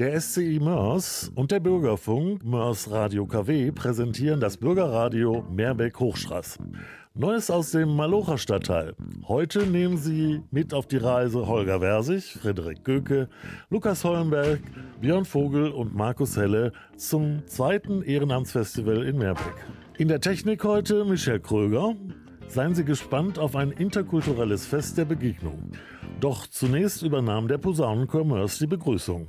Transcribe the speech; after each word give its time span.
Der 0.00 0.18
SCI 0.18 0.58
Mörs 0.62 1.30
und 1.34 1.50
der 1.50 1.60
Bürgerfunk 1.60 2.42
Mörs 2.42 2.90
Radio 2.90 3.26
KW 3.26 3.70
präsentieren 3.70 4.40
das 4.40 4.56
Bürgerradio 4.56 5.44
Meerbeck-Hochstraß. 5.50 6.56
Neues 7.12 7.50
aus 7.50 7.72
dem 7.72 7.94
Malocher 7.94 8.38
Stadtteil. 8.38 8.94
Heute 9.28 9.66
nehmen 9.66 9.98
Sie 9.98 10.40
mit 10.50 10.72
auf 10.72 10.86
die 10.86 10.96
Reise 10.96 11.46
Holger 11.46 11.80
Versich, 11.80 12.32
Frederik 12.32 12.82
Göke, 12.82 13.28
Lukas 13.68 14.02
Hollenberg, 14.02 14.60
Björn 15.02 15.26
Vogel 15.26 15.68
und 15.68 15.94
Markus 15.94 16.34
Helle 16.34 16.72
zum 16.96 17.46
zweiten 17.46 18.00
Ehrenamtsfestival 18.00 19.02
in 19.02 19.18
Meerbeck. 19.18 19.66
In 19.98 20.08
der 20.08 20.22
Technik 20.22 20.64
heute 20.64 21.04
Michel 21.04 21.40
Kröger. 21.40 21.94
Seien 22.48 22.74
Sie 22.74 22.86
gespannt 22.86 23.38
auf 23.38 23.54
ein 23.54 23.70
interkulturelles 23.70 24.64
Fest 24.64 24.96
der 24.96 25.04
Begegnung. 25.04 25.72
Doch 26.20 26.46
zunächst 26.46 27.02
übernahm 27.02 27.48
der 27.48 27.58
Posaunenchor 27.58 28.24
Mörs 28.24 28.58
die 28.58 28.66
Begrüßung. 28.66 29.28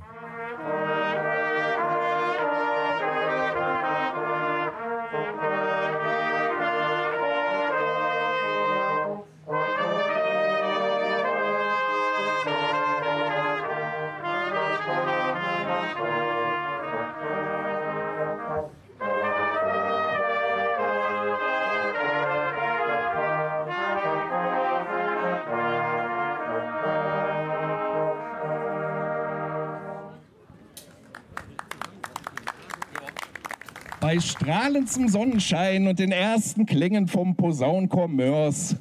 Bei 34.12 34.20
strahlendem 34.20 35.08
Sonnenschein 35.08 35.88
und 35.88 35.98
den 35.98 36.12
ersten 36.12 36.66
Klängen 36.66 37.06
vom 37.06 37.34
Posaunenchor 37.34 38.08
Mörs 38.08 38.76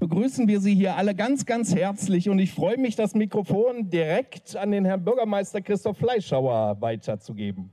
begrüßen 0.00 0.48
wir 0.48 0.58
Sie 0.58 0.74
hier 0.74 0.96
alle 0.96 1.14
ganz, 1.14 1.46
ganz 1.46 1.72
herzlich 1.72 2.28
und 2.28 2.40
ich 2.40 2.52
freue 2.52 2.76
mich, 2.76 2.96
das 2.96 3.14
Mikrofon 3.14 3.90
direkt 3.90 4.56
an 4.56 4.72
den 4.72 4.84
Herrn 4.84 5.04
Bürgermeister 5.04 5.60
Christoph 5.60 5.98
Fleischhauer 5.98 6.80
weiterzugeben. 6.80 7.70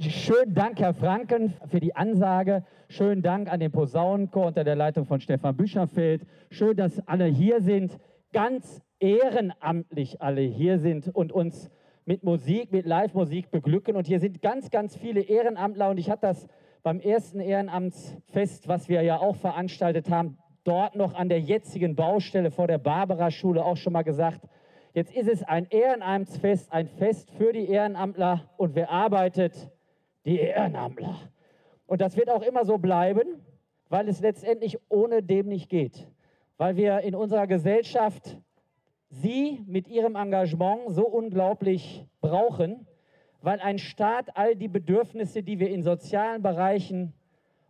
Schönen 0.00 0.54
Dank, 0.54 0.80
Herr 0.80 0.92
Franken, 0.92 1.54
für 1.68 1.78
die 1.78 1.94
Ansage. 1.94 2.64
Schönen 2.88 3.22
Dank 3.22 3.48
an 3.48 3.60
den 3.60 3.70
Posaunenchor 3.70 4.46
unter 4.46 4.64
der 4.64 4.74
Leitung 4.74 5.06
von 5.06 5.20
Stefan 5.20 5.56
Bücherfeld. 5.56 6.26
Schön, 6.50 6.76
dass 6.76 6.98
alle 7.06 7.26
hier 7.26 7.60
sind, 7.60 7.96
ganz 8.32 8.82
ehrenamtlich 8.98 10.20
alle 10.20 10.40
hier 10.40 10.80
sind 10.80 11.14
und 11.14 11.30
uns 11.30 11.70
mit 12.08 12.24
Musik, 12.24 12.72
mit 12.72 12.86
Live-Musik 12.86 13.50
beglücken. 13.50 13.94
Und 13.94 14.06
hier 14.06 14.18
sind 14.18 14.40
ganz, 14.40 14.70
ganz 14.70 14.96
viele 14.96 15.20
Ehrenamtler. 15.20 15.90
Und 15.90 15.98
ich 15.98 16.08
hatte 16.08 16.22
das 16.22 16.48
beim 16.82 17.00
ersten 17.00 17.38
Ehrenamtsfest, 17.38 18.66
was 18.66 18.88
wir 18.88 19.02
ja 19.02 19.20
auch 19.20 19.36
veranstaltet 19.36 20.08
haben, 20.08 20.38
dort 20.64 20.96
noch 20.96 21.12
an 21.12 21.28
der 21.28 21.40
jetzigen 21.40 21.96
Baustelle 21.96 22.50
vor 22.50 22.66
der 22.66 22.78
Barbara-Schule 22.78 23.62
auch 23.62 23.76
schon 23.76 23.92
mal 23.92 24.04
gesagt. 24.04 24.40
Jetzt 24.94 25.14
ist 25.14 25.28
es 25.28 25.42
ein 25.42 25.66
Ehrenamtsfest, 25.66 26.72
ein 26.72 26.88
Fest 26.88 27.30
für 27.32 27.52
die 27.52 27.68
Ehrenamtler. 27.68 28.48
Und 28.56 28.74
wer 28.74 28.90
arbeitet? 28.90 29.70
Die 30.24 30.38
Ehrenamtler. 30.38 31.14
Und 31.86 32.00
das 32.00 32.16
wird 32.16 32.30
auch 32.30 32.42
immer 32.42 32.64
so 32.64 32.78
bleiben, 32.78 33.44
weil 33.90 34.08
es 34.08 34.20
letztendlich 34.20 34.78
ohne 34.88 35.22
dem 35.22 35.48
nicht 35.48 35.68
geht. 35.68 36.08
Weil 36.56 36.76
wir 36.76 37.00
in 37.00 37.14
unserer 37.14 37.46
Gesellschaft 37.46 38.38
Sie 39.10 39.64
mit 39.66 39.88
Ihrem 39.88 40.16
Engagement 40.16 40.80
so 40.88 41.06
unglaublich 41.06 42.04
brauchen, 42.20 42.86
weil 43.40 43.60
ein 43.60 43.78
Staat 43.78 44.36
all 44.36 44.54
die 44.54 44.68
Bedürfnisse, 44.68 45.42
die 45.42 45.58
wir 45.58 45.70
in 45.70 45.82
sozialen 45.82 46.42
Bereichen, 46.42 47.14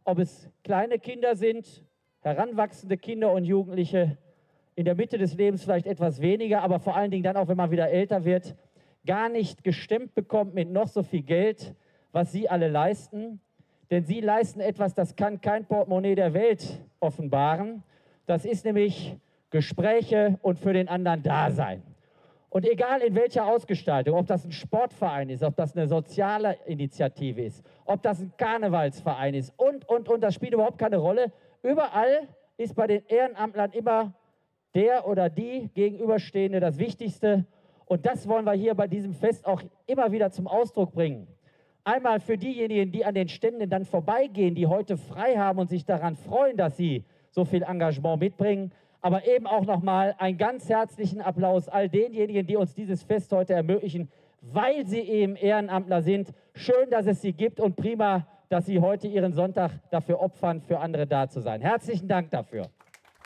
ob 0.04 0.18
es 0.18 0.50
kleine 0.64 0.98
Kinder 0.98 1.36
sind, 1.36 1.84
heranwachsende 2.20 2.96
Kinder 2.96 3.32
und 3.32 3.44
Jugendliche, 3.44 4.18
in 4.74 4.84
der 4.84 4.94
Mitte 4.94 5.18
des 5.18 5.34
Lebens 5.34 5.64
vielleicht 5.64 5.86
etwas 5.86 6.20
weniger, 6.20 6.62
aber 6.62 6.78
vor 6.78 6.96
allen 6.96 7.10
Dingen 7.10 7.24
dann 7.24 7.36
auch, 7.36 7.48
wenn 7.48 7.56
man 7.56 7.70
wieder 7.70 7.90
älter 7.90 8.24
wird, 8.24 8.54
gar 9.06 9.28
nicht 9.28 9.64
gestemmt 9.64 10.14
bekommt 10.14 10.54
mit 10.54 10.70
noch 10.70 10.86
so 10.86 11.02
viel 11.02 11.22
Geld, 11.22 11.74
was 12.12 12.30
Sie 12.30 12.48
alle 12.48 12.68
leisten. 12.68 13.40
Denn 13.90 14.04
Sie 14.04 14.20
leisten 14.20 14.60
etwas, 14.60 14.94
das 14.94 15.16
kann 15.16 15.40
kein 15.40 15.66
Portemonnaie 15.66 16.14
der 16.14 16.32
Welt 16.32 16.80
offenbaren. 17.00 17.82
Das 18.26 18.44
ist 18.44 18.64
nämlich 18.64 19.16
Gespräche 19.50 20.38
und 20.42 20.58
für 20.58 20.72
den 20.72 20.88
anderen 20.88 21.22
da 21.22 21.50
sein. 21.50 21.82
Und 22.50 22.66
egal 22.66 23.02
in 23.02 23.14
welcher 23.14 23.46
Ausgestaltung, 23.46 24.16
ob 24.16 24.26
das 24.26 24.44
ein 24.44 24.52
Sportverein 24.52 25.28
ist, 25.28 25.42
ob 25.42 25.56
das 25.56 25.76
eine 25.76 25.86
soziale 25.86 26.56
Initiative 26.64 27.42
ist, 27.42 27.62
ob 27.84 28.02
das 28.02 28.20
ein 28.20 28.32
Karnevalsverein 28.38 29.34
ist 29.34 29.52
und, 29.58 29.86
und, 29.88 30.08
und, 30.08 30.22
das 30.22 30.34
spielt 30.34 30.54
überhaupt 30.54 30.78
keine 30.78 30.96
Rolle. 30.96 31.30
Überall 31.62 32.28
ist 32.56 32.74
bei 32.74 32.86
den 32.86 33.02
Ehrenamtlern 33.06 33.72
immer 33.72 34.14
der 34.74 35.06
oder 35.06 35.28
die 35.28 35.68
Gegenüberstehende 35.74 36.60
das 36.60 36.78
Wichtigste. 36.78 37.44
Und 37.84 38.06
das 38.06 38.28
wollen 38.28 38.44
wir 38.44 38.52
hier 38.52 38.74
bei 38.74 38.86
diesem 38.86 39.12
Fest 39.12 39.46
auch 39.46 39.62
immer 39.86 40.10
wieder 40.12 40.30
zum 40.30 40.46
Ausdruck 40.46 40.92
bringen. 40.92 41.26
Einmal 41.84 42.20
für 42.20 42.36
diejenigen, 42.36 42.92
die 42.92 43.04
an 43.04 43.14
den 43.14 43.28
Ständen 43.28 43.68
dann 43.68 43.84
vorbeigehen, 43.84 44.54
die 44.54 44.66
heute 44.66 44.96
frei 44.96 45.36
haben 45.36 45.58
und 45.58 45.68
sich 45.68 45.84
daran 45.84 46.16
freuen, 46.16 46.56
dass 46.56 46.76
sie 46.76 47.04
so 47.30 47.44
viel 47.44 47.62
Engagement 47.62 48.20
mitbringen 48.20 48.72
aber 49.00 49.26
eben 49.26 49.46
auch 49.46 49.64
nochmal 49.64 50.14
einen 50.18 50.38
ganz 50.38 50.68
herzlichen 50.68 51.20
Applaus 51.20 51.68
all 51.68 51.88
denjenigen, 51.88 52.46
die 52.46 52.56
uns 52.56 52.74
dieses 52.74 53.02
Fest 53.02 53.32
heute 53.32 53.54
ermöglichen, 53.54 54.10
weil 54.40 54.86
sie 54.86 55.00
eben 55.00 55.36
Ehrenamtler 55.36 56.02
sind. 56.02 56.32
Schön, 56.54 56.90
dass 56.90 57.06
es 57.06 57.20
sie 57.20 57.32
gibt 57.32 57.60
und 57.60 57.76
prima, 57.76 58.26
dass 58.48 58.66
sie 58.66 58.80
heute 58.80 59.08
ihren 59.08 59.32
Sonntag 59.32 59.72
dafür 59.90 60.20
opfern, 60.20 60.60
für 60.60 60.80
andere 60.80 61.06
da 61.06 61.28
zu 61.28 61.40
sein. 61.40 61.60
Herzlichen 61.60 62.08
Dank 62.08 62.30
dafür. 62.30 62.68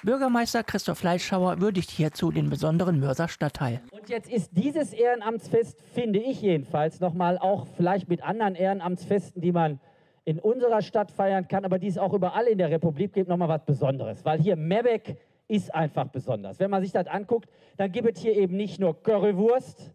Bürgermeister 0.05 0.65
Christoph 0.65 0.99
Fleischhauer 0.99 1.61
würdigt 1.61 1.89
hierzu 1.91 2.33
den 2.33 2.51
besonderen 2.51 2.99
Mörser 2.99 3.29
Stadtteil. 3.29 3.81
Und 3.93 4.09
jetzt 4.09 4.29
ist 4.29 4.51
dieses 4.57 4.93
Ehrenamtsfest, 4.93 5.81
finde 5.81 6.19
ich 6.19 6.43
jedenfalls, 6.43 6.99
nochmal 6.99 7.39
auch 7.39 7.69
vielleicht 7.77 8.09
mit 8.09 8.21
anderen 8.25 8.57
Ehrenamtsfesten, 8.57 9.41
die 9.41 9.53
man 9.53 9.79
in 10.25 10.41
unserer 10.41 10.83
Stadt 10.83 11.13
feiern 11.13 11.47
kann, 11.47 11.65
aber 11.65 11.79
die 11.79 11.87
es 11.87 11.99
auch 11.99 12.13
überall 12.15 12.47
in 12.47 12.59
der 12.59 12.71
Republik 12.71 13.13
gibt, 13.13 13.29
nochmal 13.29 13.49
was 13.49 13.65
Besonderes. 13.65 14.25
Weil 14.25 14.41
hier 14.41 14.57
Mebeck 14.57 15.19
ist 15.49 15.75
einfach 15.75 16.09
besonders. 16.09 16.59
Wenn 16.59 16.71
man 16.71 16.83
sich 16.83 16.93
das 16.93 17.07
anguckt, 17.07 17.49
dann 17.77 17.93
gibt 17.93 18.17
es 18.17 18.23
hier 18.23 18.37
eben 18.37 18.57
nicht 18.57 18.81
nur 18.81 19.03
Currywurst, 19.03 19.93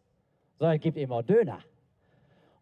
sondern 0.60 0.76
es 0.76 0.82
gibt 0.82 0.98
eben 0.98 1.12
auch 1.12 1.24
Döner. 1.24 1.60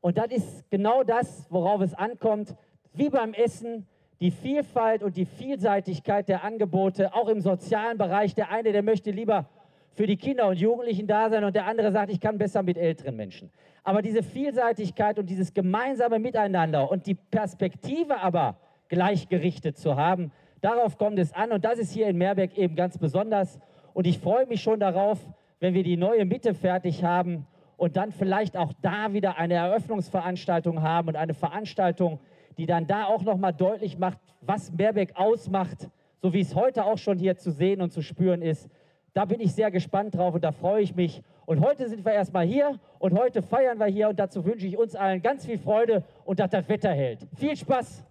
Und 0.01 0.17
das 0.17 0.27
ist 0.27 0.69
genau 0.69 1.03
das, 1.03 1.47
worauf 1.49 1.81
es 1.81 1.93
ankommt, 1.93 2.55
wie 2.93 3.09
beim 3.09 3.33
Essen, 3.33 3.87
die 4.19 4.31
Vielfalt 4.31 5.03
und 5.03 5.17
die 5.17 5.25
Vielseitigkeit 5.25 6.29
der 6.29 6.43
Angebote, 6.43 7.13
auch 7.13 7.27
im 7.27 7.41
sozialen 7.41 7.97
Bereich. 7.97 8.33
Der 8.33 8.49
eine, 8.49 8.71
der 8.71 8.83
möchte 8.83 9.11
lieber 9.11 9.49
für 9.93 10.07
die 10.07 10.17
Kinder 10.17 10.47
und 10.47 10.59
Jugendlichen 10.59 11.07
da 11.07 11.29
sein 11.29 11.43
und 11.43 11.55
der 11.55 11.65
andere 11.65 11.91
sagt, 11.91 12.11
ich 12.11 12.19
kann 12.19 12.37
besser 12.37 12.63
mit 12.63 12.77
älteren 12.77 13.15
Menschen. 13.15 13.51
Aber 13.83 14.01
diese 14.01 14.23
Vielseitigkeit 14.23 15.19
und 15.19 15.29
dieses 15.29 15.53
gemeinsame 15.53 16.19
Miteinander 16.19 16.89
und 16.89 17.07
die 17.07 17.15
Perspektive 17.15 18.19
aber 18.19 18.57
gleichgerichtet 18.89 19.77
zu 19.77 19.95
haben, 19.95 20.31
Darauf 20.65 20.97
kommt 20.97 21.19
es 21.19 21.31
an 21.31 21.51
und 21.51 21.63
das 21.63 21.77
ist 21.77 21.91
hier 21.91 22.07
in 22.07 22.17
Meerbeck 22.17 22.57
eben 22.57 22.75
ganz 22.75 22.97
besonders. 22.97 23.59
Und 23.93 24.07
ich 24.07 24.17
freue 24.17 24.47
mich 24.47 24.63
schon 24.63 24.79
darauf, 24.79 25.19
wenn 25.59 25.75
wir 25.75 25.83
die 25.83 25.95
neue 25.95 26.25
Mitte 26.25 26.55
fertig 26.55 27.03
haben 27.03 27.45
und 27.77 27.97
dann 27.97 28.11
vielleicht 28.11 28.57
auch 28.57 28.73
da 28.81 29.13
wieder 29.13 29.37
eine 29.37 29.53
Eröffnungsveranstaltung 29.53 30.81
haben 30.81 31.09
und 31.09 31.17
eine 31.17 31.35
Veranstaltung, 31.35 32.19
die 32.57 32.65
dann 32.65 32.87
da 32.87 33.05
auch 33.05 33.21
nochmal 33.21 33.53
deutlich 33.53 33.99
macht, 33.99 34.17
was 34.41 34.71
Meerbeck 34.71 35.11
ausmacht, 35.13 35.87
so 36.23 36.33
wie 36.33 36.39
es 36.39 36.55
heute 36.55 36.85
auch 36.85 36.97
schon 36.97 37.19
hier 37.19 37.37
zu 37.37 37.51
sehen 37.51 37.79
und 37.79 37.93
zu 37.93 38.01
spüren 38.01 38.41
ist. 38.41 38.67
Da 39.13 39.25
bin 39.25 39.41
ich 39.41 39.53
sehr 39.53 39.69
gespannt 39.69 40.15
drauf 40.15 40.33
und 40.33 40.43
da 40.43 40.51
freue 40.51 40.81
ich 40.81 40.95
mich. 40.95 41.21
Und 41.45 41.63
heute 41.63 41.87
sind 41.87 42.03
wir 42.03 42.13
erstmal 42.13 42.47
hier 42.47 42.79
und 42.97 43.15
heute 43.15 43.43
feiern 43.43 43.77
wir 43.77 43.85
hier 43.85 44.09
und 44.09 44.17
dazu 44.17 44.43
wünsche 44.43 44.65
ich 44.65 44.79
uns 44.79 44.95
allen 44.95 45.21
ganz 45.21 45.45
viel 45.45 45.59
Freude 45.59 46.03
und 46.23 46.39
dass 46.39 46.49
das 46.49 46.67
Wetter 46.67 46.89
hält. 46.89 47.19
Viel 47.35 47.55
Spaß! 47.55 48.03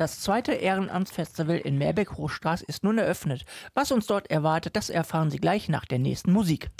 Das 0.00 0.18
zweite 0.18 0.52
Ehrenamtsfestival 0.52 1.58
in 1.58 1.76
Meerbeck-Hochstraß 1.76 2.62
ist 2.62 2.84
nun 2.84 2.96
eröffnet. 2.96 3.44
Was 3.74 3.92
uns 3.92 4.06
dort 4.06 4.30
erwartet, 4.30 4.74
das 4.74 4.88
erfahren 4.88 5.30
Sie 5.30 5.36
gleich 5.36 5.68
nach 5.68 5.84
der 5.84 5.98
nächsten 5.98 6.32
Musik. 6.32 6.70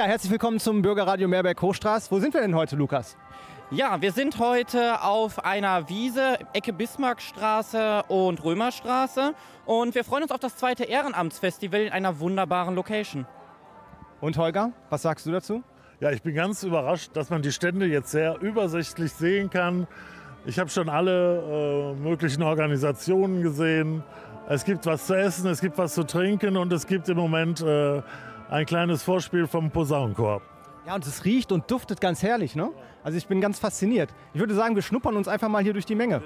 Ja, 0.00 0.06
herzlich 0.06 0.32
willkommen 0.32 0.58
zum 0.58 0.80
Bürgerradio 0.80 1.28
Meerberg 1.28 1.60
Hochstraß. 1.60 2.10
Wo 2.10 2.18
sind 2.20 2.32
wir 2.32 2.40
denn 2.40 2.54
heute, 2.54 2.74
Lukas? 2.74 3.18
Ja, 3.70 4.00
wir 4.00 4.12
sind 4.12 4.38
heute 4.38 5.02
auf 5.02 5.44
einer 5.44 5.90
Wiese, 5.90 6.38
Ecke 6.54 6.72
Bismarckstraße 6.72 8.04
und 8.08 8.42
Römerstraße. 8.42 9.34
Und 9.66 9.94
wir 9.94 10.02
freuen 10.04 10.22
uns 10.22 10.32
auf 10.32 10.40
das 10.40 10.56
zweite 10.56 10.84
Ehrenamtsfestival 10.84 11.82
in 11.82 11.92
einer 11.92 12.18
wunderbaren 12.18 12.74
Location. 12.76 13.26
Und 14.22 14.38
Holger, 14.38 14.72
was 14.88 15.02
sagst 15.02 15.26
du 15.26 15.32
dazu? 15.32 15.62
Ja, 16.00 16.10
ich 16.12 16.22
bin 16.22 16.34
ganz 16.34 16.62
überrascht, 16.62 17.10
dass 17.12 17.28
man 17.28 17.42
die 17.42 17.52
Stände 17.52 17.84
jetzt 17.84 18.10
sehr 18.10 18.40
übersichtlich 18.40 19.12
sehen 19.12 19.50
kann. 19.50 19.86
Ich 20.46 20.58
habe 20.58 20.70
schon 20.70 20.88
alle 20.88 21.92
äh, 21.98 22.00
möglichen 22.00 22.42
Organisationen 22.42 23.42
gesehen. 23.42 24.02
Es 24.48 24.64
gibt 24.64 24.86
was 24.86 25.06
zu 25.06 25.14
essen, 25.14 25.50
es 25.50 25.60
gibt 25.60 25.76
was 25.76 25.92
zu 25.92 26.04
trinken 26.04 26.56
und 26.56 26.72
es 26.72 26.86
gibt 26.86 27.10
im 27.10 27.18
Moment 27.18 27.60
äh, 27.60 28.00
ein 28.50 28.66
kleines 28.66 29.02
Vorspiel 29.02 29.46
vom 29.46 29.70
Posaunenchor. 29.70 30.42
Ja, 30.86 30.94
und 30.96 31.06
es 31.06 31.24
riecht 31.24 31.52
und 31.52 31.70
duftet 31.70 32.00
ganz 32.00 32.22
herrlich, 32.22 32.56
ne? 32.56 32.70
Also 33.04 33.16
ich 33.16 33.26
bin 33.26 33.40
ganz 33.40 33.58
fasziniert. 33.58 34.10
Ich 34.34 34.40
würde 34.40 34.54
sagen, 34.54 34.74
wir 34.74 34.82
schnuppern 34.82 35.16
uns 35.16 35.28
einfach 35.28 35.48
mal 35.48 35.62
hier 35.62 35.72
durch 35.72 35.86
die 35.86 35.94
Menge. 35.94 36.22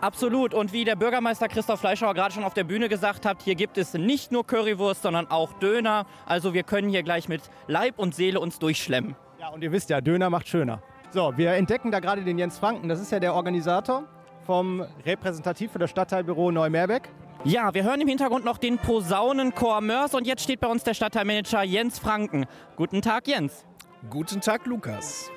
Absolut. 0.00 0.52
Und 0.52 0.72
wie 0.72 0.84
der 0.84 0.96
Bürgermeister 0.96 1.48
Christoph 1.48 1.80
Fleischauer 1.80 2.14
gerade 2.14 2.34
schon 2.34 2.44
auf 2.44 2.52
der 2.52 2.64
Bühne 2.64 2.88
gesagt 2.88 3.24
hat, 3.24 3.42
hier 3.42 3.54
gibt 3.54 3.78
es 3.78 3.94
nicht 3.94 4.32
nur 4.32 4.46
Currywurst, 4.46 5.02
sondern 5.02 5.30
auch 5.30 5.54
Döner. 5.54 6.06
Also 6.26 6.52
wir 6.52 6.62
können 6.62 6.90
hier 6.90 7.02
gleich 7.02 7.28
mit 7.28 7.42
Leib 7.66 7.98
und 7.98 8.14
Seele 8.14 8.38
uns 8.38 8.58
durchschlemmen. 8.58 9.16
Ja, 9.40 9.48
und 9.48 9.62
ihr 9.62 9.72
wisst 9.72 9.88
ja, 9.88 10.00
Döner 10.00 10.28
macht 10.28 10.48
schöner. 10.48 10.82
So, 11.10 11.32
wir 11.36 11.52
entdecken 11.52 11.90
da 11.90 12.00
gerade 12.00 12.22
den 12.22 12.38
Jens 12.38 12.58
Franken. 12.58 12.88
Das 12.88 13.00
ist 13.00 13.10
ja 13.10 13.20
der 13.20 13.34
Organisator 13.34 14.04
vom 14.44 14.84
Repräsentativ 15.04 15.72
für 15.72 15.78
das 15.78 15.90
Stadtteilbüro 15.90 16.50
Neumerbeck. 16.50 17.08
Ja, 17.46 17.72
wir 17.74 17.84
hören 17.84 18.00
im 18.00 18.08
Hintergrund 18.08 18.44
noch 18.44 18.58
den 18.58 18.76
Posaunenchor 18.76 19.80
Mörs 19.80 20.14
und 20.14 20.26
jetzt 20.26 20.42
steht 20.42 20.58
bei 20.58 20.66
uns 20.66 20.82
der 20.82 20.94
Stadtteilmanager 20.94 21.62
Jens 21.62 21.96
Franken. 22.00 22.46
Guten 22.74 23.02
Tag, 23.02 23.28
Jens. 23.28 23.64
Guten 24.10 24.40
Tag, 24.40 24.66
Lukas. 24.66 25.30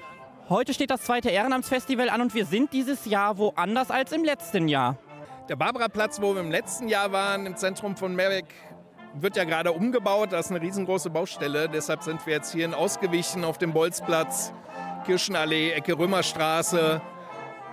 Heute 0.50 0.74
steht 0.74 0.90
das 0.90 1.04
zweite 1.04 1.30
Ehrenamtsfestival 1.30 2.10
an 2.10 2.22
und 2.22 2.34
wir 2.34 2.48
sind 2.48 2.74
dieses 2.74 3.06
Jahr 3.06 3.38
woanders 3.38 3.92
als 3.92 4.12
im 4.12 4.24
letzten 4.24 4.68
Jahr. 4.68 4.98
Der 5.50 5.56
Barbara-Platz, 5.56 6.20
wo 6.20 6.34
wir 6.34 6.42
im 6.42 6.50
letzten 6.50 6.88
Jahr 6.88 7.12
waren, 7.12 7.46
im 7.46 7.56
Zentrum 7.56 7.96
von 7.96 8.16
Merbeck, 8.16 8.56
wird 9.14 9.38
ja 9.38 9.44
gerade 9.44 9.72
umgebaut. 9.72 10.32
Das 10.32 10.48
ist 10.48 10.52
eine 10.52 10.62
riesengroße 10.62 11.12
Baustelle. 11.12 11.70
Deshalb 11.70 12.02
sind 12.02 12.26
wir 12.26 12.34
jetzt 12.34 12.54
hierhin 12.54 12.74
ausgewichen 12.74 13.44
auf 13.44 13.60
dem 13.60 13.72
Bolzplatz, 13.72 14.52
Kirchenallee, 15.06 15.74
Ecke 15.74 15.96
Römerstraße. 15.96 17.04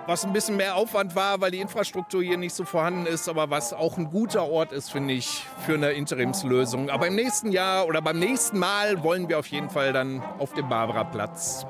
Was 0.08 0.24
ein 0.24 0.32
bisschen 0.32 0.56
mehr 0.56 0.76
Aufwand 0.76 1.16
war, 1.16 1.40
weil 1.40 1.50
die 1.50 1.58
Infrastruktur 1.58 2.22
hier 2.22 2.36
nicht 2.36 2.54
so 2.54 2.64
vorhanden 2.64 3.06
ist, 3.06 3.28
aber 3.28 3.50
was 3.50 3.72
auch 3.72 3.98
ein 3.98 4.08
guter 4.08 4.48
Ort 4.48 4.70
ist, 4.70 4.92
finde 4.92 5.14
ich, 5.14 5.44
für 5.66 5.74
eine 5.74 5.90
Interimslösung. 5.90 6.90
Aber 6.90 7.08
im 7.08 7.16
nächsten 7.16 7.50
Jahr 7.50 7.88
oder 7.88 8.00
beim 8.00 8.20
nächsten 8.20 8.56
Mal 8.56 9.02
wollen 9.02 9.28
wir 9.28 9.36
auf 9.36 9.48
jeden 9.48 9.68
Fall 9.68 9.92
dann 9.92 10.22
auf 10.38 10.52
dem 10.52 10.68
Barbara-Platz. 10.68 11.66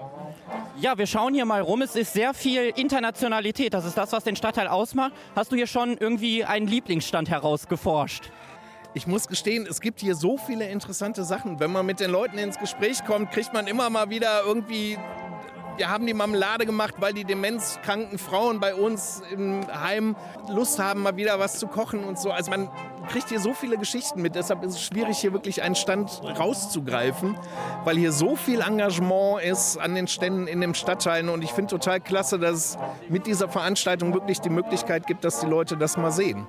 Ja, 0.78 0.98
wir 0.98 1.06
schauen 1.06 1.32
hier 1.32 1.46
mal 1.46 1.62
rum. 1.62 1.80
Es 1.80 1.96
ist 1.96 2.12
sehr 2.12 2.34
viel 2.34 2.74
Internationalität. 2.76 3.72
Das 3.72 3.86
ist 3.86 3.96
das, 3.96 4.12
was 4.12 4.24
den 4.24 4.36
Stadtteil 4.36 4.68
ausmacht. 4.68 5.12
Hast 5.34 5.50
du 5.50 5.56
hier 5.56 5.66
schon 5.66 5.96
irgendwie 5.96 6.44
einen 6.44 6.66
Lieblingsstand 6.66 7.30
herausgeforscht? 7.30 8.30
Ich 8.92 9.06
muss 9.06 9.28
gestehen, 9.28 9.66
es 9.68 9.80
gibt 9.80 10.00
hier 10.00 10.14
so 10.14 10.36
viele 10.36 10.68
interessante 10.68 11.24
Sachen. 11.24 11.58
Wenn 11.58 11.72
man 11.72 11.86
mit 11.86 12.00
den 12.00 12.10
Leuten 12.10 12.36
ins 12.36 12.58
Gespräch 12.58 13.02
kommt, 13.06 13.30
kriegt 13.30 13.54
man 13.54 13.66
immer 13.66 13.88
mal 13.88 14.10
wieder 14.10 14.42
irgendwie 14.44 14.98
wir 15.76 15.90
haben 15.90 16.06
die 16.06 16.14
Marmelade 16.14 16.66
gemacht, 16.66 16.94
weil 16.98 17.12
die 17.12 17.24
demenzkranken 17.24 18.18
Frauen 18.18 18.60
bei 18.60 18.74
uns 18.74 19.22
im 19.30 19.66
Heim 19.68 20.16
Lust 20.48 20.78
haben, 20.78 21.02
mal 21.02 21.16
wieder 21.16 21.38
was 21.38 21.58
zu 21.58 21.66
kochen 21.66 22.04
und 22.04 22.18
so. 22.18 22.30
Also 22.30 22.50
man 22.50 22.68
kriegt 23.08 23.28
hier 23.28 23.40
so 23.40 23.52
viele 23.52 23.76
Geschichten 23.76 24.22
mit. 24.22 24.34
Deshalb 24.34 24.62
ist 24.64 24.74
es 24.74 24.82
schwierig, 24.82 25.18
hier 25.18 25.32
wirklich 25.32 25.62
einen 25.62 25.74
Stand 25.74 26.22
rauszugreifen, 26.38 27.36
weil 27.84 27.96
hier 27.96 28.12
so 28.12 28.36
viel 28.36 28.60
Engagement 28.60 29.42
ist 29.42 29.76
an 29.78 29.94
den 29.94 30.08
Ständen 30.08 30.46
in 30.46 30.60
dem 30.60 30.74
Stadtteil. 30.74 31.28
Und 31.28 31.42
ich 31.42 31.52
finde 31.52 31.70
total 31.70 32.00
klasse, 32.00 32.38
dass 32.38 32.54
es 32.54 32.78
mit 33.08 33.26
dieser 33.26 33.48
Veranstaltung 33.48 34.14
wirklich 34.14 34.40
die 34.40 34.50
Möglichkeit 34.50 35.06
gibt, 35.06 35.24
dass 35.24 35.40
die 35.40 35.46
Leute 35.46 35.76
das 35.76 35.96
mal 35.96 36.10
sehen. 36.10 36.46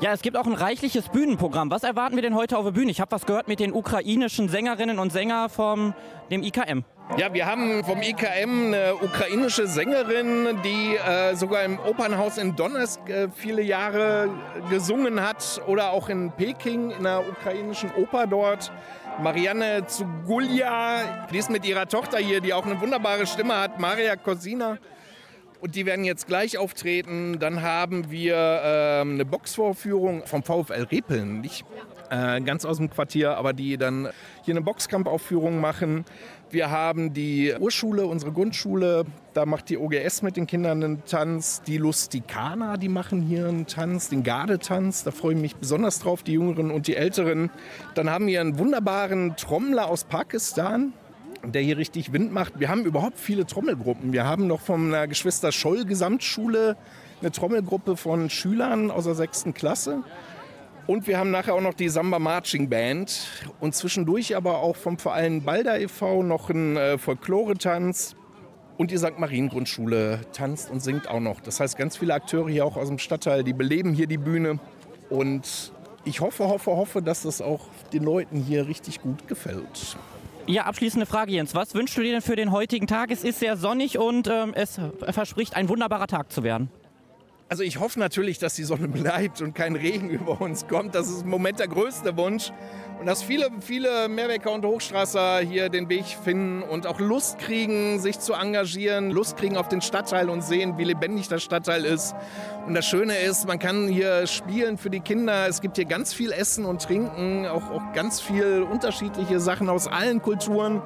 Ja, 0.00 0.12
es 0.12 0.22
gibt 0.22 0.36
auch 0.36 0.46
ein 0.46 0.54
reichliches 0.54 1.08
Bühnenprogramm. 1.08 1.72
Was 1.72 1.82
erwarten 1.82 2.14
wir 2.14 2.22
denn 2.22 2.36
heute 2.36 2.56
auf 2.56 2.64
der 2.64 2.70
Bühne? 2.70 2.90
Ich 2.90 3.00
habe 3.00 3.10
was 3.10 3.26
gehört 3.26 3.48
mit 3.48 3.58
den 3.58 3.72
ukrainischen 3.72 4.48
Sängerinnen 4.48 5.00
und 5.00 5.10
Sängern 5.10 5.48
vom 5.48 5.92
dem 6.30 6.44
IKM. 6.44 6.84
Ja, 7.16 7.32
wir 7.32 7.46
haben 7.46 7.82
vom 7.84 8.02
IKM 8.02 8.66
eine 8.66 8.94
ukrainische 8.94 9.66
Sängerin, 9.66 10.58
die 10.62 10.96
äh, 10.96 11.34
sogar 11.34 11.64
im 11.64 11.78
Opernhaus 11.80 12.36
in 12.36 12.54
Donetsk 12.54 13.08
äh, 13.08 13.28
viele 13.34 13.62
Jahre 13.62 14.28
gesungen 14.70 15.20
hat 15.20 15.60
oder 15.66 15.90
auch 15.90 16.10
in 16.10 16.30
Peking 16.32 16.90
in 16.90 17.06
einer 17.06 17.20
ukrainischen 17.26 17.90
Oper 17.96 18.26
dort. 18.26 18.70
Marianne 19.20 19.86
Zugulia, 19.86 21.26
die 21.32 21.38
ist 21.38 21.50
mit 21.50 21.64
ihrer 21.64 21.88
Tochter 21.88 22.18
hier, 22.18 22.40
die 22.40 22.52
auch 22.52 22.66
eine 22.66 22.80
wunderbare 22.80 23.26
Stimme 23.26 23.56
hat, 23.56 23.80
Maria 23.80 24.14
Kosina. 24.14 24.78
Und 25.60 25.74
die 25.74 25.86
werden 25.86 26.04
jetzt 26.04 26.28
gleich 26.28 26.56
auftreten. 26.56 27.38
Dann 27.40 27.62
haben 27.62 28.10
wir 28.12 28.36
äh, 28.36 29.00
eine 29.00 29.24
Boxvorführung 29.24 30.24
vom 30.26 30.44
VfL 30.44 30.84
Repeln, 30.84 31.40
nicht 31.40 31.64
äh, 32.10 32.40
ganz 32.40 32.64
aus 32.64 32.78
dem 32.78 32.90
Quartier, 32.90 33.36
aber 33.36 33.52
die 33.52 33.76
dann 33.76 34.08
hier 34.44 34.54
eine 34.54 34.62
Boxkampfaufführung 34.62 35.60
machen. 35.60 36.04
Wir 36.50 36.70
haben 36.70 37.12
die 37.12 37.54
Urschule, 37.60 38.06
unsere 38.06 38.32
Grundschule, 38.32 39.04
da 39.34 39.44
macht 39.44 39.68
die 39.68 39.76
OGS 39.76 40.22
mit 40.22 40.36
den 40.36 40.46
Kindern 40.46 40.82
einen 40.82 41.04
Tanz. 41.04 41.60
Die 41.66 41.76
Lustikaner, 41.76 42.78
die 42.78 42.88
machen 42.88 43.20
hier 43.20 43.48
einen 43.48 43.66
Tanz, 43.66 44.08
den 44.08 44.22
Gardetanz. 44.22 45.04
Da 45.04 45.10
freue 45.10 45.34
ich 45.34 45.40
mich 45.40 45.56
besonders 45.56 45.98
drauf, 45.98 46.22
die 46.22 46.32
Jüngeren 46.32 46.70
und 46.70 46.86
die 46.86 46.96
Älteren. 46.96 47.50
Dann 47.94 48.08
haben 48.08 48.26
wir 48.26 48.40
einen 48.40 48.58
wunderbaren 48.58 49.36
Trommler 49.36 49.88
aus 49.88 50.04
Pakistan, 50.04 50.94
der 51.44 51.60
hier 51.60 51.76
richtig 51.76 52.14
Wind 52.14 52.32
macht. 52.32 52.58
Wir 52.58 52.70
haben 52.70 52.84
überhaupt 52.84 53.18
viele 53.18 53.44
Trommelgruppen. 53.44 54.14
Wir 54.14 54.24
haben 54.24 54.46
noch 54.46 54.60
von 54.60 54.90
der 54.90 55.06
Geschwister 55.06 55.52
Scholl 55.52 55.84
Gesamtschule 55.84 56.76
eine 57.20 57.30
Trommelgruppe 57.30 57.96
von 57.96 58.30
Schülern 58.30 58.90
aus 58.90 59.04
der 59.04 59.14
sechsten 59.14 59.54
Klasse. 59.54 60.02
Und 60.88 61.06
wir 61.06 61.18
haben 61.18 61.30
nachher 61.30 61.54
auch 61.54 61.60
noch 61.60 61.74
die 61.74 61.90
Samba 61.90 62.18
Marching 62.18 62.70
Band 62.70 63.28
und 63.60 63.74
zwischendurch 63.74 64.34
aber 64.34 64.62
auch 64.62 64.74
vom 64.74 64.96
Verein 64.96 65.42
Balder 65.42 65.78
e.V. 65.78 66.22
noch 66.22 66.48
ein 66.48 66.78
äh, 66.78 66.96
Folklore-Tanz. 66.96 68.16
Und 68.78 68.90
die 68.90 68.96
St. 68.96 69.18
Marien 69.18 69.50
Grundschule 69.50 70.20
tanzt 70.32 70.70
und 70.70 70.80
singt 70.80 71.06
auch 71.06 71.20
noch. 71.20 71.40
Das 71.40 71.60
heißt, 71.60 71.76
ganz 71.76 71.98
viele 71.98 72.14
Akteure 72.14 72.48
hier 72.48 72.64
auch 72.64 72.78
aus 72.78 72.88
dem 72.88 72.98
Stadtteil, 72.98 73.44
die 73.44 73.52
beleben 73.52 73.92
hier 73.92 74.06
die 74.06 74.16
Bühne. 74.16 74.60
Und 75.10 75.74
ich 76.06 76.22
hoffe, 76.22 76.48
hoffe, 76.48 76.70
hoffe, 76.70 77.02
dass 77.02 77.24
das 77.24 77.42
auch 77.42 77.66
den 77.92 78.04
Leuten 78.04 78.40
hier 78.40 78.66
richtig 78.66 79.02
gut 79.02 79.28
gefällt. 79.28 79.98
Ja, 80.46 80.64
abschließende 80.64 81.04
Frage, 81.04 81.32
Jens. 81.32 81.54
Was 81.54 81.74
wünschst 81.74 81.98
du 81.98 82.02
dir 82.02 82.12
denn 82.12 82.22
für 82.22 82.36
den 82.36 82.50
heutigen 82.50 82.86
Tag? 82.86 83.10
Es 83.10 83.24
ist 83.24 83.40
sehr 83.40 83.58
sonnig 83.58 83.98
und 83.98 84.26
ähm, 84.28 84.54
es 84.54 84.80
verspricht 85.10 85.54
ein 85.54 85.68
wunderbarer 85.68 86.06
Tag 86.06 86.32
zu 86.32 86.44
werden. 86.44 86.70
Also 87.50 87.62
ich 87.62 87.80
hoffe 87.80 87.98
natürlich, 87.98 88.38
dass 88.38 88.54
die 88.54 88.64
Sonne 88.64 88.88
bleibt 88.88 89.40
und 89.40 89.54
kein 89.54 89.74
Regen 89.74 90.10
über 90.10 90.40
uns 90.40 90.66
kommt. 90.66 90.94
Das 90.94 91.08
ist 91.08 91.22
im 91.22 91.30
Moment 91.30 91.58
der 91.58 91.68
größte 91.68 92.16
Wunsch. 92.16 92.52
Und 93.00 93.06
dass 93.06 93.22
viele, 93.22 93.48
viele 93.60 94.08
Mehrwecker 94.08 94.52
und 94.52 94.64
Hochstrasser 94.64 95.38
hier 95.38 95.68
den 95.68 95.88
Weg 95.88 96.04
finden 96.04 96.62
und 96.62 96.86
auch 96.86 96.98
Lust 96.98 97.38
kriegen, 97.38 98.00
sich 98.00 98.18
zu 98.18 98.34
engagieren, 98.34 99.10
Lust 99.10 99.36
kriegen 99.36 99.56
auf 99.56 99.68
den 99.68 99.80
Stadtteil 99.80 100.28
und 100.28 100.42
sehen, 100.42 100.76
wie 100.78 100.84
lebendig 100.84 101.28
der 101.28 101.38
Stadtteil 101.38 101.84
ist. 101.84 102.14
Und 102.66 102.74
das 102.74 102.84
Schöne 102.84 103.16
ist, 103.16 103.46
man 103.46 103.60
kann 103.60 103.86
hier 103.86 104.26
spielen 104.26 104.76
für 104.76 104.90
die 104.90 105.00
Kinder. 105.00 105.46
Es 105.48 105.60
gibt 105.60 105.76
hier 105.76 105.84
ganz 105.84 106.12
viel 106.12 106.32
Essen 106.32 106.64
und 106.64 106.82
Trinken, 106.82 107.46
auch, 107.46 107.70
auch 107.70 107.92
ganz 107.94 108.20
viel 108.20 108.66
unterschiedliche 108.68 109.38
Sachen 109.38 109.68
aus 109.68 109.86
allen 109.86 110.20
Kulturen. 110.20 110.82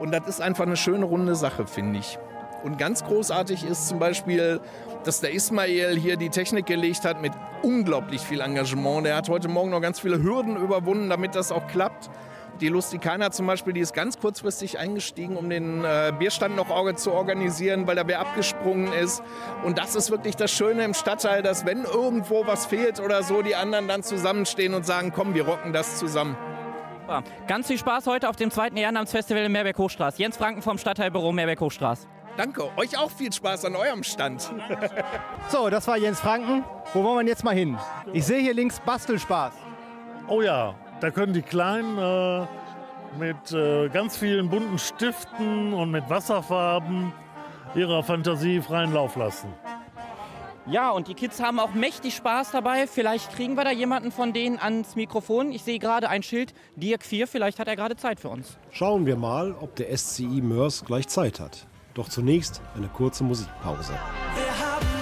Und 0.00 0.12
das 0.12 0.26
ist 0.26 0.40
einfach 0.40 0.64
eine 0.64 0.76
schöne 0.76 1.04
runde 1.04 1.34
Sache, 1.36 1.66
finde 1.66 2.00
ich. 2.00 2.18
Und 2.66 2.78
ganz 2.78 3.04
großartig 3.04 3.64
ist 3.64 3.86
zum 3.86 4.00
Beispiel, 4.00 4.60
dass 5.04 5.20
der 5.20 5.32
Ismail 5.32 5.96
hier 5.96 6.16
die 6.16 6.30
Technik 6.30 6.66
gelegt 6.66 7.04
hat 7.04 7.22
mit 7.22 7.32
unglaublich 7.62 8.20
viel 8.20 8.40
Engagement. 8.40 9.06
Der 9.06 9.14
hat 9.14 9.28
heute 9.28 9.46
Morgen 9.46 9.70
noch 9.70 9.80
ganz 9.80 10.00
viele 10.00 10.20
Hürden 10.20 10.56
überwunden, 10.56 11.08
damit 11.08 11.36
das 11.36 11.52
auch 11.52 11.68
klappt. 11.68 12.10
Die 12.60 12.66
Lustikana 12.66 13.30
zum 13.30 13.46
Beispiel, 13.46 13.72
die 13.72 13.80
ist 13.80 13.94
ganz 13.94 14.18
kurzfristig 14.18 14.80
eingestiegen, 14.80 15.36
um 15.36 15.48
den 15.48 15.84
äh, 15.84 16.12
Bierstand 16.18 16.56
noch 16.56 16.66
zu 16.96 17.12
organisieren, 17.12 17.86
weil 17.86 17.94
da 17.94 18.08
wer 18.08 18.18
abgesprungen 18.18 18.92
ist. 18.92 19.22
Und 19.64 19.78
das 19.78 19.94
ist 19.94 20.10
wirklich 20.10 20.34
das 20.34 20.50
Schöne 20.50 20.82
im 20.82 20.94
Stadtteil, 20.94 21.42
dass 21.42 21.64
wenn 21.66 21.84
irgendwo 21.84 22.48
was 22.48 22.66
fehlt 22.66 22.98
oder 22.98 23.22
so, 23.22 23.42
die 23.42 23.54
anderen 23.54 23.86
dann 23.86 24.02
zusammenstehen 24.02 24.74
und 24.74 24.84
sagen, 24.84 25.12
komm, 25.14 25.34
wir 25.34 25.46
rocken 25.46 25.72
das 25.72 25.98
zusammen. 25.98 26.36
Ganz 27.46 27.68
viel 27.68 27.78
Spaß 27.78 28.08
heute 28.08 28.28
auf 28.28 28.34
dem 28.34 28.50
zweiten 28.50 28.76
Ehrenamtsfestival 28.76 29.44
in 29.44 29.52
Meerberg-Hochstraß. 29.52 30.18
Jens 30.18 30.36
Franken 30.36 30.62
vom 30.62 30.78
Stadtteilbüro 30.78 31.30
Meerberg-Hochstraß. 31.30 32.08
Danke, 32.36 32.70
euch 32.76 32.98
auch 32.98 33.10
viel 33.10 33.32
Spaß 33.32 33.64
an 33.64 33.76
eurem 33.76 34.02
Stand. 34.02 34.52
So, 35.48 35.70
das 35.70 35.86
war 35.86 35.96
Jens 35.96 36.18
Franken. 36.18 36.64
Wo 36.92 37.04
wollen 37.04 37.24
wir 37.24 37.30
jetzt 37.30 37.44
mal 37.44 37.54
hin? 37.54 37.78
Ich 38.12 38.26
sehe 38.26 38.40
hier 38.40 38.52
links 38.52 38.80
Bastelspaß. 38.80 39.52
Oh 40.26 40.42
ja, 40.42 40.74
da 41.00 41.12
können 41.12 41.32
die 41.32 41.42
Kleinen 41.42 41.96
äh, 41.96 42.46
mit 43.16 43.52
äh, 43.52 43.88
ganz 43.88 44.16
vielen 44.16 44.50
bunten 44.50 44.76
Stiften 44.76 45.72
und 45.72 45.92
mit 45.92 46.10
Wasserfarben 46.10 47.12
ihrer 47.76 48.02
Fantasie 48.02 48.60
freien 48.60 48.92
Lauf 48.92 49.14
lassen. 49.14 49.54
Ja, 50.68 50.90
und 50.90 51.06
die 51.06 51.14
Kids 51.14 51.40
haben 51.40 51.60
auch 51.60 51.74
mächtig 51.74 52.16
Spaß 52.16 52.50
dabei. 52.50 52.88
Vielleicht 52.88 53.32
kriegen 53.36 53.54
wir 53.54 53.62
da 53.62 53.70
jemanden 53.70 54.10
von 54.10 54.32
denen 54.32 54.58
ans 54.58 54.96
Mikrofon. 54.96 55.52
Ich 55.52 55.62
sehe 55.62 55.78
gerade 55.78 56.08
ein 56.08 56.24
Schild, 56.24 56.54
Dirk 56.74 57.04
4, 57.04 57.28
vielleicht 57.28 57.60
hat 57.60 57.68
er 57.68 57.76
gerade 57.76 57.94
Zeit 57.94 58.18
für 58.18 58.30
uns. 58.30 58.58
Schauen 58.72 59.06
wir 59.06 59.14
mal, 59.14 59.54
ob 59.60 59.76
der 59.76 59.96
SCI 59.96 60.40
Mörs 60.42 60.84
gleich 60.84 61.06
Zeit 61.06 61.38
hat. 61.38 61.68
Doch 61.96 62.10
zunächst 62.10 62.60
eine 62.76 62.88
kurze 62.88 63.24
Musikpause. 63.24 63.94
Wir 64.34 64.58
haben 64.58 64.95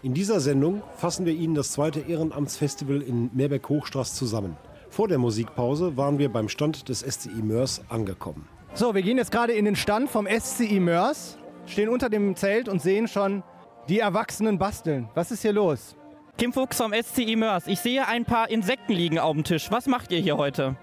In 0.00 0.14
dieser 0.14 0.38
Sendung 0.38 0.82
fassen 0.96 1.26
wir 1.26 1.32
Ihnen 1.32 1.56
das 1.56 1.72
zweite 1.72 1.98
Ehrenamtsfestival 1.98 3.02
in 3.02 3.30
Meerbeck-Hochstraß 3.34 4.14
zusammen. 4.14 4.56
Vor 4.90 5.08
der 5.08 5.18
Musikpause 5.18 5.96
waren 5.96 6.20
wir 6.20 6.28
beim 6.28 6.48
Stand 6.48 6.88
des 6.88 7.00
SCI 7.00 7.42
Mörs 7.42 7.82
angekommen. 7.88 8.46
So, 8.74 8.94
wir 8.94 9.02
gehen 9.02 9.18
jetzt 9.18 9.32
gerade 9.32 9.54
in 9.54 9.64
den 9.64 9.74
Stand 9.74 10.08
vom 10.08 10.28
SCI 10.28 10.78
Mörs, 10.78 11.36
stehen 11.66 11.88
unter 11.88 12.10
dem 12.10 12.36
Zelt 12.36 12.68
und 12.68 12.80
sehen 12.80 13.08
schon 13.08 13.42
die 13.88 13.98
Erwachsenen 13.98 14.56
basteln. 14.56 15.08
Was 15.14 15.32
ist 15.32 15.42
hier 15.42 15.52
los? 15.52 15.96
Kim 16.36 16.52
Fuchs 16.52 16.76
vom 16.76 16.92
SCI 16.92 17.34
Mörs. 17.34 17.66
Ich 17.66 17.80
sehe 17.80 18.06
ein 18.06 18.24
paar 18.24 18.50
Insekten 18.50 18.92
liegen 18.92 19.18
auf 19.18 19.34
dem 19.34 19.42
Tisch. 19.42 19.68
Was 19.72 19.88
macht 19.88 20.12
ihr 20.12 20.20
hier 20.20 20.36
heute? 20.36 20.76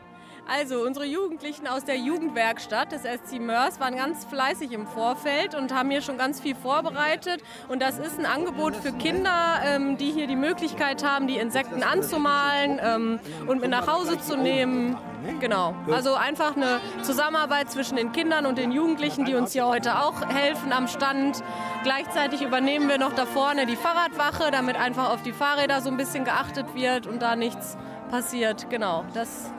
Also 0.48 0.82
unsere 0.82 1.06
Jugendlichen 1.06 1.66
aus 1.66 1.86
der 1.86 1.98
Jugendwerkstatt 1.98 2.92
des 2.92 3.02
SC 3.02 3.40
Mörs 3.40 3.80
waren 3.80 3.96
ganz 3.96 4.26
fleißig 4.26 4.72
im 4.74 4.86
Vorfeld 4.86 5.56
und 5.56 5.74
haben 5.74 5.90
hier 5.90 6.04
schon 6.04 6.20
ganz 6.20 6.40
viel 6.40 6.56
vorbereitet. 6.56 7.42
Und 7.68 7.82
das 7.82 7.98
ist 7.98 8.20
ein 8.20 8.28
Angebot 8.28 8.76
für 8.76 8.92
Kinder, 8.92 9.62
ähm, 9.64 9.98
die 9.98 10.12
hier 10.12 10.28
die 10.28 10.36
Möglichkeit 10.36 11.04
haben, 11.04 11.26
die 11.26 11.38
Insekten 11.38 11.82
anzumalen 11.82 12.80
ähm, 12.84 13.20
und 13.48 13.60
mit 13.60 13.72
nach 13.72 13.88
Hause 13.88 14.20
zu 14.20 14.38
nehmen. 14.38 14.96
Genau. 15.40 15.74
Also 15.92 16.14
einfach 16.14 16.56
eine 16.56 16.80
Zusammenarbeit 17.02 17.72
zwischen 17.72 17.96
den 17.96 18.12
Kindern 18.12 18.46
und 18.46 18.60
den 18.60 18.72
Jugendlichen, 18.72 19.26
die 19.26 19.34
uns 19.34 19.54
hier 19.54 19.66
heute 19.66 20.00
auch 20.00 20.30
helfen 20.30 20.72
am 20.72 20.88
Stand. 20.88 21.44
Gleichzeitig 21.82 22.44
übernehmen 22.44 22.88
wir 22.88 23.00
noch 23.00 23.14
da 23.14 23.26
vorne 23.26 23.66
die 23.66 23.76
Fahrradwache, 23.76 24.52
damit 24.52 24.76
einfach 24.76 25.12
auf 25.12 25.24
die 25.24 25.34
Fahrräder 25.34 25.82
so 25.82 25.90
ein 25.90 25.98
bisschen 25.98 26.24
geachtet 26.24 26.76
wird 26.76 27.08
und 27.08 27.24
da 27.24 27.36
nichts 27.36 27.76
passiert. 28.12 28.70
Genau. 28.70 29.04
Das 29.16 29.52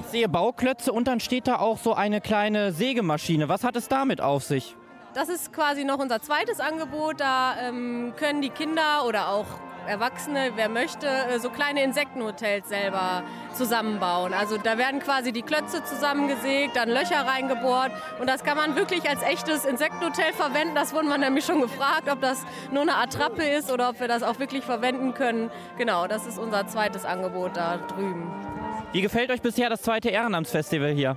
Ich 0.00 0.06
sehe 0.06 0.28
Bauklötze 0.28 0.92
und 0.92 1.06
dann 1.06 1.20
steht 1.20 1.46
da 1.46 1.58
auch 1.58 1.78
so 1.78 1.94
eine 1.94 2.20
kleine 2.20 2.72
Sägemaschine. 2.72 3.48
Was 3.48 3.64
hat 3.64 3.76
es 3.76 3.88
damit 3.88 4.20
auf 4.20 4.42
sich? 4.42 4.76
Das 5.14 5.28
ist 5.28 5.52
quasi 5.52 5.84
noch 5.84 5.98
unser 5.98 6.20
zweites 6.20 6.58
Angebot. 6.58 7.20
Da 7.20 7.54
ähm, 7.60 8.12
können 8.16 8.42
die 8.42 8.50
Kinder 8.50 9.04
oder 9.06 9.28
auch 9.28 9.46
Erwachsene, 9.86 10.52
wer 10.56 10.68
möchte, 10.68 11.06
äh, 11.06 11.38
so 11.38 11.50
kleine 11.50 11.82
Insektenhotels 11.82 12.68
selber 12.68 13.22
zusammenbauen. 13.52 14.32
Also 14.32 14.56
da 14.56 14.78
werden 14.78 15.00
quasi 15.00 15.30
die 15.30 15.42
Klötze 15.42 15.84
zusammengesägt, 15.84 16.74
dann 16.74 16.88
Löcher 16.88 17.26
reingebohrt 17.26 17.92
und 18.18 18.28
das 18.28 18.42
kann 18.44 18.56
man 18.56 18.76
wirklich 18.76 19.08
als 19.08 19.22
echtes 19.22 19.64
Insektenhotel 19.64 20.32
verwenden. 20.32 20.74
Das 20.74 20.94
wurden 20.94 21.08
wir 21.08 21.18
nämlich 21.18 21.44
schon 21.44 21.60
gefragt, 21.60 22.08
ob 22.10 22.20
das 22.20 22.44
nur 22.72 22.82
eine 22.82 22.96
Attrappe 22.96 23.44
ist 23.44 23.70
oder 23.70 23.90
ob 23.90 24.00
wir 24.00 24.08
das 24.08 24.22
auch 24.22 24.38
wirklich 24.38 24.64
verwenden 24.64 25.14
können. 25.14 25.50
Genau, 25.76 26.06
das 26.06 26.26
ist 26.26 26.38
unser 26.38 26.66
zweites 26.66 27.04
Angebot 27.04 27.56
da 27.56 27.76
drüben. 27.76 28.32
Wie 28.94 29.02
gefällt 29.02 29.32
euch 29.32 29.42
bisher 29.42 29.68
das 29.68 29.82
zweite 29.82 30.08
Ehrenamtsfestival 30.08 30.92
hier? 30.92 31.16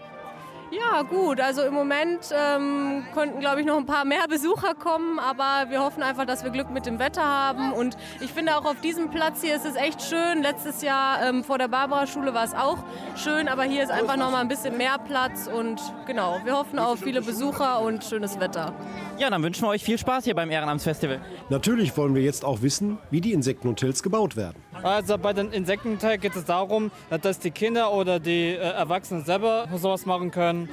Ja, 0.72 1.04
gut. 1.04 1.40
Also 1.40 1.62
im 1.62 1.76
Moment 1.76 2.22
ähm, 2.34 3.06
konnten, 3.14 3.40
glaube 3.40 3.62
ich, 3.62 3.68
noch 3.68 3.78
ein 3.78 3.86
paar 3.86 4.04
mehr 4.04 4.28
Besucher 4.28 4.74
kommen, 4.74 5.20
aber 5.20 5.70
wir 5.70 5.84
hoffen 5.84 6.02
einfach, 6.02 6.26
dass 6.26 6.44
wir 6.44 6.50
Glück 6.50 6.72
mit 6.72 6.88
dem 6.88 6.98
Wetter 6.98 7.24
haben. 7.24 7.74
Und 7.74 7.96
ich 8.20 8.32
finde 8.32 8.58
auch 8.58 8.66
auf 8.66 8.82
diesem 8.82 9.12
Platz 9.12 9.44
hier 9.44 9.56
ist 9.56 9.64
es 9.64 9.76
echt 9.76 10.02
schön. 10.02 10.42
Letztes 10.42 10.82
Jahr 10.82 11.22
ähm, 11.22 11.44
vor 11.44 11.60
der 11.60 11.68
Barbara-Schule 11.68 12.34
war 12.34 12.46
es 12.46 12.56
auch 12.56 12.80
schön, 13.16 13.48
aber 13.48 13.64
hier 13.64 13.84
ist 13.84 13.92
einfach 13.92 14.18
noch 14.18 14.32
mal 14.32 14.42
ein 14.42 14.48
bisschen 14.48 14.76
mehr 14.76 14.98
Platz. 14.98 15.48
Und 15.48 15.80
genau, 16.08 16.40
wir 16.46 16.58
hoffen 16.58 16.80
auf 16.80 17.02
viele 17.02 17.22
Besucher 17.22 17.82
und 17.82 18.04
schönes 18.04 18.40
Wetter. 18.40 18.74
Ja, 19.20 19.30
dann 19.30 19.44
wünschen 19.44 19.62
wir 19.62 19.70
euch 19.70 19.84
viel 19.84 20.00
Spaß 20.00 20.24
hier 20.24 20.34
beim 20.34 20.50
Ehrenamtsfestival. 20.50 21.22
Natürlich 21.50 21.96
wollen 21.96 22.16
wir 22.16 22.24
jetzt 22.24 22.44
auch 22.44 22.64
wissen, 22.64 22.98
wie 23.12 23.22
die 23.22 23.34
Insektenhotels 23.34 24.02
gebaut 24.02 24.36
werden. 24.36 24.56
Also 24.84 25.18
bei 25.18 25.34
den 25.34 25.52
Insektenhotel 25.52 26.18
geht 26.18 26.36
es 26.36 26.46
darum, 26.46 26.92
dass 27.22 27.40
die 27.40 27.52
Kinder 27.52 27.92
oder 27.92 28.20
die 28.20 28.52
äh, 28.52 28.58
Erwachsenen 28.58 29.26
selber 29.26 29.68
sowas 29.76 30.06
machen 30.06 30.32
können. 30.32 30.70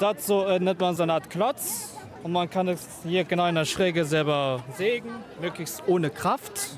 Dazu 0.00 0.42
äh, 0.42 0.58
nennt 0.58 0.80
man 0.80 0.94
so 0.94 1.02
eine 1.02 1.14
Art 1.14 1.30
Klotz 1.30 1.94
und 2.22 2.32
man 2.32 2.50
kann 2.50 2.68
es 2.68 2.86
hier 3.04 3.24
genau 3.24 3.46
in 3.46 3.54
der 3.54 3.64
Schräge 3.64 4.04
selber 4.04 4.62
sägen, 4.76 5.10
möglichst 5.40 5.82
ohne 5.86 6.10
Kraft. 6.10 6.76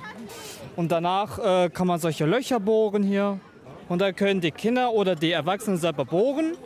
Und 0.77 0.93
danach 0.93 1.39
äh, 1.39 1.71
kann 1.71 1.87
man 1.87 1.99
solche 1.99 2.25
Löcher 2.25 2.61
bohren 2.61 3.03
hier 3.03 3.41
und 3.89 4.00
da 4.00 4.12
können 4.12 4.41
die 4.41 4.53
Kinder 4.53 4.93
oder 4.93 5.17
die 5.17 5.33
Erwachsenen 5.33 5.79
selber 5.79 6.05
bohren. 6.05 6.57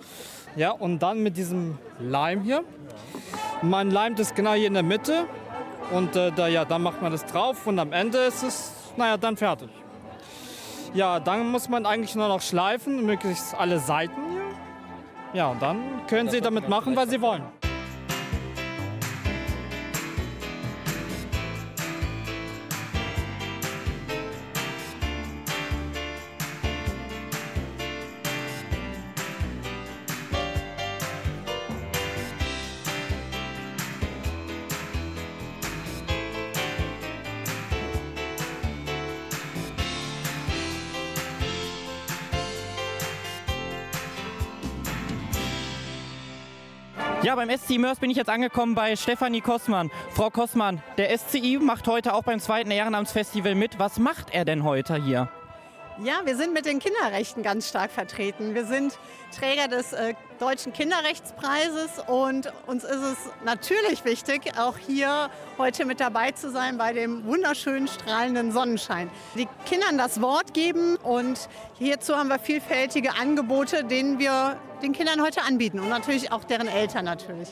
Ja, 0.56 0.70
und 0.70 1.00
dann 1.00 1.22
mit 1.22 1.36
diesem 1.36 1.78
Leim 1.98 2.42
hier. 2.42 2.62
Man 3.62 3.90
leimt 3.90 4.20
es 4.20 4.34
genau 4.34 4.52
hier 4.52 4.68
in 4.68 4.74
der 4.74 4.84
Mitte 4.84 5.24
und 5.90 6.14
äh, 6.14 6.30
da, 6.30 6.46
ja, 6.46 6.64
dann 6.64 6.82
macht 6.82 7.02
man 7.02 7.10
das 7.10 7.24
drauf 7.26 7.66
und 7.66 7.78
am 7.78 7.92
Ende 7.92 8.18
ist 8.18 8.42
es, 8.42 8.72
naja, 8.96 9.16
dann 9.16 9.36
fertig. 9.36 9.70
Ja, 10.94 11.18
dann 11.18 11.50
muss 11.50 11.68
man 11.68 11.86
eigentlich 11.86 12.14
nur 12.14 12.28
noch 12.28 12.40
schleifen, 12.40 13.04
möglichst 13.04 13.54
alle 13.54 13.80
Seiten 13.80 14.14
hier. 14.30 14.44
Ja, 15.32 15.48
und 15.48 15.60
dann 15.60 16.06
können 16.06 16.30
Sie 16.30 16.40
damit 16.40 16.68
machen, 16.68 16.94
was 16.94 17.10
Sie 17.10 17.20
wollen. 17.20 17.42
Beim 47.36 47.50
SCI 47.50 47.78
Mörs 47.78 47.98
bin 47.98 48.10
ich 48.10 48.16
jetzt 48.16 48.30
angekommen 48.30 48.76
bei 48.76 48.94
Stefanie 48.94 49.40
Kossmann. 49.40 49.90
Frau 50.10 50.30
Kossmann, 50.30 50.80
der 50.98 51.16
SCI 51.18 51.58
macht 51.60 51.88
heute 51.88 52.14
auch 52.14 52.22
beim 52.22 52.38
zweiten 52.38 52.70
Ehrenamtsfestival 52.70 53.56
mit. 53.56 53.80
Was 53.80 53.98
macht 53.98 54.32
er 54.32 54.44
denn 54.44 54.62
heute 54.62 55.02
hier? 55.02 55.28
Ja, 56.02 56.22
wir 56.24 56.36
sind 56.36 56.52
mit 56.52 56.66
den 56.66 56.80
Kinderrechten 56.80 57.42
ganz 57.42 57.68
stark 57.68 57.90
vertreten. 57.90 58.54
Wir 58.54 58.64
sind 58.64 58.98
Träger 59.36 59.68
des 59.68 59.92
äh, 59.92 60.14
Deutschen 60.40 60.72
Kinderrechtspreises 60.72 62.02
und 62.08 62.52
uns 62.66 62.82
ist 62.82 63.02
es 63.02 63.16
natürlich 63.44 64.04
wichtig, 64.04 64.58
auch 64.58 64.76
hier 64.76 65.30
heute 65.56 65.84
mit 65.84 66.00
dabei 66.00 66.32
zu 66.32 66.50
sein 66.50 66.78
bei 66.78 66.92
dem 66.92 67.24
wunderschönen 67.24 67.86
strahlenden 67.86 68.50
Sonnenschein. 68.50 69.08
Die 69.36 69.48
Kindern 69.66 69.96
das 69.96 70.20
Wort 70.20 70.52
geben 70.52 70.96
und 70.96 71.48
hierzu 71.78 72.16
haben 72.16 72.28
wir 72.28 72.40
vielfältige 72.40 73.14
Angebote, 73.16 73.84
denen 73.84 74.18
wir 74.18 74.56
den 74.84 74.92
Kindern 74.92 75.22
heute 75.22 75.42
anbieten 75.42 75.80
und 75.80 75.88
natürlich 75.88 76.30
auch 76.30 76.44
deren 76.44 76.68
Eltern 76.68 77.06
natürlich. 77.06 77.48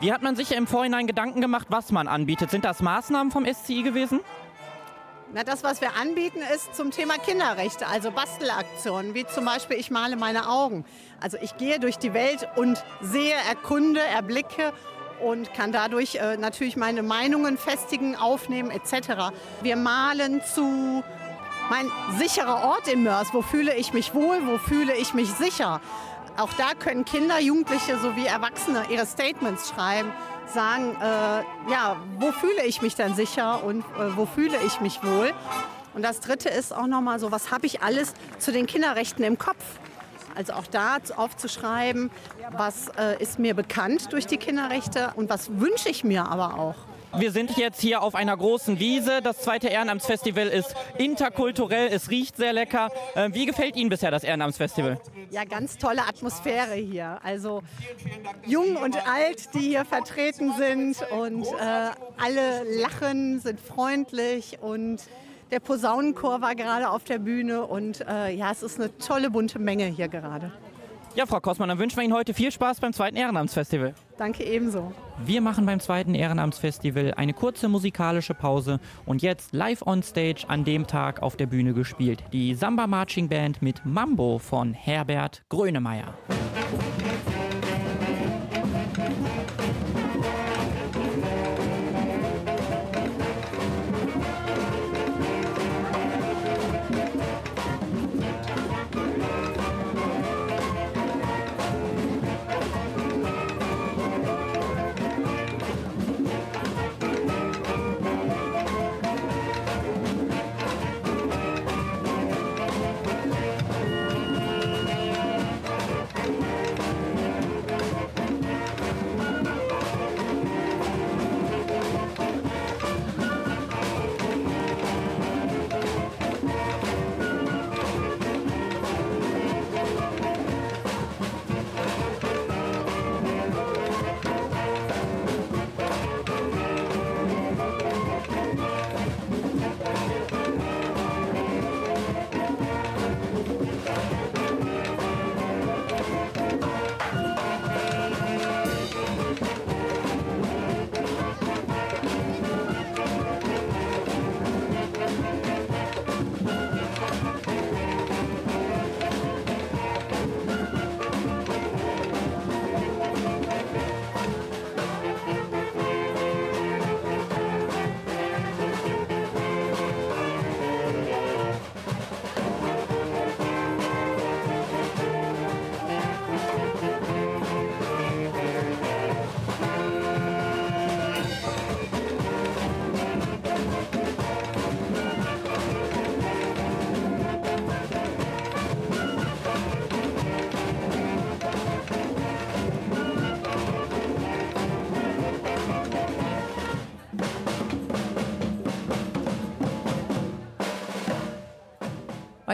Wie 0.00 0.12
hat 0.12 0.22
man 0.22 0.36
sich 0.36 0.52
im 0.52 0.66
Vorhinein 0.66 1.06
Gedanken 1.06 1.40
gemacht, 1.40 1.68
was 1.70 1.92
man 1.92 2.08
anbietet? 2.08 2.50
Sind 2.50 2.64
das 2.64 2.82
Maßnahmen 2.82 3.30
vom 3.30 3.46
SCI 3.46 3.82
gewesen? 3.82 4.20
Na, 5.32 5.42
das, 5.42 5.64
was 5.64 5.80
wir 5.80 5.96
anbieten, 5.96 6.40
ist 6.54 6.76
zum 6.76 6.90
Thema 6.90 7.14
Kinderrechte, 7.14 7.86
also 7.86 8.10
Bastelaktionen, 8.10 9.14
wie 9.14 9.26
zum 9.26 9.44
Beispiel 9.44 9.76
Ich 9.78 9.90
male 9.90 10.16
meine 10.16 10.48
Augen. 10.48 10.84
Also 11.20 11.38
ich 11.40 11.56
gehe 11.56 11.80
durch 11.80 11.96
die 11.96 12.12
Welt 12.12 12.46
und 12.56 12.84
sehe, 13.00 13.34
erkunde, 13.48 14.00
erblicke 14.00 14.72
und 15.24 15.52
kann 15.54 15.72
dadurch 15.72 16.16
äh, 16.16 16.36
natürlich 16.36 16.76
meine 16.76 17.02
Meinungen 17.02 17.56
festigen, 17.56 18.14
aufnehmen 18.16 18.70
etc. 18.70 19.32
Wir 19.62 19.76
malen 19.76 20.42
zu 20.42 21.02
mein 21.70 21.90
sicherer 22.18 22.64
Ort 22.64 22.88
in 22.88 23.02
Mörs. 23.02 23.28
Wo 23.32 23.42
fühle 23.42 23.74
ich 23.74 23.92
mich 23.92 24.14
wohl? 24.14 24.46
Wo 24.46 24.58
fühle 24.58 24.94
ich 24.96 25.14
mich 25.14 25.30
sicher? 25.32 25.80
Auch 26.36 26.52
da 26.54 26.74
können 26.74 27.04
Kinder, 27.04 27.38
Jugendliche 27.38 27.96
sowie 27.98 28.26
Erwachsene 28.26 28.84
ihre 28.90 29.06
Statements 29.06 29.68
schreiben, 29.68 30.10
sagen, 30.52 30.96
äh, 31.00 31.70
ja, 31.70 31.96
wo 32.18 32.32
fühle 32.32 32.64
ich 32.66 32.82
mich 32.82 32.96
denn 32.96 33.14
sicher 33.14 33.62
und 33.62 33.80
äh, 33.80 34.16
wo 34.16 34.26
fühle 34.26 34.56
ich 34.66 34.80
mich 34.80 35.02
wohl? 35.04 35.32
Und 35.94 36.02
das 36.02 36.18
Dritte 36.18 36.48
ist 36.48 36.74
auch 36.74 36.88
nochmal 36.88 37.20
so, 37.20 37.30
was 37.30 37.52
habe 37.52 37.66
ich 37.66 37.82
alles 37.82 38.14
zu 38.38 38.50
den 38.50 38.66
Kinderrechten 38.66 39.24
im 39.24 39.38
Kopf? 39.38 39.64
Also 40.34 40.54
auch 40.54 40.66
da 40.66 40.96
aufzuschreiben, 41.14 42.10
was 42.50 42.88
äh, 42.98 43.22
ist 43.22 43.38
mir 43.38 43.54
bekannt 43.54 44.12
durch 44.12 44.26
die 44.26 44.36
Kinderrechte 44.36 45.12
und 45.14 45.30
was 45.30 45.60
wünsche 45.60 45.88
ich 45.88 46.02
mir 46.02 46.26
aber 46.26 46.58
auch. 46.58 46.74
Wir 47.16 47.30
sind 47.30 47.56
jetzt 47.56 47.80
hier 47.80 48.02
auf 48.02 48.14
einer 48.14 48.36
großen 48.36 48.80
Wiese. 48.80 49.20
Das 49.22 49.38
zweite 49.38 49.68
Ehrenamtsfestival 49.68 50.48
ist 50.48 50.74
interkulturell, 50.98 51.88
es 51.92 52.10
riecht 52.10 52.36
sehr 52.36 52.52
lecker. 52.52 52.90
Äh, 53.14 53.30
Wie 53.32 53.46
gefällt 53.46 53.76
Ihnen 53.76 53.88
bisher 53.88 54.10
das 54.10 54.24
Ehrenamtsfestival? 54.24 55.00
Ja, 55.30 55.44
ganz 55.44 55.78
tolle 55.78 56.02
Atmosphäre 56.02 56.74
hier. 56.74 57.18
Also 57.22 57.62
jung 58.46 58.76
und 58.76 58.96
alt, 59.08 59.54
die 59.54 59.60
hier 59.60 59.84
vertreten 59.84 60.54
sind 60.58 60.96
und 61.12 61.46
äh, 61.46 61.90
alle 62.16 62.80
lachen, 62.80 63.40
sind 63.40 63.60
freundlich 63.60 64.58
und 64.60 65.00
der 65.50 65.60
Posaunenchor 65.60 66.40
war 66.40 66.54
gerade 66.56 66.90
auf 66.90 67.04
der 67.04 67.18
Bühne 67.18 67.64
und 67.64 68.00
äh, 68.08 68.30
ja, 68.34 68.50
es 68.50 68.62
ist 68.62 68.80
eine 68.80 68.96
tolle 68.98 69.30
bunte 69.30 69.58
Menge 69.58 69.84
hier 69.84 70.08
gerade. 70.08 70.50
Ja, 71.16 71.26
Frau 71.26 71.38
Kossmann, 71.38 71.68
dann 71.68 71.78
wünschen 71.78 71.96
wir 71.96 72.02
Ihnen 72.02 72.12
heute 72.12 72.34
viel 72.34 72.50
Spaß 72.50 72.80
beim 72.80 72.92
zweiten 72.92 73.16
Ehrenamtsfestival. 73.16 73.94
Danke 74.18 74.42
ebenso. 74.42 74.92
Wir 75.24 75.40
machen 75.40 75.64
beim 75.64 75.78
zweiten 75.78 76.12
Ehrenamtsfestival 76.12 77.14
eine 77.14 77.32
kurze 77.32 77.68
musikalische 77.68 78.34
Pause 78.34 78.80
und 79.06 79.22
jetzt 79.22 79.52
live 79.52 79.86
on 79.86 80.02
stage 80.02 80.44
an 80.48 80.64
dem 80.64 80.88
Tag 80.88 81.22
auf 81.22 81.36
der 81.36 81.46
Bühne 81.46 81.72
gespielt. 81.72 82.24
Die 82.32 82.56
Samba 82.56 82.88
Marching 82.88 83.28
Band 83.28 83.62
mit 83.62 83.86
Mambo 83.86 84.40
von 84.40 84.72
Herbert 84.72 85.44
Grönemeyer. 85.50 86.14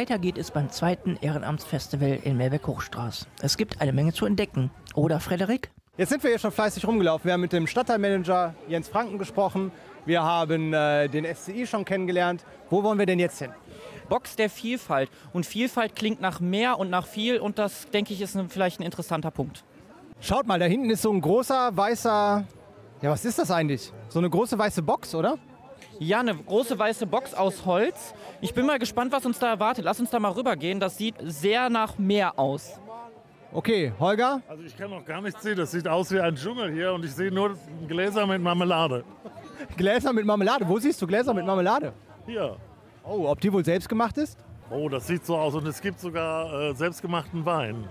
Weiter 0.00 0.18
geht 0.18 0.38
es 0.38 0.50
beim 0.50 0.70
zweiten 0.70 1.18
Ehrenamtsfestival 1.20 2.20
in 2.24 2.38
Meerbeck-Hochstraß. 2.38 3.26
Es 3.42 3.58
gibt 3.58 3.82
eine 3.82 3.92
Menge 3.92 4.14
zu 4.14 4.24
entdecken. 4.24 4.70
Oder, 4.94 5.20
Frederik? 5.20 5.70
Jetzt 5.98 6.08
sind 6.08 6.22
wir 6.22 6.30
hier 6.30 6.38
schon 6.38 6.52
fleißig 6.52 6.86
rumgelaufen. 6.86 7.26
Wir 7.26 7.34
haben 7.34 7.42
mit 7.42 7.52
dem 7.52 7.66
Stadtteilmanager 7.66 8.54
Jens 8.66 8.88
Franken 8.88 9.18
gesprochen. 9.18 9.70
Wir 10.06 10.22
haben 10.22 10.72
äh, 10.72 11.08
den 11.08 11.26
SCI 11.26 11.66
schon 11.66 11.84
kennengelernt. 11.84 12.46
Wo 12.70 12.82
wollen 12.82 12.98
wir 12.98 13.04
denn 13.04 13.18
jetzt 13.18 13.40
hin? 13.40 13.50
Box 14.08 14.36
der 14.36 14.48
Vielfalt. 14.48 15.10
Und 15.34 15.44
Vielfalt 15.44 15.94
klingt 15.94 16.22
nach 16.22 16.40
mehr 16.40 16.78
und 16.78 16.88
nach 16.88 17.06
viel 17.06 17.38
und 17.38 17.58
das, 17.58 17.90
denke 17.90 18.14
ich, 18.14 18.22
ist 18.22 18.34
ein, 18.36 18.48
vielleicht 18.48 18.80
ein 18.80 18.84
interessanter 18.84 19.30
Punkt. 19.30 19.64
Schaut 20.18 20.46
mal, 20.46 20.58
da 20.58 20.64
hinten 20.64 20.88
ist 20.88 21.02
so 21.02 21.12
ein 21.12 21.20
großer 21.20 21.76
weißer. 21.76 22.46
Ja, 23.02 23.10
was 23.10 23.26
ist 23.26 23.38
das 23.38 23.50
eigentlich? 23.50 23.92
So 24.08 24.18
eine 24.18 24.30
große 24.30 24.56
weiße 24.56 24.80
Box, 24.80 25.14
oder? 25.14 25.36
Ja, 26.02 26.20
eine 26.20 26.34
große 26.34 26.78
weiße 26.78 27.06
Box 27.06 27.34
aus 27.34 27.66
Holz. 27.66 28.14
Ich 28.40 28.54
bin 28.54 28.64
mal 28.64 28.78
gespannt, 28.78 29.12
was 29.12 29.26
uns 29.26 29.38
da 29.38 29.50
erwartet. 29.50 29.84
Lass 29.84 30.00
uns 30.00 30.08
da 30.08 30.18
mal 30.18 30.32
rübergehen. 30.32 30.80
Das 30.80 30.96
sieht 30.96 31.14
sehr 31.20 31.68
nach 31.68 31.98
Meer 31.98 32.38
aus. 32.38 32.80
Okay, 33.52 33.92
Holger? 34.00 34.40
Also 34.48 34.62
ich 34.62 34.74
kann 34.74 34.88
noch 34.88 35.04
gar 35.04 35.20
nichts 35.20 35.42
sehen. 35.42 35.58
Das 35.58 35.72
sieht 35.72 35.86
aus 35.86 36.10
wie 36.10 36.18
ein 36.18 36.34
Dschungel 36.36 36.72
hier 36.72 36.94
und 36.94 37.04
ich 37.04 37.12
sehe 37.12 37.30
nur 37.30 37.54
Gläser 37.86 38.26
mit 38.26 38.40
Marmelade. 38.40 39.04
Gläser 39.76 40.14
mit 40.14 40.24
Marmelade. 40.24 40.66
Wo 40.66 40.78
siehst 40.78 41.02
du 41.02 41.06
Gläser 41.06 41.34
mit 41.34 41.44
Marmelade? 41.44 41.92
Hier. 42.24 42.56
Oh, 43.04 43.26
ob 43.28 43.38
die 43.42 43.52
wohl 43.52 43.64
selbst 43.64 43.86
gemacht 43.86 44.16
ist? 44.16 44.38
Oh, 44.70 44.88
das 44.88 45.06
sieht 45.06 45.26
so 45.26 45.36
aus 45.36 45.54
und 45.54 45.66
es 45.66 45.82
gibt 45.82 46.00
sogar 46.00 46.70
äh, 46.70 46.74
selbstgemachten 46.74 47.44
Wein. 47.44 47.84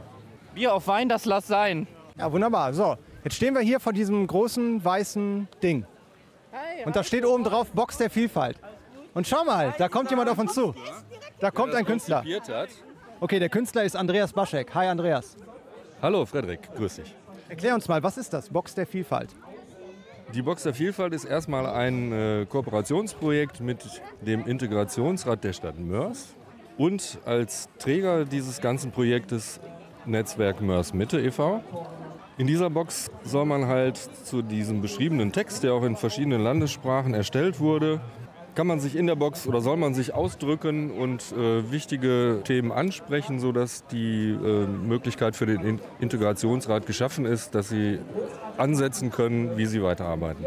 Bier 0.56 0.74
auf 0.74 0.88
Wein, 0.88 1.10
das 1.10 1.26
lass 1.26 1.46
sein. 1.46 1.86
Ja, 2.18 2.32
wunderbar. 2.32 2.74
So, 2.74 2.96
jetzt 3.24 3.36
stehen 3.36 3.54
wir 3.54 3.62
hier 3.62 3.80
vor 3.80 3.94
diesem 3.94 4.26
großen 4.26 4.84
weißen 4.84 5.48
Ding. 5.62 5.86
Und 6.86 6.96
da 6.96 7.04
steht 7.04 7.26
oben 7.26 7.44
drauf 7.44 7.72
Box 7.72 7.98
der 7.98 8.10
Vielfalt. 8.10 8.58
Und 9.14 9.28
schau 9.28 9.44
mal, 9.44 9.74
da 9.78 9.90
kommt 9.90 10.10
jemand 10.10 10.30
auf 10.30 10.38
uns 10.38 10.54
zu. 10.54 10.74
Da 11.40 11.52
kommt 11.52 11.74
ein 11.74 11.86
Künstler. 11.86 12.24
Okay, 13.20 13.40
der 13.40 13.50
Künstler 13.50 13.84
ist 13.84 13.96
Andreas 13.96 14.34
Baschek. 14.34 14.74
Hi 14.74 14.88
Andreas. 14.88 15.36
Hallo 16.02 16.26
Frederik, 16.26 16.74
grüß 16.76 16.96
dich. 16.96 17.16
Erklär 17.50 17.76
uns 17.76 17.88
mal, 17.88 18.02
was 18.02 18.18
ist 18.18 18.32
das? 18.32 18.50
Box 18.50 18.76
der 18.76 18.88
Vielfalt. 18.88 19.36
Die 20.34 20.44
Box 20.44 20.64
der 20.64 20.74
Vielfalt 20.74 21.14
ist 21.14 21.26
erstmal 21.26 21.66
ein 21.66 22.12
äh, 22.12 22.46
Kooperationsprojekt 22.48 23.60
mit 23.62 23.80
dem 24.22 24.46
Integrationsrat 24.46 25.44
der 25.44 25.54
Stadt 25.54 25.80
Mörs 25.80 26.36
und 26.78 27.18
als 27.26 27.68
Träger 27.80 28.26
dieses 28.26 28.62
ganzen 28.62 28.92
Projektes 28.92 29.60
Netzwerk 30.06 30.62
Mörs 30.62 30.94
Mitte 30.94 31.20
e.V. 31.20 31.64
In 32.40 32.48
dieser 32.48 32.70
Box 32.70 33.12
soll 33.26 33.44
man 33.44 33.68
halt 33.68 33.98
zu 33.98 34.42
diesem 34.42 34.80
beschriebenen 34.82 35.34
Text, 35.34 35.62
der 35.64 35.74
auch 35.74 35.84
in 35.84 35.98
verschiedenen 35.98 36.42
Landessprachen 36.42 37.14
erstellt 37.14 37.60
wurde, 37.60 38.00
kann 38.56 38.66
man 38.66 38.80
sich 38.80 38.96
in 38.96 39.08
der 39.08 39.16
Box 39.16 39.46
oder 39.46 39.60
soll 39.60 39.76
man 39.76 39.94
sich 39.94 40.14
ausdrücken 40.14 40.90
und 40.90 41.34
äh, 41.34 41.70
wichtige 41.70 42.40
Themen 42.46 42.72
ansprechen, 42.72 43.42
sodass 43.42 43.86
die 43.88 44.30
äh, 44.32 44.66
Möglichkeit 44.68 45.36
für 45.36 45.48
den 45.48 45.60
In 45.66 45.80
Integrationsrat 46.00 46.86
geschaffen 46.86 47.26
ist, 47.26 47.56
dass 47.56 47.68
sie 47.68 48.00
ansetzen 48.58 49.12
können, 49.12 49.58
wie 49.58 49.66
sie 49.66 49.84
weiterarbeiten. 49.84 50.46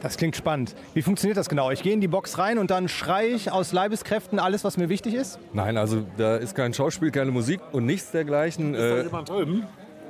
Das 0.00 0.16
klingt 0.16 0.36
spannend. 0.36 0.74
Wie 0.94 1.02
funktioniert 1.02 1.36
das 1.36 1.50
genau? 1.50 1.70
Ich 1.70 1.82
gehe 1.82 1.92
in 1.92 2.00
die 2.00 2.08
Box 2.08 2.38
rein 2.38 2.56
und 2.56 2.70
dann 2.70 2.88
schreie 2.88 3.28
ich 3.28 3.52
aus 3.52 3.72
Leibeskräften 3.72 4.38
alles, 4.38 4.64
was 4.64 4.78
mir 4.78 4.88
wichtig 4.88 5.12
ist? 5.12 5.38
Nein, 5.52 5.76
also 5.76 6.02
da 6.16 6.36
ist 6.36 6.54
kein 6.54 6.72
Schauspiel, 6.72 7.10
keine 7.10 7.30
Musik 7.30 7.60
und 7.72 7.84
nichts 7.84 8.10
dergleichen. 8.10 8.72
Ist 8.74 8.80
da 8.80 8.96
Äh, 8.96 9.02
jemand 9.04 9.28
drüben? 9.28 9.64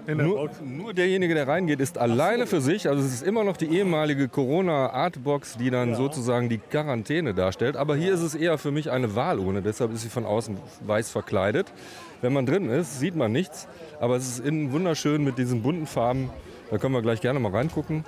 In 0.06 0.18
der 0.18 0.26
nur, 0.26 0.36
Box? 0.36 0.60
nur 0.62 0.92
derjenige, 0.92 1.34
der 1.34 1.48
reingeht, 1.48 1.80
ist 1.80 1.98
alleine 1.98 2.46
für 2.46 2.60
sich. 2.60 2.88
Also 2.88 3.02
es 3.02 3.12
ist 3.12 3.22
immer 3.22 3.44
noch 3.44 3.56
die 3.56 3.66
ehemalige 3.66 4.28
Corona-Artbox, 4.28 5.56
die 5.56 5.70
dann 5.70 5.94
sozusagen 5.94 6.48
die 6.48 6.58
Quarantäne 6.58 7.34
darstellt. 7.34 7.76
Aber 7.76 7.96
hier 7.96 8.12
ist 8.12 8.20
es 8.20 8.34
eher 8.34 8.58
für 8.58 8.70
mich 8.70 8.90
eine 8.90 9.14
Wahlurne. 9.16 9.62
Deshalb 9.62 9.92
ist 9.92 10.02
sie 10.02 10.08
von 10.08 10.26
außen 10.26 10.56
weiß 10.86 11.10
verkleidet. 11.10 11.72
Wenn 12.20 12.32
man 12.32 12.46
drin 12.46 12.68
ist, 12.68 13.00
sieht 13.00 13.16
man 13.16 13.32
nichts. 13.32 13.66
Aber 14.00 14.16
es 14.16 14.28
ist 14.28 14.46
innen 14.46 14.72
wunderschön 14.72 15.24
mit 15.24 15.38
diesen 15.38 15.62
bunten 15.62 15.86
Farben. 15.86 16.30
Da 16.70 16.78
können 16.78 16.94
wir 16.94 17.02
gleich 17.02 17.20
gerne 17.20 17.38
mal 17.38 17.52
reingucken. 17.52 18.04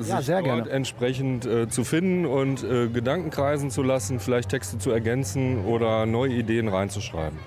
Ja, 0.00 0.16
sich 0.16 0.26
sehr 0.26 0.42
gerne. 0.42 0.68
entsprechend 0.68 1.46
äh, 1.46 1.68
zu 1.68 1.84
finden 1.84 2.26
und 2.26 2.62
äh, 2.62 2.88
Gedanken 2.88 3.30
kreisen 3.30 3.70
zu 3.70 3.82
lassen, 3.82 4.20
vielleicht 4.20 4.50
Texte 4.50 4.78
zu 4.78 4.90
ergänzen 4.90 5.64
oder 5.64 6.06
neue 6.06 6.32
Ideen 6.32 6.68
reinzuschreiben. 6.68 7.38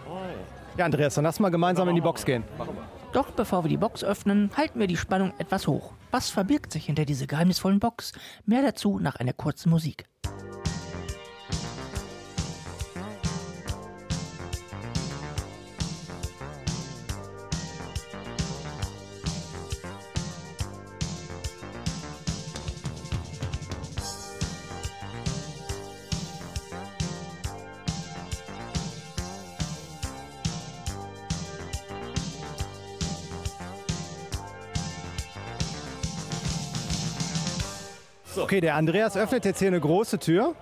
Ja, 0.78 0.86
Andreas, 0.86 1.13
dann 1.13 1.26
lass 1.26 1.39
mal 1.39 1.50
gemeinsam 1.50 1.88
in 1.89 1.96
die 1.96 2.02
Box 2.02 2.26
gehen. 2.26 2.44
Doch 3.13 3.30
bevor 3.30 3.63
wir 3.63 3.69
die 3.69 3.78
Box 3.78 4.04
öffnen, 4.04 4.49
halten 4.58 4.80
wir 4.80 4.88
die 4.88 4.97
Spannung 4.97 5.34
etwas 5.38 5.67
hoch. 5.67 5.93
Was 6.10 6.32
verbirgt 6.32 6.71
sich 6.73 6.88
hinter 6.88 7.06
dieser 7.06 7.28
geheimnisvollen 7.28 7.80
Box? 7.80 8.12
Mehr 8.47 8.63
dazu 8.63 8.97
nach 8.97 9.17
einer 9.17 9.34
kurzen 9.34 9.69
Musik. 9.69 10.06
Okay, 38.54 38.62
der 38.62 38.76
Andreas 38.76 39.18
öffnet 39.18 39.46
jetzt 39.46 39.58
hier 39.58 39.70
eine 39.70 39.80
große 39.80 40.20
Tür. 40.20 40.54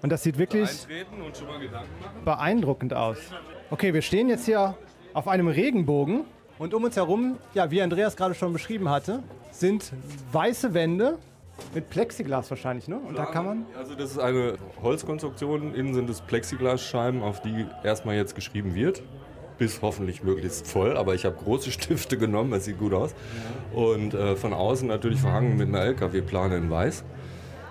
Und 0.00 0.10
das 0.10 0.22
sieht 0.22 0.38
wirklich 0.38 0.70
beeindruckend 2.24 2.94
aus. 2.94 3.18
Okay, 3.68 3.92
wir 3.92 4.00
stehen 4.00 4.30
jetzt 4.30 4.46
hier 4.46 4.74
auf 5.12 5.28
einem 5.28 5.48
Regenbogen 5.48 6.24
und 6.58 6.72
um 6.72 6.84
uns 6.84 6.96
herum, 6.96 7.36
ja, 7.52 7.70
wie 7.70 7.82
Andreas 7.82 8.16
gerade 8.16 8.34
schon 8.34 8.54
beschrieben 8.54 8.88
hatte, 8.88 9.22
sind 9.50 9.92
weiße 10.32 10.72
Wände 10.72 11.18
mit 11.74 11.90
Plexiglas 11.90 12.48
wahrscheinlich, 12.48 12.88
ne? 12.88 12.96
Und 12.96 13.18
da 13.18 13.26
kann 13.26 13.44
man 13.44 13.66
Also 13.76 13.94
das 13.94 14.12
ist 14.12 14.18
eine 14.18 14.54
Holzkonstruktion. 14.82 15.74
Innen 15.74 15.92
sind 15.92 16.08
es 16.08 16.22
Plexiglasscheiben, 16.22 17.22
auf 17.22 17.42
die 17.42 17.66
erstmal 17.84 18.16
jetzt 18.16 18.34
geschrieben 18.34 18.74
wird. 18.74 19.02
Bis 19.60 19.82
hoffentlich 19.82 20.22
möglichst 20.22 20.66
voll, 20.66 20.96
aber 20.96 21.14
ich 21.14 21.26
habe 21.26 21.36
große 21.36 21.70
Stifte 21.70 22.16
genommen, 22.16 22.50
das 22.50 22.64
sieht 22.64 22.78
gut 22.78 22.94
aus. 22.94 23.14
Und 23.74 24.14
äh, 24.14 24.34
von 24.34 24.54
außen 24.54 24.88
natürlich 24.88 25.20
verhangen 25.20 25.58
mit 25.58 25.68
einer 25.68 25.84
LKW-Plane 25.84 26.56
in 26.56 26.70
weiß, 26.70 27.04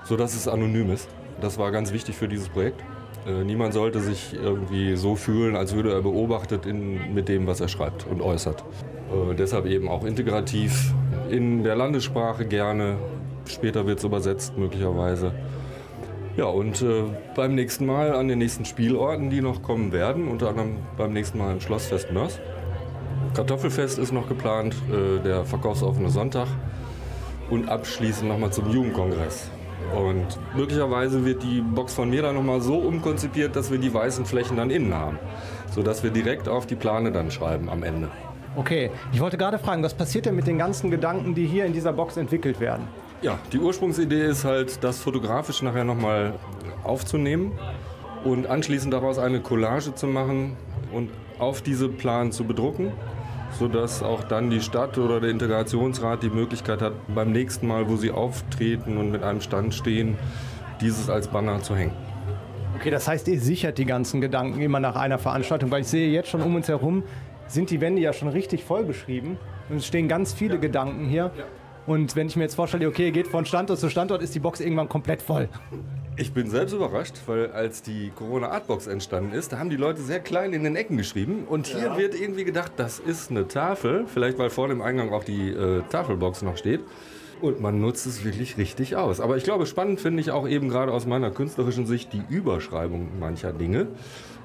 sodass 0.03 0.35
es 0.35 0.47
anonym 0.47 0.91
ist. 0.91 1.09
Das 1.41 1.57
war 1.57 1.71
ganz 1.71 1.91
wichtig 1.91 2.15
für 2.15 2.27
dieses 2.27 2.47
Projekt. 2.47 2.79
Äh, 3.25 3.43
niemand 3.43 3.73
sollte 3.73 4.01
sich 4.01 4.35
irgendwie 4.35 4.95
so 4.97 5.15
fühlen, 5.15 5.55
als 5.55 5.73
würde 5.73 5.91
er 5.91 6.01
beobachtet 6.03 6.67
in, 6.67 7.15
mit 7.15 7.27
dem, 7.27 7.47
was 7.47 7.59
er 7.59 7.69
schreibt 7.69 8.05
und 8.05 8.21
äußert. 8.21 8.61
Äh, 8.61 9.33
deshalb 9.33 9.65
eben 9.65 9.89
auch 9.89 10.05
integrativ 10.05 10.93
in 11.31 11.63
der 11.63 11.75
Landessprache 11.75 12.45
gerne. 12.45 12.97
Später 13.47 13.87
wird 13.87 13.97
es 13.97 14.03
übersetzt 14.03 14.59
möglicherweise. 14.59 15.33
Ja, 16.39 16.45
und 16.45 16.81
äh, 16.81 17.03
beim 17.35 17.53
nächsten 17.53 17.85
Mal 17.85 18.13
an 18.13 18.29
den 18.29 18.39
nächsten 18.39 18.63
Spielorten, 18.63 19.29
die 19.29 19.41
noch 19.41 19.61
kommen 19.61 19.91
werden, 19.91 20.29
unter 20.29 20.47
anderem 20.47 20.77
beim 20.95 21.11
nächsten 21.11 21.37
Mal 21.37 21.51
im 21.51 21.59
Schlossfest 21.59 22.13
Mörs. 22.13 22.39
Kartoffelfest 23.33 23.99
ist 23.99 24.13
noch 24.13 24.29
geplant, 24.29 24.73
äh, 24.89 25.21
der 25.21 25.43
verkaufsoffene 25.43 26.09
Sonntag 26.09 26.47
und 27.49 27.67
abschließend 27.67 28.29
nochmal 28.29 28.53
zum 28.53 28.71
Jugendkongress. 28.71 29.51
Und 29.93 30.27
möglicherweise 30.55 31.25
wird 31.25 31.43
die 31.43 31.59
Box 31.59 31.93
von 31.93 32.09
mir 32.09 32.21
dann 32.21 32.35
nochmal 32.35 32.61
so 32.61 32.77
umkonzipiert, 32.77 33.57
dass 33.57 33.69
wir 33.69 33.77
die 33.77 33.93
weißen 33.93 34.23
Flächen 34.23 34.55
dann 34.55 34.69
innen 34.69 34.93
haben, 34.93 35.19
sodass 35.75 36.03
wir 36.03 36.11
direkt 36.11 36.47
auf 36.47 36.65
die 36.65 36.75
Plane 36.75 37.11
dann 37.11 37.31
schreiben 37.31 37.69
am 37.69 37.83
Ende. 37.83 38.07
Okay, 38.55 38.91
ich 39.11 39.19
wollte 39.19 39.37
gerade 39.37 39.59
fragen, 39.59 39.83
was 39.83 39.93
passiert 39.93 40.25
denn 40.25 40.37
mit 40.37 40.47
den 40.47 40.57
ganzen 40.57 40.89
Gedanken, 40.89 41.35
die 41.35 41.45
hier 41.45 41.65
in 41.65 41.73
dieser 41.73 41.91
Box 41.91 42.15
entwickelt 42.15 42.61
werden? 42.61 42.87
Ja, 43.21 43.37
die 43.51 43.59
Ursprungsidee 43.59 44.27
ist 44.27 44.45
halt, 44.45 44.81
das 44.81 44.99
fotografisch 44.99 45.61
nachher 45.61 45.83
nochmal 45.83 46.35
aufzunehmen 46.85 47.51
und 48.23 48.47
anschließend 48.47 48.93
daraus 48.93 49.19
eine 49.19 49.41
Collage 49.41 49.93
zu 49.93 50.07
machen 50.07 50.55
und 50.93 51.09
auf 51.37 51.61
diese 51.61 51.89
Plan 51.89 52.31
zu 52.31 52.45
bedrucken, 52.45 52.93
sodass 53.57 54.03
auch 54.03 54.23
dann 54.23 54.49
die 54.49 54.61
Stadt 54.61 54.97
oder 54.97 55.19
der 55.19 55.31
Integrationsrat 55.31 56.23
die 56.23 56.29
Möglichkeit 56.29 56.81
hat, 56.81 56.93
beim 57.13 57.33
nächsten 57.33 57.67
Mal, 57.67 57.89
wo 57.89 57.97
sie 57.97 58.11
auftreten 58.11 58.97
und 58.97 59.11
mit 59.11 59.21
einem 59.21 59.41
Stand 59.41 59.73
stehen, 59.73 60.17
dieses 60.79 61.09
als 61.09 61.27
Banner 61.27 61.61
zu 61.61 61.75
hängen. 61.75 61.93
Okay, 62.77 62.89
das 62.89 63.09
heißt, 63.09 63.27
ihr 63.27 63.41
sichert 63.41 63.77
die 63.77 63.85
ganzen 63.85 64.21
Gedanken 64.21 64.61
immer 64.61 64.79
nach 64.79 64.95
einer 64.95 65.17
Veranstaltung, 65.17 65.71
weil 65.71 65.81
ich 65.81 65.87
sehe 65.87 66.09
jetzt 66.09 66.29
schon 66.29 66.41
um 66.41 66.55
uns 66.55 66.69
herum, 66.69 67.03
sind 67.47 67.69
die 67.69 67.81
Wände 67.81 68.01
ja 68.01 68.13
schon 68.13 68.29
richtig 68.29 68.63
vollgeschrieben 68.63 69.37
und 69.67 69.77
es 69.77 69.87
stehen 69.87 70.07
ganz 70.07 70.31
viele 70.31 70.57
Gedanken 70.57 71.05
hier. 71.05 71.31
Und 71.89 72.15
wenn 72.15 72.27
ich 72.27 72.35
mir 72.35 72.43
jetzt 72.43 72.53
vorstelle, 72.53 72.87
okay, 72.87 73.05
ihr 73.05 73.11
geht 73.11 73.27
von 73.27 73.47
Standort 73.47 73.79
zu 73.79 73.89
Standort, 73.89 74.21
ist 74.21 74.35
die 74.35 74.39
Box 74.39 74.59
irgendwann 74.59 74.87
komplett 74.87 75.23
voll. 75.23 75.49
Ich 76.17 76.31
bin 76.31 76.47
selbst 76.47 76.73
überrascht, 76.73 77.15
weil 77.25 77.51
als 77.51 77.81
die 77.81 78.11
Corona 78.15 78.49
Artbox 78.49 78.85
entstanden 78.85 79.33
ist, 79.33 79.51
da 79.53 79.57
haben 79.57 79.71
die 79.71 79.75
Leute 79.75 79.99
sehr 79.99 80.19
klein 80.19 80.53
in 80.53 80.63
den 80.63 80.75
Ecken 80.75 80.97
geschrieben. 80.97 81.45
Und 81.49 81.65
hier 81.65 81.85
Ja. 81.85 81.97
wird 81.97 82.13
irgendwie 82.13 82.43
gedacht, 82.43 82.73
das 82.77 82.99
ist 82.99 83.31
eine 83.31 83.47
Tafel, 83.47 84.05
vielleicht 84.05 84.37
weil 84.37 84.51
vor 84.51 84.67
dem 84.67 84.83
Eingang 84.83 85.11
auch 85.11 85.23
die 85.23 85.49
äh, 85.49 85.81
Tafelbox 85.89 86.43
noch 86.43 86.57
steht. 86.57 86.81
Und 87.41 87.59
man 87.59 87.81
nutzt 87.81 88.05
es 88.05 88.23
wirklich 88.23 88.57
richtig 88.57 88.95
aus. 88.95 89.19
Aber 89.19 89.37
ich 89.37 89.43
glaube, 89.43 89.65
spannend 89.65 89.99
finde 89.99 90.21
ich 90.21 90.29
auch 90.29 90.47
eben 90.47 90.69
gerade 90.69 90.91
aus 90.91 91.07
meiner 91.07 91.31
künstlerischen 91.31 91.87
Sicht 91.87 92.13
die 92.13 92.21
Überschreibung 92.29 93.17
mancher 93.19 93.51
Dinge. 93.51 93.87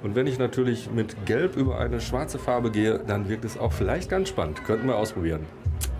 Und 0.02 0.14
wenn 0.14 0.26
ich 0.26 0.38
natürlich 0.38 0.90
mit 0.90 1.26
Gelb 1.26 1.57
über 1.57 1.78
eine 1.78 2.00
schwarze 2.00 2.38
Farbe 2.38 2.70
gehe, 2.70 3.00
dann 3.07 3.28
wirkt 3.28 3.44
es 3.44 3.59
auch 3.59 3.72
vielleicht 3.72 4.09
ganz 4.09 4.30
spannend. 4.30 4.64
Könnten 4.64 4.87
wir 4.87 4.96
ausprobieren. 4.96 5.40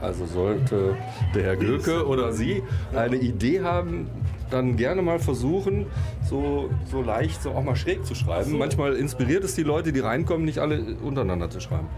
Also 0.01 0.27
sollte 0.27 0.97
der 1.35 1.43
Herr 1.43 1.57
Gülke 1.57 2.07
oder 2.07 2.33
Sie 2.33 2.63
eine 2.95 3.17
Idee 3.17 3.63
haben, 3.63 4.09
dann 4.51 4.77
gerne 4.77 5.03
mal 5.03 5.19
versuchen, 5.19 5.87
so, 6.29 6.71
so 6.91 7.03
leicht, 7.03 7.43
so 7.43 7.51
auch 7.53 7.65
mal 7.65 7.77
schräg 7.77 8.05
zu 8.05 8.15
schreiben. 8.15 8.59
Manchmal 8.59 8.95
inspiriert 8.95 9.45
es 9.45 9.55
die 9.55 9.63
Leute, 9.63 9.93
die 9.93 10.01
reinkommen, 10.01 10.45
nicht 10.45 10.59
alle 10.59 10.97
untereinander 11.03 11.51
zu 11.51 11.61
schreiben. 11.61 11.89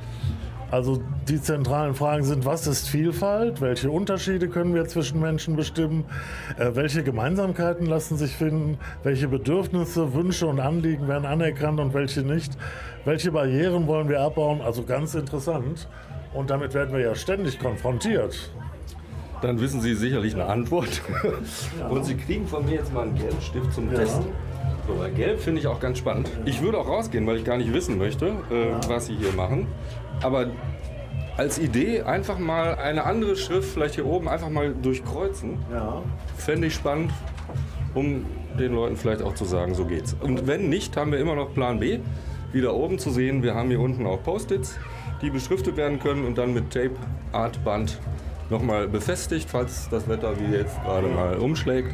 Also 0.71 1.01
die 1.29 1.41
zentralen 1.41 1.95
Fragen 1.95 2.25
sind, 2.25 2.45
was 2.45 2.67
ist 2.67 2.89
Vielfalt? 2.89 3.61
Welche 3.61 3.89
Unterschiede 3.89 4.49
können 4.49 4.75
wir 4.75 4.85
zwischen 4.87 5.21
Menschen 5.21 5.55
bestimmen? 5.55 6.05
Äh, 6.59 6.75
welche 6.75 7.05
Gemeinsamkeiten 7.05 7.87
lassen 7.87 8.17
sich 8.17 8.33
finden? 8.33 8.79
Welche 9.05 9.29
Bedürfnisse, 9.29 10.13
Wünsche 10.13 10.49
und 10.49 10.59
Anliegen 10.59 11.07
werden 11.07 11.25
anerkannt 11.25 11.79
und 11.79 11.95
welche 11.95 12.23
nicht? 12.23 12.59
Welche 13.05 13.31
Barrieren 13.31 13.87
wollen 13.87 14.09
wir 14.09 14.21
abbauen? 14.21 14.61
Also 14.61 14.83
ganz 14.83 15.15
interessant. 15.15 15.87
Und 16.37 16.51
damit 16.51 16.75
werden 16.75 16.93
wir 16.95 17.01
ja 17.01 17.15
ständig 17.15 17.59
konfrontiert. 17.59 18.51
Dann 19.41 19.59
wissen 19.61 19.81
Sie 19.81 19.95
sicherlich 19.95 20.35
eine 20.35 20.45
Antwort. 20.47 21.01
Und 21.91 22.05
Sie 22.05 22.15
kriegen 22.15 22.47
von 22.47 22.65
mir 22.67 22.75
jetzt 22.75 22.93
mal 22.93 23.03
einen 23.05 23.17
gelben 23.17 23.41
Stift 23.41 23.73
zum 23.73 23.91
Ja. 23.91 23.99
Testen. 24.01 24.27
So, 24.87 24.99
weil 24.99 25.11
gelb 25.13 25.41
finde 25.41 25.61
ich 25.61 25.67
auch 25.67 25.81
ganz 25.81 25.99
spannend. 25.99 26.31
Ich 26.45 26.61
würde 26.63 26.79
auch 26.79 26.89
rausgehen, 26.89 27.27
weil 27.27 27.39
ich 27.39 27.45
gar 27.45 27.57
nicht 27.57 27.73
wissen 27.73 27.97
möchte, 27.99 28.27
äh, 28.27 28.89
was 28.89 29.07
Sie 29.07 29.15
hier 29.17 29.33
machen. 29.33 29.67
Aber 30.23 30.47
als 31.39 31.59
Idee 31.59 32.03
einfach 32.03 32.39
mal 32.39 32.75
eine 32.77 33.05
andere 33.05 33.37
Schrift, 33.37 33.71
vielleicht 33.73 33.95
hier 33.95 34.07
oben, 34.07 34.29
einfach 34.29 34.51
mal 34.51 34.75
durchkreuzen. 34.75 35.59
Ja. 35.73 36.03
Fände 36.37 36.67
ich 36.69 36.75
spannend, 36.75 37.13
um 37.95 38.27
den 38.59 38.75
Leuten 38.75 38.97
vielleicht 38.97 39.23
auch 39.23 39.35
zu 39.35 39.45
sagen, 39.45 39.75
so 39.75 39.87
geht's. 39.87 40.15
Und 40.21 40.47
wenn 40.47 40.69
nicht, 40.69 40.97
haben 40.97 41.13
wir 41.13 41.19
immer 41.19 41.35
noch 41.35 41.53
Plan 41.55 41.81
B. 41.81 41.99
Wieder 42.53 42.75
oben 42.75 42.99
zu 42.99 43.11
sehen, 43.11 43.43
wir 43.43 43.55
haben 43.55 43.69
hier 43.69 43.81
unten 43.81 44.07
auch 44.07 44.23
Post-its, 44.23 44.79
die 45.23 45.31
beschriftet 45.31 45.77
werden 45.77 45.99
können 45.99 46.25
und 46.25 46.39
dann 46.39 46.53
mit 46.53 46.71
Tape, 46.71 46.97
Artband 47.33 47.99
nochmal 48.51 48.89
befestigt, 48.89 49.49
falls 49.51 49.89
das 49.89 50.09
Wetter 50.09 50.39
wie 50.39 50.55
jetzt 50.55 50.81
gerade 50.83 51.09
mal 51.09 51.37
umschlägt. 51.37 51.93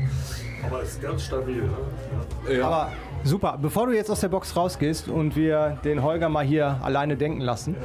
Aber 0.64 0.82
es 0.82 0.90
ist 0.90 1.02
ganz 1.02 1.24
stabil. 1.24 1.62
Ne? 1.62 2.56
Ja. 2.56 2.66
Aber 2.66 2.92
super, 3.24 3.58
bevor 3.60 3.86
du 3.86 3.92
jetzt 3.92 4.10
aus 4.10 4.20
der 4.20 4.28
Box 4.28 4.56
rausgehst 4.56 5.08
und 5.08 5.34
wir 5.34 5.78
den 5.84 6.02
Holger 6.02 6.28
mal 6.28 6.44
hier 6.44 6.78
alleine 6.82 7.16
denken 7.16 7.40
lassen, 7.40 7.76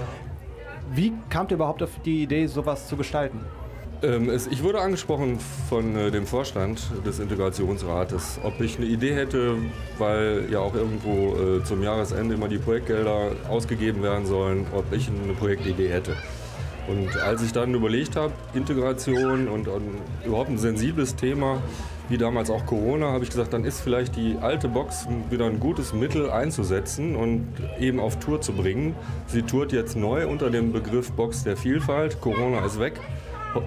wie 0.91 1.13
kamt 1.30 1.52
ihr 1.52 1.56
überhaupt 1.56 1.84
auf 1.84 1.89
die 2.06 2.23
Idee, 2.23 2.47
sowas 2.47 2.88
zu 2.88 2.95
gestalten? 2.95 3.39
Ähm, 4.04 4.30
es, 4.30 4.46
ich 4.46 4.62
wurde 4.62 4.80
angesprochen 4.80 5.40
von 5.70 5.96
äh, 5.96 6.12
dem 6.12 6.28
Vorstand 6.28 6.80
des 7.06 7.20
Integrationsrates, 7.20 8.40
ob 8.44 8.62
ich 8.62 8.78
eine 8.78 8.86
Idee 8.86 9.16
hätte, 9.16 9.56
weil 9.98 10.48
ja 10.52 10.60
auch 10.60 10.76
irgendwo 10.76 11.36
äh, 11.36 11.64
zum 11.64 11.82
Jahresende 11.82 12.36
immer 12.36 12.48
die 12.48 12.60
Projektgelder 12.60 13.32
ausgegeben 13.50 14.04
werden 14.04 14.28
sollen, 14.28 14.68
ob 14.72 14.86
ich 14.94 15.10
eine 15.10 15.34
Projektidee 15.34 15.90
hätte. 15.90 16.16
Und 16.88 17.18
als 17.18 17.42
ich 17.42 17.52
dann 17.52 17.74
überlegt 17.74 18.16
habe, 18.16 18.34
Integration 18.54 19.48
und, 19.48 19.68
und 19.68 19.84
überhaupt 20.24 20.50
ein 20.50 20.58
sensibles 20.58 21.16
Thema, 21.16 21.62
wie 22.08 22.18
damals 22.18 22.50
auch 22.50 22.66
Corona, 22.66 23.08
habe 23.08 23.24
ich 23.24 23.30
gesagt, 23.30 23.52
dann 23.52 23.66
ist 23.66 23.82
vielleicht 23.82 24.16
die 24.16 24.38
alte 24.40 24.70
Box 24.70 25.08
wieder 25.30 25.46
ein 25.46 25.60
gutes 25.60 25.92
Mittel 25.92 26.30
einzusetzen 26.30 27.16
und 27.18 27.48
eben 27.80 28.00
auf 28.00 28.20
Tour 28.20 28.40
zu 28.40 28.54
bringen. 28.54 28.96
Sie 29.26 29.42
tourt 29.42 29.74
jetzt 29.74 29.98
neu 29.98 30.28
unter 30.28 30.50
dem 30.50 30.72
Begriff 30.72 31.12
Box 31.12 31.44
der 31.44 31.58
Vielfalt. 31.58 32.22
Corona 32.22 32.64
ist 32.66 32.80
weg. 32.80 33.02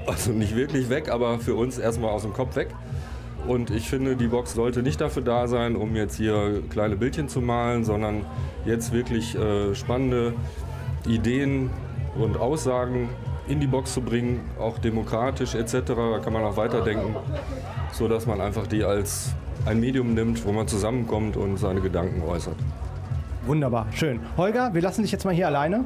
Also 0.07 0.33
nicht 0.33 0.57
wirklich 0.57 0.89
weg, 0.89 1.11
aber 1.11 1.39
für 1.39 1.55
uns 1.55 1.79
erstmal 1.79 2.11
aus 2.11 2.23
dem 2.23 2.33
Kopf 2.33 2.57
weg. 2.57 2.69
Und 3.47 3.71
ich 3.71 3.89
finde, 3.89 4.17
die 4.17 4.29
Box 4.29 4.55
sollte 4.55 4.83
nicht 4.83 5.01
dafür 5.01 5.23
da 5.23 5.47
sein, 5.47 5.77
um 5.77 5.97
jetzt 5.97 6.17
hier 6.17 6.63
kleine 6.69 6.97
Bildchen 6.97 7.29
zu 7.29 7.41
malen, 7.41 7.85
sondern 7.85 8.25
jetzt 8.67 8.93
wirklich 8.93 9.35
äh, 9.35 9.75
spannende 9.75 10.35
Ideen 11.07 11.71
und 12.19 12.37
Aussagen 12.37 13.09
in 13.49 13.59
die 13.61 13.67
Box 13.67 13.95
zu 13.95 14.03
bringen, 14.03 14.41
auch 14.59 14.79
demokratisch 14.79 15.55
etc. 15.55 15.73
Da 15.87 16.21
kann 16.23 16.33
man 16.33 16.45
auch 16.45 16.57
weiterdenken, 16.57 17.17
sodass 17.93 18.27
man 18.27 18.41
einfach 18.41 18.67
die 18.67 18.85
als 18.85 19.35
ein 19.67 19.81
Medium 19.81 20.15
nimmt, 20.15 20.45
wo 20.45 20.53
man 20.53 20.69
zusammenkommt 20.69 21.37
und 21.37 21.57
seine 21.57 21.81
Gedanken 21.81 22.23
äußert. 22.23 22.57
Wunderbar, 23.47 23.87
schön. 23.93 24.21
Holger, 24.37 24.75
wir 24.75 24.83
lassen 24.83 25.03
dich 25.03 25.13
jetzt 25.13 25.25
mal 25.25 25.35
hier 25.35 25.47
alleine. 25.47 25.85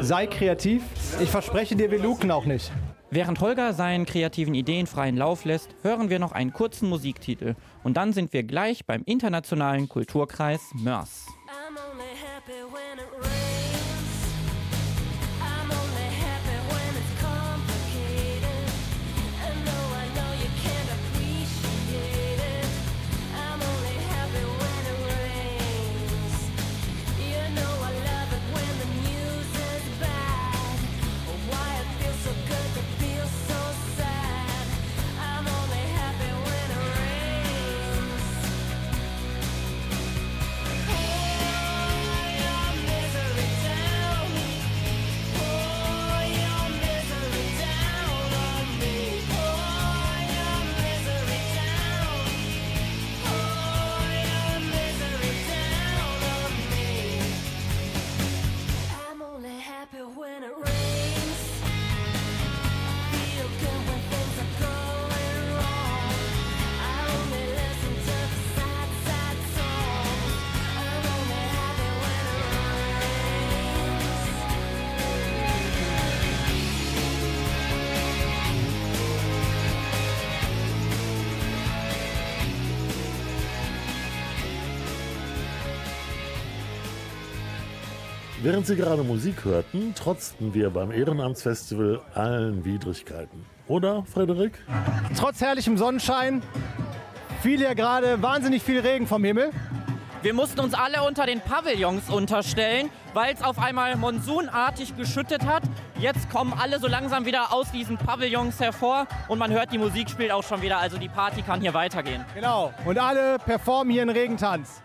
Sei 0.00 0.26
kreativ. 0.26 0.82
Ich 1.20 1.30
verspreche 1.30 1.76
dir, 1.76 1.90
wir 1.90 2.02
luken 2.02 2.30
auch 2.30 2.46
nicht. 2.46 2.72
Während 3.10 3.40
Holger 3.40 3.72
seinen 3.72 4.04
kreativen 4.04 4.54
Ideen 4.54 4.86
freien 4.86 5.16
Lauf 5.16 5.44
lässt, 5.44 5.68
hören 5.82 6.10
wir 6.10 6.18
noch 6.18 6.32
einen 6.32 6.52
kurzen 6.52 6.88
Musiktitel. 6.88 7.54
Und 7.84 7.96
dann 7.96 8.12
sind 8.12 8.32
wir 8.32 8.42
gleich 8.42 8.84
beim 8.84 9.02
Internationalen 9.04 9.88
Kulturkreis 9.88 10.60
Mörs. 10.74 11.26
Während 88.56 88.68
Sie 88.68 88.76
gerade 88.76 89.02
Musik 89.02 89.44
hörten, 89.44 89.94
trotzten 89.94 90.54
wir 90.54 90.70
beim 90.70 90.90
Ehrenamtsfestival 90.90 92.00
allen 92.14 92.64
Widrigkeiten. 92.64 93.44
Oder, 93.68 94.02
Frederik? 94.06 94.58
Trotz 95.14 95.42
herrlichem 95.42 95.76
Sonnenschein 95.76 96.42
fiel 97.42 97.60
ja 97.60 97.74
gerade 97.74 98.22
wahnsinnig 98.22 98.62
viel 98.62 98.80
Regen 98.80 99.06
vom 99.06 99.22
Himmel. 99.24 99.50
Wir 100.22 100.32
mussten 100.32 100.60
uns 100.60 100.72
alle 100.72 101.02
unter 101.02 101.26
den 101.26 101.42
Pavillons 101.42 102.08
unterstellen, 102.08 102.88
weil 103.12 103.34
es 103.34 103.42
auf 103.42 103.58
einmal 103.58 103.94
monsunartig 103.96 104.96
geschüttet 104.96 105.44
hat. 105.44 105.64
Jetzt 106.00 106.30
kommen 106.30 106.54
alle 106.58 106.80
so 106.80 106.86
langsam 106.86 107.26
wieder 107.26 107.52
aus 107.52 107.70
diesen 107.72 107.98
Pavillons 107.98 108.58
hervor 108.58 109.06
und 109.28 109.38
man 109.38 109.52
hört, 109.52 109.70
die 109.70 109.76
Musik 109.76 110.08
spielt 110.08 110.32
auch 110.32 110.44
schon 110.44 110.62
wieder, 110.62 110.78
also 110.78 110.96
die 110.96 111.10
Party 111.10 111.42
kann 111.42 111.60
hier 111.60 111.74
weitergehen. 111.74 112.24
Genau. 112.34 112.72
Und 112.86 112.96
alle 112.96 113.38
performen 113.38 113.92
hier 113.92 114.00
einen 114.00 114.16
Regentanz, 114.16 114.80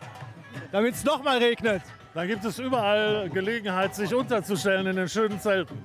damit 0.73 0.95
es 0.95 1.05
nochmal 1.05 1.37
regnet. 1.37 1.83
Dann 2.13 2.27
gibt 2.27 2.43
es 2.43 2.59
überall 2.59 3.29
Gelegenheit, 3.29 3.95
sich 3.95 4.13
unterzustellen 4.13 4.85
in 4.85 4.97
den 4.97 5.07
schönen 5.07 5.39
Zelten. 5.39 5.77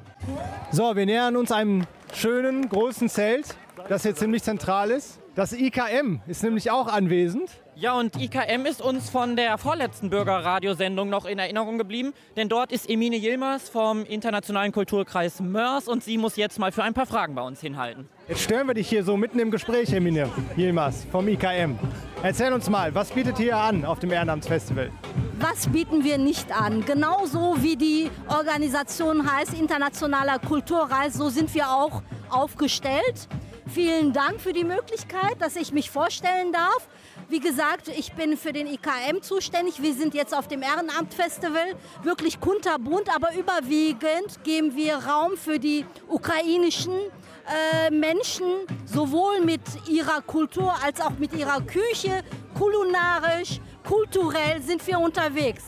So, 0.72 0.96
wir 0.96 1.06
nähern 1.06 1.36
uns 1.36 1.52
einem 1.52 1.86
schönen, 2.12 2.68
großen 2.68 3.08
Zelt, 3.08 3.54
das 3.88 4.02
hier 4.02 4.16
ziemlich 4.16 4.42
zentral 4.42 4.90
ist. 4.90 5.20
Das 5.36 5.52
IKM 5.52 6.20
ist 6.26 6.42
nämlich 6.42 6.72
auch 6.72 6.88
anwesend. 6.88 7.50
Ja, 7.78 7.92
und 7.92 8.16
IKM 8.18 8.64
ist 8.64 8.80
uns 8.80 9.10
von 9.10 9.36
der 9.36 9.58
vorletzten 9.58 10.08
Bürgerradiosendung 10.08 11.10
noch 11.10 11.26
in 11.26 11.38
Erinnerung 11.38 11.76
geblieben, 11.76 12.14
denn 12.34 12.48
dort 12.48 12.72
ist 12.72 12.88
Emine 12.88 13.16
Yilmaz 13.16 13.68
vom 13.68 14.06
Internationalen 14.06 14.72
Kulturkreis 14.72 15.40
Mörs 15.40 15.86
und 15.86 16.02
sie 16.02 16.16
muss 16.16 16.36
jetzt 16.36 16.58
mal 16.58 16.72
für 16.72 16.84
ein 16.84 16.94
paar 16.94 17.04
Fragen 17.04 17.34
bei 17.34 17.42
uns 17.42 17.60
hinhalten. 17.60 18.08
Jetzt 18.28 18.40
stören 18.40 18.66
wir 18.66 18.72
dich 18.72 18.88
hier 18.88 19.04
so 19.04 19.18
mitten 19.18 19.38
im 19.40 19.50
Gespräch, 19.50 19.92
Emine 19.92 20.30
Yilmaz 20.56 21.06
vom 21.12 21.28
IKM. 21.28 21.78
Erzähl 22.22 22.50
uns 22.54 22.70
mal, 22.70 22.94
was 22.94 23.10
bietet 23.10 23.38
ihr 23.40 23.54
an 23.54 23.84
auf 23.84 23.98
dem 23.98 24.10
Ehrenamtsfestival? 24.10 24.90
Was 25.38 25.68
bieten 25.68 26.02
wir 26.02 26.16
nicht 26.16 26.58
an? 26.58 26.82
Genauso 26.82 27.56
wie 27.60 27.76
die 27.76 28.10
Organisation 28.26 29.30
heißt 29.30 29.52
Internationaler 29.52 30.38
Kulturreis, 30.38 31.12
so 31.12 31.28
sind 31.28 31.52
wir 31.52 31.68
auch 31.68 32.00
aufgestellt. 32.30 33.28
Vielen 33.68 34.14
Dank 34.14 34.40
für 34.40 34.54
die 34.54 34.64
Möglichkeit, 34.64 35.34
dass 35.40 35.56
ich 35.56 35.72
mich 35.72 35.90
vorstellen 35.90 36.52
darf. 36.52 36.88
Wie 37.28 37.40
gesagt, 37.40 37.88
ich 37.88 38.12
bin 38.12 38.36
für 38.36 38.52
den 38.52 38.68
IKM 38.68 39.20
zuständig. 39.20 39.82
Wir 39.82 39.94
sind 39.94 40.14
jetzt 40.14 40.32
auf 40.32 40.46
dem 40.46 40.62
Ehrenamtfestival, 40.62 41.74
wirklich 42.04 42.38
kunterbunt, 42.38 43.12
aber 43.12 43.34
überwiegend 43.34 44.44
geben 44.44 44.76
wir 44.76 44.94
Raum 44.98 45.36
für 45.36 45.58
die 45.58 45.84
ukrainischen 46.06 46.92
äh, 46.92 47.90
Menschen, 47.90 48.46
sowohl 48.84 49.40
mit 49.40 49.60
ihrer 49.88 50.22
Kultur 50.22 50.72
als 50.84 51.00
auch 51.00 51.18
mit 51.18 51.32
ihrer 51.34 51.60
Küche, 51.62 52.22
kulinarisch, 52.56 53.60
kulturell 53.84 54.62
sind 54.62 54.86
wir 54.86 55.00
unterwegs. 55.00 55.64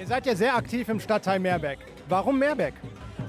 Ihr 0.00 0.06
seid 0.06 0.26
ja 0.26 0.34
sehr 0.34 0.56
aktiv 0.56 0.88
im 0.88 0.98
Stadtteil 0.98 1.38
Meerbeck. 1.38 1.78
Warum 2.08 2.40
Meerbeck? 2.40 2.74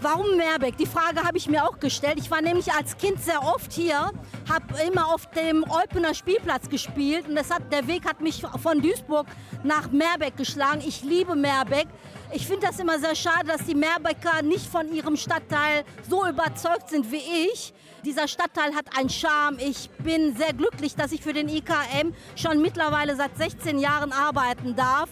Warum 0.04 0.36
Meerbeck? 0.36 0.78
Die 0.78 0.88
Frage 0.88 1.24
habe 1.24 1.38
ich 1.38 1.48
mir 1.48 1.64
auch 1.64 1.80
gestellt. 1.80 2.16
Ich 2.18 2.32
war 2.32 2.42
nämlich 2.42 2.74
als 2.74 2.98
Kind 2.98 3.24
sehr 3.24 3.44
oft 3.44 3.72
hier, 3.72 4.12
habe 4.50 4.82
immer 4.88 5.14
auf 5.14 5.30
dem 5.30 5.64
Eupener 5.70 6.16
Spielplatz 6.16 6.68
gespielt 6.70 7.28
und 7.30 7.38
hat, 7.38 7.72
der 7.72 7.86
Weg 7.86 8.06
hat 8.06 8.20
mich 8.20 8.42
von 8.42 8.82
Duisburg 8.82 9.28
nach 9.64 9.92
Meerbeck 9.92 10.36
geschlagen. 10.38 10.82
Ich 10.84 11.04
liebe 11.04 11.36
Meerbeck. 11.36 11.88
Ich 12.34 12.48
finde 12.48 12.66
das 12.66 12.80
immer 12.80 12.98
sehr 12.98 13.14
schade, 13.14 13.46
dass 13.46 13.64
die 13.66 13.76
Meerbecker 13.76 14.42
nicht 14.42 14.66
von 14.66 14.92
ihrem 14.92 15.18
Stadtteil 15.18 15.84
so 16.10 16.26
überzeugt 16.26 16.90
sind 16.90 17.12
wie 17.12 17.22
ich. 17.52 17.72
Dieser 18.04 18.28
Stadtteil 18.28 18.74
hat 18.74 18.98
einen 18.98 19.10
Charme. 19.10 19.60
Ich 19.60 19.88
bin 20.00 20.36
sehr 20.36 20.54
glücklich, 20.54 20.96
dass 20.96 21.12
ich 21.12 21.22
für 21.22 21.34
den 21.34 21.48
IKM 21.48 22.16
schon 22.36 22.60
mittlerweile 22.60 23.16
seit 23.16 23.38
16 23.38 23.78
Jahren 23.78 24.12
arbeiten 24.12 24.76
darf. 24.76 25.10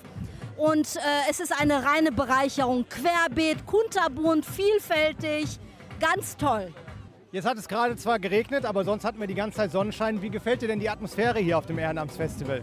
Und 0.59 0.97
äh, 0.97 0.99
es 1.29 1.39
ist 1.39 1.53
eine 1.57 1.85
reine 1.85 2.11
Bereicherung. 2.11 2.85
Querbeet, 2.89 3.65
kunterbunt, 3.65 4.45
vielfältig, 4.45 5.57
ganz 6.01 6.35
toll. 6.35 6.73
Jetzt 7.31 7.45
hat 7.45 7.57
es 7.57 7.65
gerade 7.69 7.95
zwar 7.95 8.19
geregnet, 8.19 8.65
aber 8.65 8.83
sonst 8.83 9.05
hatten 9.05 9.21
wir 9.21 9.27
die 9.27 9.35
ganze 9.35 9.55
Zeit 9.55 9.71
Sonnenschein. 9.71 10.21
Wie 10.21 10.29
gefällt 10.29 10.61
dir 10.61 10.67
denn 10.67 10.81
die 10.81 10.89
Atmosphäre 10.89 11.39
hier 11.39 11.57
auf 11.57 11.65
dem 11.65 11.79
Ehrenamtsfestival? 11.79 12.61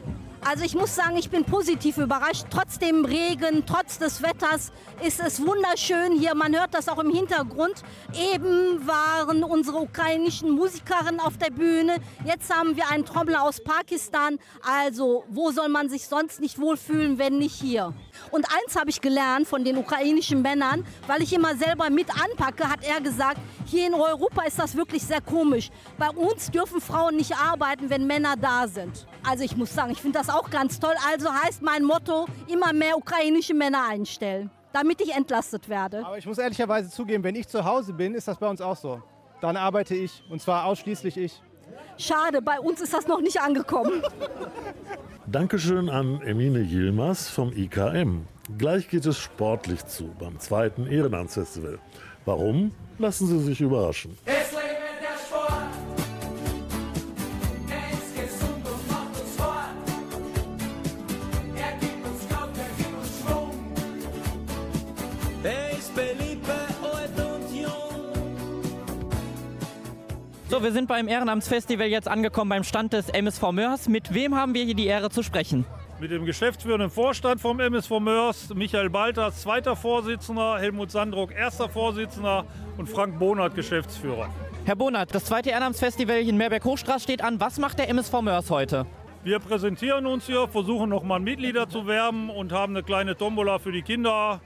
Also 0.48 0.62
ich 0.64 0.76
muss 0.76 0.94
sagen, 0.94 1.16
ich 1.16 1.28
bin 1.28 1.44
positiv 1.44 1.98
überrascht. 1.98 2.44
Trotz 2.50 2.78
dem 2.78 3.04
Regen, 3.04 3.64
trotz 3.66 3.98
des 3.98 4.22
Wetters 4.22 4.70
ist 5.04 5.18
es 5.18 5.44
wunderschön 5.44 6.12
hier. 6.12 6.36
Man 6.36 6.54
hört 6.54 6.72
das 6.72 6.88
auch 6.88 7.00
im 7.00 7.10
Hintergrund. 7.10 7.82
Eben 8.16 8.86
waren 8.86 9.42
unsere 9.42 9.78
ukrainischen 9.78 10.52
Musikerinnen 10.52 11.18
auf 11.18 11.36
der 11.36 11.50
Bühne. 11.50 11.96
Jetzt 12.24 12.54
haben 12.54 12.76
wir 12.76 12.88
einen 12.88 13.04
Trommler 13.04 13.42
aus 13.42 13.60
Pakistan. 13.60 14.38
Also 14.62 15.24
wo 15.30 15.50
soll 15.50 15.68
man 15.68 15.88
sich 15.88 16.06
sonst 16.06 16.38
nicht 16.38 16.60
wohlfühlen, 16.60 17.18
wenn 17.18 17.38
nicht 17.38 17.60
hier? 17.60 17.92
Und 18.30 18.46
eins 18.46 18.76
habe 18.76 18.88
ich 18.88 19.00
gelernt 19.00 19.48
von 19.48 19.64
den 19.64 19.76
ukrainischen 19.76 20.42
Männern, 20.42 20.86
weil 21.08 21.22
ich 21.22 21.32
immer 21.32 21.56
selber 21.56 21.90
mit 21.90 22.06
anpacke, 22.10 22.70
hat 22.70 22.84
er 22.84 23.00
gesagt, 23.00 23.40
hier 23.64 23.88
in 23.88 23.94
Europa 23.94 24.42
ist 24.44 24.60
das 24.60 24.76
wirklich 24.76 25.02
sehr 25.02 25.20
komisch. 25.20 25.70
Bei 25.98 26.10
uns 26.10 26.52
dürfen 26.52 26.80
Frauen 26.80 27.16
nicht 27.16 27.36
arbeiten, 27.36 27.90
wenn 27.90 28.06
Männer 28.06 28.36
da 28.36 28.68
sind. 28.68 29.08
Also 29.28 29.42
ich 29.42 29.56
muss 29.56 29.74
sagen, 29.74 29.90
ich 29.90 30.00
finde 30.00 30.18
das 30.20 30.28
auch 30.28 30.35
ganz 30.50 30.78
toll. 30.78 30.94
Also 31.10 31.32
heißt 31.32 31.62
mein 31.62 31.84
Motto, 31.84 32.26
immer 32.48 32.72
mehr 32.72 32.96
ukrainische 32.96 33.54
Männer 33.54 33.88
einstellen, 33.88 34.50
damit 34.72 35.00
ich 35.00 35.14
entlastet 35.14 35.68
werde. 35.68 36.04
Aber 36.04 36.18
ich 36.18 36.26
muss 36.26 36.38
ehrlicherweise 36.38 36.90
zugeben, 36.90 37.24
wenn 37.24 37.34
ich 37.34 37.48
zu 37.48 37.64
Hause 37.64 37.92
bin, 37.92 38.14
ist 38.14 38.28
das 38.28 38.38
bei 38.38 38.48
uns 38.48 38.60
auch 38.60 38.76
so. 38.76 39.02
Dann 39.40 39.56
arbeite 39.56 39.94
ich 39.94 40.22
und 40.30 40.40
zwar 40.40 40.64
ausschließlich 40.64 41.16
ich. 41.16 41.42
Schade, 41.98 42.42
bei 42.42 42.60
uns 42.60 42.80
ist 42.80 42.92
das 42.92 43.06
noch 43.06 43.20
nicht 43.20 43.40
angekommen. 43.40 44.02
Dankeschön 45.26 45.88
an 45.88 46.20
Emine 46.22 46.60
Yilmaz 46.60 47.28
vom 47.28 47.52
IKM. 47.52 48.26
Gleich 48.58 48.88
geht 48.88 49.06
es 49.06 49.18
sportlich 49.18 49.84
zu 49.86 50.14
beim 50.18 50.38
zweiten 50.38 50.86
Ehrenamtsfestival. 50.86 51.78
Warum? 52.24 52.72
Lassen 52.98 53.26
Sie 53.26 53.38
sich 53.40 53.60
überraschen. 53.60 54.16
So, 70.56 70.62
wir 70.62 70.72
sind 70.72 70.88
beim 70.88 71.06
Ehrenamtsfestival 71.06 71.86
jetzt 71.88 72.08
angekommen 72.08 72.48
beim 72.48 72.64
Stand 72.64 72.94
des 72.94 73.10
MSV 73.10 73.52
Mörs. 73.52 73.88
Mit 73.90 74.14
wem 74.14 74.34
haben 74.34 74.54
wir 74.54 74.64
hier 74.64 74.74
die 74.74 74.86
Ehre 74.86 75.10
zu 75.10 75.22
sprechen? 75.22 75.66
Mit 76.00 76.10
dem 76.10 76.24
geschäftsführenden 76.24 76.88
Vorstand 76.88 77.42
vom 77.42 77.60
MSV 77.60 78.00
Mörs, 78.00 78.54
Michael 78.54 78.88
Balters, 78.88 79.42
zweiter 79.42 79.76
Vorsitzender, 79.76 80.58
Helmut 80.58 80.90
Sandruck, 80.90 81.34
erster 81.34 81.68
Vorsitzender 81.68 82.46
und 82.78 82.88
Frank 82.88 83.18
Bonert, 83.18 83.54
Geschäftsführer. 83.54 84.30
Herr 84.64 84.76
Bonert, 84.76 85.14
das 85.14 85.26
zweite 85.26 85.50
Ehrenamtsfestival 85.50 86.20
hier 86.20 86.30
in 86.30 86.38
Meerberg-Hochstraß 86.38 87.02
steht 87.02 87.22
an. 87.22 87.38
Was 87.38 87.58
macht 87.58 87.78
der 87.78 87.90
MSV 87.90 88.22
Mörs 88.22 88.48
heute? 88.48 88.86
Wir 89.24 89.40
präsentieren 89.40 90.06
uns 90.06 90.24
hier, 90.24 90.48
versuchen 90.48 90.88
nochmal 90.88 91.20
Mitglieder 91.20 91.68
zu 91.68 91.86
werben 91.86 92.30
und 92.30 92.52
haben 92.52 92.74
eine 92.74 92.82
kleine 92.82 93.14
Tombola 93.14 93.58
für 93.58 93.72
die 93.72 93.82
Kinder 93.82 94.40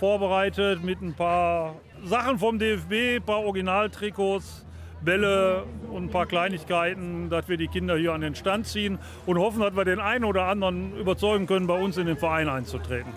vorbereitet 0.00 0.82
mit 0.82 1.00
ein 1.02 1.14
paar 1.14 1.76
Sachen 2.02 2.40
vom 2.40 2.58
DFB, 2.58 3.18
ein 3.18 3.22
paar 3.22 3.44
Originaltrikots, 3.44 4.64
Bälle 5.04 5.64
und 5.90 6.04
ein 6.04 6.10
paar 6.10 6.26
Kleinigkeiten, 6.26 7.28
dass 7.30 7.48
wir 7.48 7.56
die 7.56 7.68
Kinder 7.68 7.96
hier 7.96 8.12
an 8.12 8.20
den 8.20 8.34
Stand 8.34 8.66
ziehen 8.66 8.98
und 9.26 9.38
hoffen, 9.38 9.60
dass 9.60 9.76
wir 9.76 9.84
den 9.84 10.00
einen 10.00 10.24
oder 10.24 10.44
anderen 10.44 10.96
überzeugen 10.98 11.46
können, 11.46 11.66
bei 11.66 11.78
uns 11.78 11.96
in 11.96 12.06
den 12.06 12.16
Verein 12.16 12.48
einzutreten. 12.48 13.12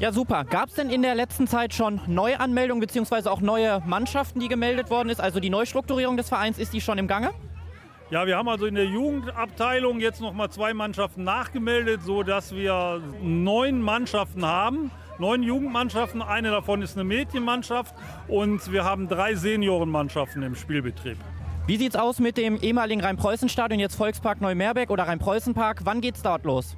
Ja, 0.00 0.12
super. 0.12 0.44
Gab 0.44 0.70
es 0.70 0.74
denn 0.74 0.90
in 0.90 1.02
der 1.02 1.14
letzten 1.14 1.46
Zeit 1.46 1.72
schon 1.72 2.00
Neuanmeldungen 2.06 2.80
bzw. 2.80 3.28
auch 3.28 3.40
neue 3.40 3.80
Mannschaften, 3.86 4.40
die 4.40 4.48
gemeldet 4.48 4.90
worden 4.90 5.08
ist? 5.08 5.20
Also 5.20 5.38
die 5.38 5.50
Neustrukturierung 5.50 6.16
des 6.16 6.28
Vereins, 6.28 6.58
ist 6.58 6.72
die 6.72 6.80
schon 6.80 6.98
im 6.98 7.06
Gange? 7.06 7.30
Ja, 8.10 8.26
wir 8.26 8.36
haben 8.36 8.48
also 8.48 8.66
in 8.66 8.74
der 8.74 8.84
Jugendabteilung 8.84 10.00
jetzt 10.00 10.20
noch 10.20 10.34
mal 10.34 10.50
zwei 10.50 10.74
Mannschaften 10.74 11.24
nachgemeldet, 11.24 12.02
sodass 12.02 12.54
wir 12.54 13.00
neun 13.22 13.80
Mannschaften 13.80 14.44
haben. 14.44 14.90
Neun 15.18 15.44
Jugendmannschaften, 15.44 16.22
eine 16.22 16.50
davon 16.50 16.82
ist 16.82 16.96
eine 16.96 17.04
Mädchenmannschaft 17.04 17.94
und 18.26 18.72
wir 18.72 18.84
haben 18.84 19.08
drei 19.08 19.36
Seniorenmannschaften 19.36 20.42
im 20.42 20.56
Spielbetrieb. 20.56 21.16
Wie 21.68 21.76
sieht's 21.76 21.94
aus 21.94 22.18
mit 22.18 22.36
dem 22.36 22.56
ehemaligen 22.56 23.00
Rhein-Preußen-Stadion, 23.00 23.78
jetzt 23.78 23.94
Volkspark 23.94 24.40
Neumerbeck 24.40 24.90
oder 24.90 25.06
Rhein-Preußen-Park? 25.06 25.82
Wann 25.84 26.00
geht's 26.00 26.20
dort 26.22 26.44
los? 26.44 26.76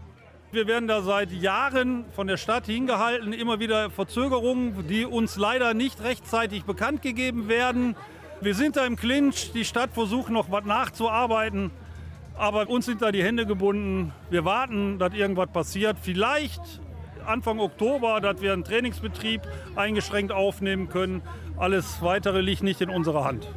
Wir 0.53 0.67
werden 0.67 0.87
da 0.87 1.01
seit 1.01 1.33
Jahren 1.33 2.05
von 2.15 2.27
der 2.27 2.37
Stadt 2.37 2.67
hingehalten, 2.67 3.33
immer 3.33 3.59
wieder 3.59 3.89
Verzögerungen, 3.89 4.87
die 4.87 5.07
uns 5.07 5.37
leider 5.37 5.73
nicht 5.73 6.03
rechtzeitig 6.05 6.65
bekannt 6.65 7.01
gegeben 7.01 7.49
werden. 7.49 7.97
Wir 8.43 8.55
sind 8.55 8.77
da 8.77 8.85
im 8.85 8.97
Clinch, 8.97 9.53
die 9.53 9.65
Stadt 9.65 9.95
versucht 9.95 10.31
noch 10.31 10.51
was 10.51 10.65
nachzuarbeiten, 10.67 11.71
aber 12.37 12.69
uns 12.69 12.85
sind 12.85 13.01
da 13.01 13.13
die 13.13 13.25
Hände 13.25 13.47
gebunden. 13.47 14.13
Wir 14.29 14.45
warten, 14.45 14.99
dass 14.99 15.15
irgendwas 15.15 15.49
passiert. 15.49 15.97
Vielleicht 16.01 16.61
Anfang 17.27 17.61
Oktober, 17.61 18.21
dass 18.21 18.41
wir 18.41 18.53
einen 18.53 18.65
Trainingsbetrieb 18.65 19.43
eingeschränkt 19.75 20.33
aufnehmen 20.33 20.89
können. 20.89 21.23
Alles 21.57 22.03
Weitere 22.03 22.41
liegt 22.41 22.63
nicht 22.63 22.81
in 22.81 22.91
unserer 22.91 23.25
Hand. 23.25 23.49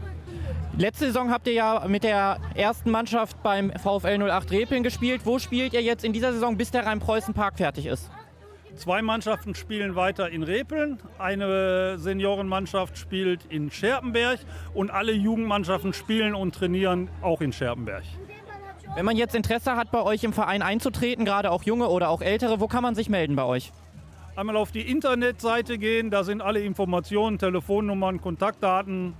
Letzte 0.77 1.07
Saison 1.07 1.29
habt 1.29 1.47
ihr 1.47 1.53
ja 1.53 1.85
mit 1.87 2.03
der 2.03 2.37
ersten 2.55 2.91
Mannschaft 2.91 3.43
beim 3.43 3.71
VfL 3.71 4.29
08 4.29 4.51
Repeln 4.51 4.83
gespielt. 4.83 5.21
Wo 5.25 5.37
spielt 5.37 5.73
ihr 5.73 5.81
jetzt 5.81 6.05
in 6.05 6.13
dieser 6.13 6.31
Saison, 6.31 6.55
bis 6.55 6.71
der 6.71 6.85
Rhein-Preußen-Park 6.85 7.57
fertig 7.57 7.85
ist? 7.85 8.09
Zwei 8.75 9.01
Mannschaften 9.01 9.55
spielen 9.55 9.95
weiter 9.95 10.29
in 10.29 10.41
Repeln, 10.41 10.99
eine 11.17 11.99
Seniorenmannschaft 11.99 12.97
spielt 12.97 13.43
in 13.49 13.71
Scherpenberg 13.71 14.39
und 14.73 14.89
alle 14.89 15.11
Jugendmannschaften 15.11 15.91
spielen 15.91 16.33
und 16.33 16.55
trainieren 16.55 17.09
auch 17.21 17.41
in 17.41 17.51
Scherpenberg. 17.51 18.03
Wenn 18.95 19.05
man 19.05 19.15
jetzt 19.15 19.35
Interesse 19.35 19.75
hat, 19.75 19.91
bei 19.91 20.01
euch 20.01 20.23
im 20.23 20.33
Verein 20.33 20.61
einzutreten, 20.61 21.23
gerade 21.23 21.51
auch 21.51 21.63
junge 21.63 21.89
oder 21.89 22.09
auch 22.09 22.21
ältere, 22.21 22.59
wo 22.59 22.67
kann 22.67 22.81
man 22.83 22.95
sich 22.95 23.07
melden 23.07 23.35
bei 23.35 23.43
euch? 23.43 23.71
Einmal 24.35 24.57
auf 24.57 24.71
die 24.71 24.81
Internetseite 24.81 25.77
gehen, 25.77 26.09
da 26.09 26.23
sind 26.23 26.41
alle 26.41 26.61
Informationen, 26.61 27.37
Telefonnummern, 27.37 28.19
Kontaktdaten 28.19 29.13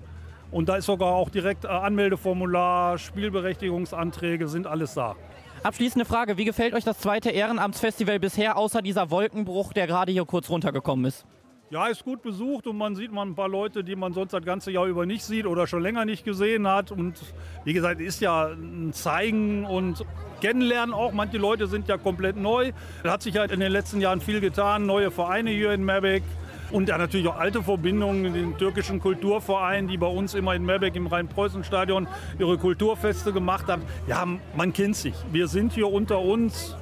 und 0.52 0.70
da 0.70 0.78
ist 0.78 0.86
sogar 0.86 1.14
auch 1.14 1.30
direkt 1.30 1.66
äh, 1.66 1.68
Anmeldeformular, 1.68 2.98
Spielberechtigungsanträge, 2.98 4.48
sind 4.48 4.66
alles 4.66 4.96
da. 4.96 5.16
Abschließende 5.62 6.06
Frage, 6.06 6.38
wie 6.38 6.46
gefällt 6.46 6.74
euch 6.74 6.86
das 6.86 7.00
zweite 7.00 7.30
Ehrenamtsfestival 7.30 8.20
bisher, 8.20 8.58
außer 8.58 8.82
dieser 8.82 9.12
Wolkenbruch, 9.12 9.74
der 9.74 9.88
gerade 9.88 10.12
hier 10.12 10.26
kurz 10.26 10.50
runtergekommen 10.50 11.06
ist? 11.06 11.26
Ja, 11.72 11.86
ist 11.86 12.04
gut 12.04 12.24
besucht 12.24 12.66
und 12.66 12.78
man 12.78 12.96
sieht 12.96 13.12
mal 13.12 13.24
ein 13.24 13.36
paar 13.36 13.48
Leute, 13.48 13.84
die 13.84 13.96
man 13.96 14.12
sonst 14.12 14.34
das 14.34 14.44
ganze 14.44 14.72
Jahr 14.72 14.88
über 14.88 15.06
nicht 15.06 15.24
sieht 15.24 15.46
oder 15.46 15.68
schon 15.68 15.84
länger 15.84 16.04
nicht 16.04 16.26
gesehen 16.26 16.68
hat. 16.68 16.92
Und 16.92 17.22
wie 17.64 17.74
gesagt, 17.74 18.02
ist 18.02 18.22
ja 18.22 18.48
ein 18.48 18.92
Zeigen 18.92 19.66
und 19.66 20.04
Kennenlernen 20.42 20.96
auch. 20.96 21.12
Manche 21.12 21.38
Leute 21.38 21.68
sind 21.68 21.88
ja 21.88 21.98
komplett 21.98 22.38
neu. 22.38 22.72
Da 23.04 23.12
hat 23.12 23.22
sich 23.22 23.38
halt 23.38 23.52
in 23.52 23.60
den 23.60 23.72
letzten 23.72 24.02
Jahren 24.02 24.20
viel 24.20 24.42
getan. 24.42 24.88
Neue 24.88 25.12
Vereine 25.12 25.52
hier 25.52 25.72
in 25.72 25.86
Meerbeck. 25.86 26.24
Und 26.72 26.90
ja, 26.90 26.98
natürlich 26.98 27.28
auch 27.28 27.38
alte 27.38 27.62
Verbindungen, 27.62 28.34
den 28.34 28.58
türkischen 28.58 29.00
Kulturverein, 29.00 29.88
die 29.88 29.98
bei 29.98 30.08
uns 30.08 30.34
immer 30.34 30.56
in 30.56 30.66
Meerbeck 30.66 30.96
im 30.96 31.06
Rhein-Preußen-Stadion 31.06 32.08
ihre 32.40 32.58
Kulturfeste 32.58 33.32
gemacht 33.32 33.68
haben. 33.68 33.84
Ja, 34.08 34.26
man 34.56 34.74
kennt 34.74 34.96
sich. 34.96 35.14
Wir 35.32 35.48
sind 35.48 35.74
hier 35.74 35.92
unter 35.92 36.20
uns. 36.20 36.76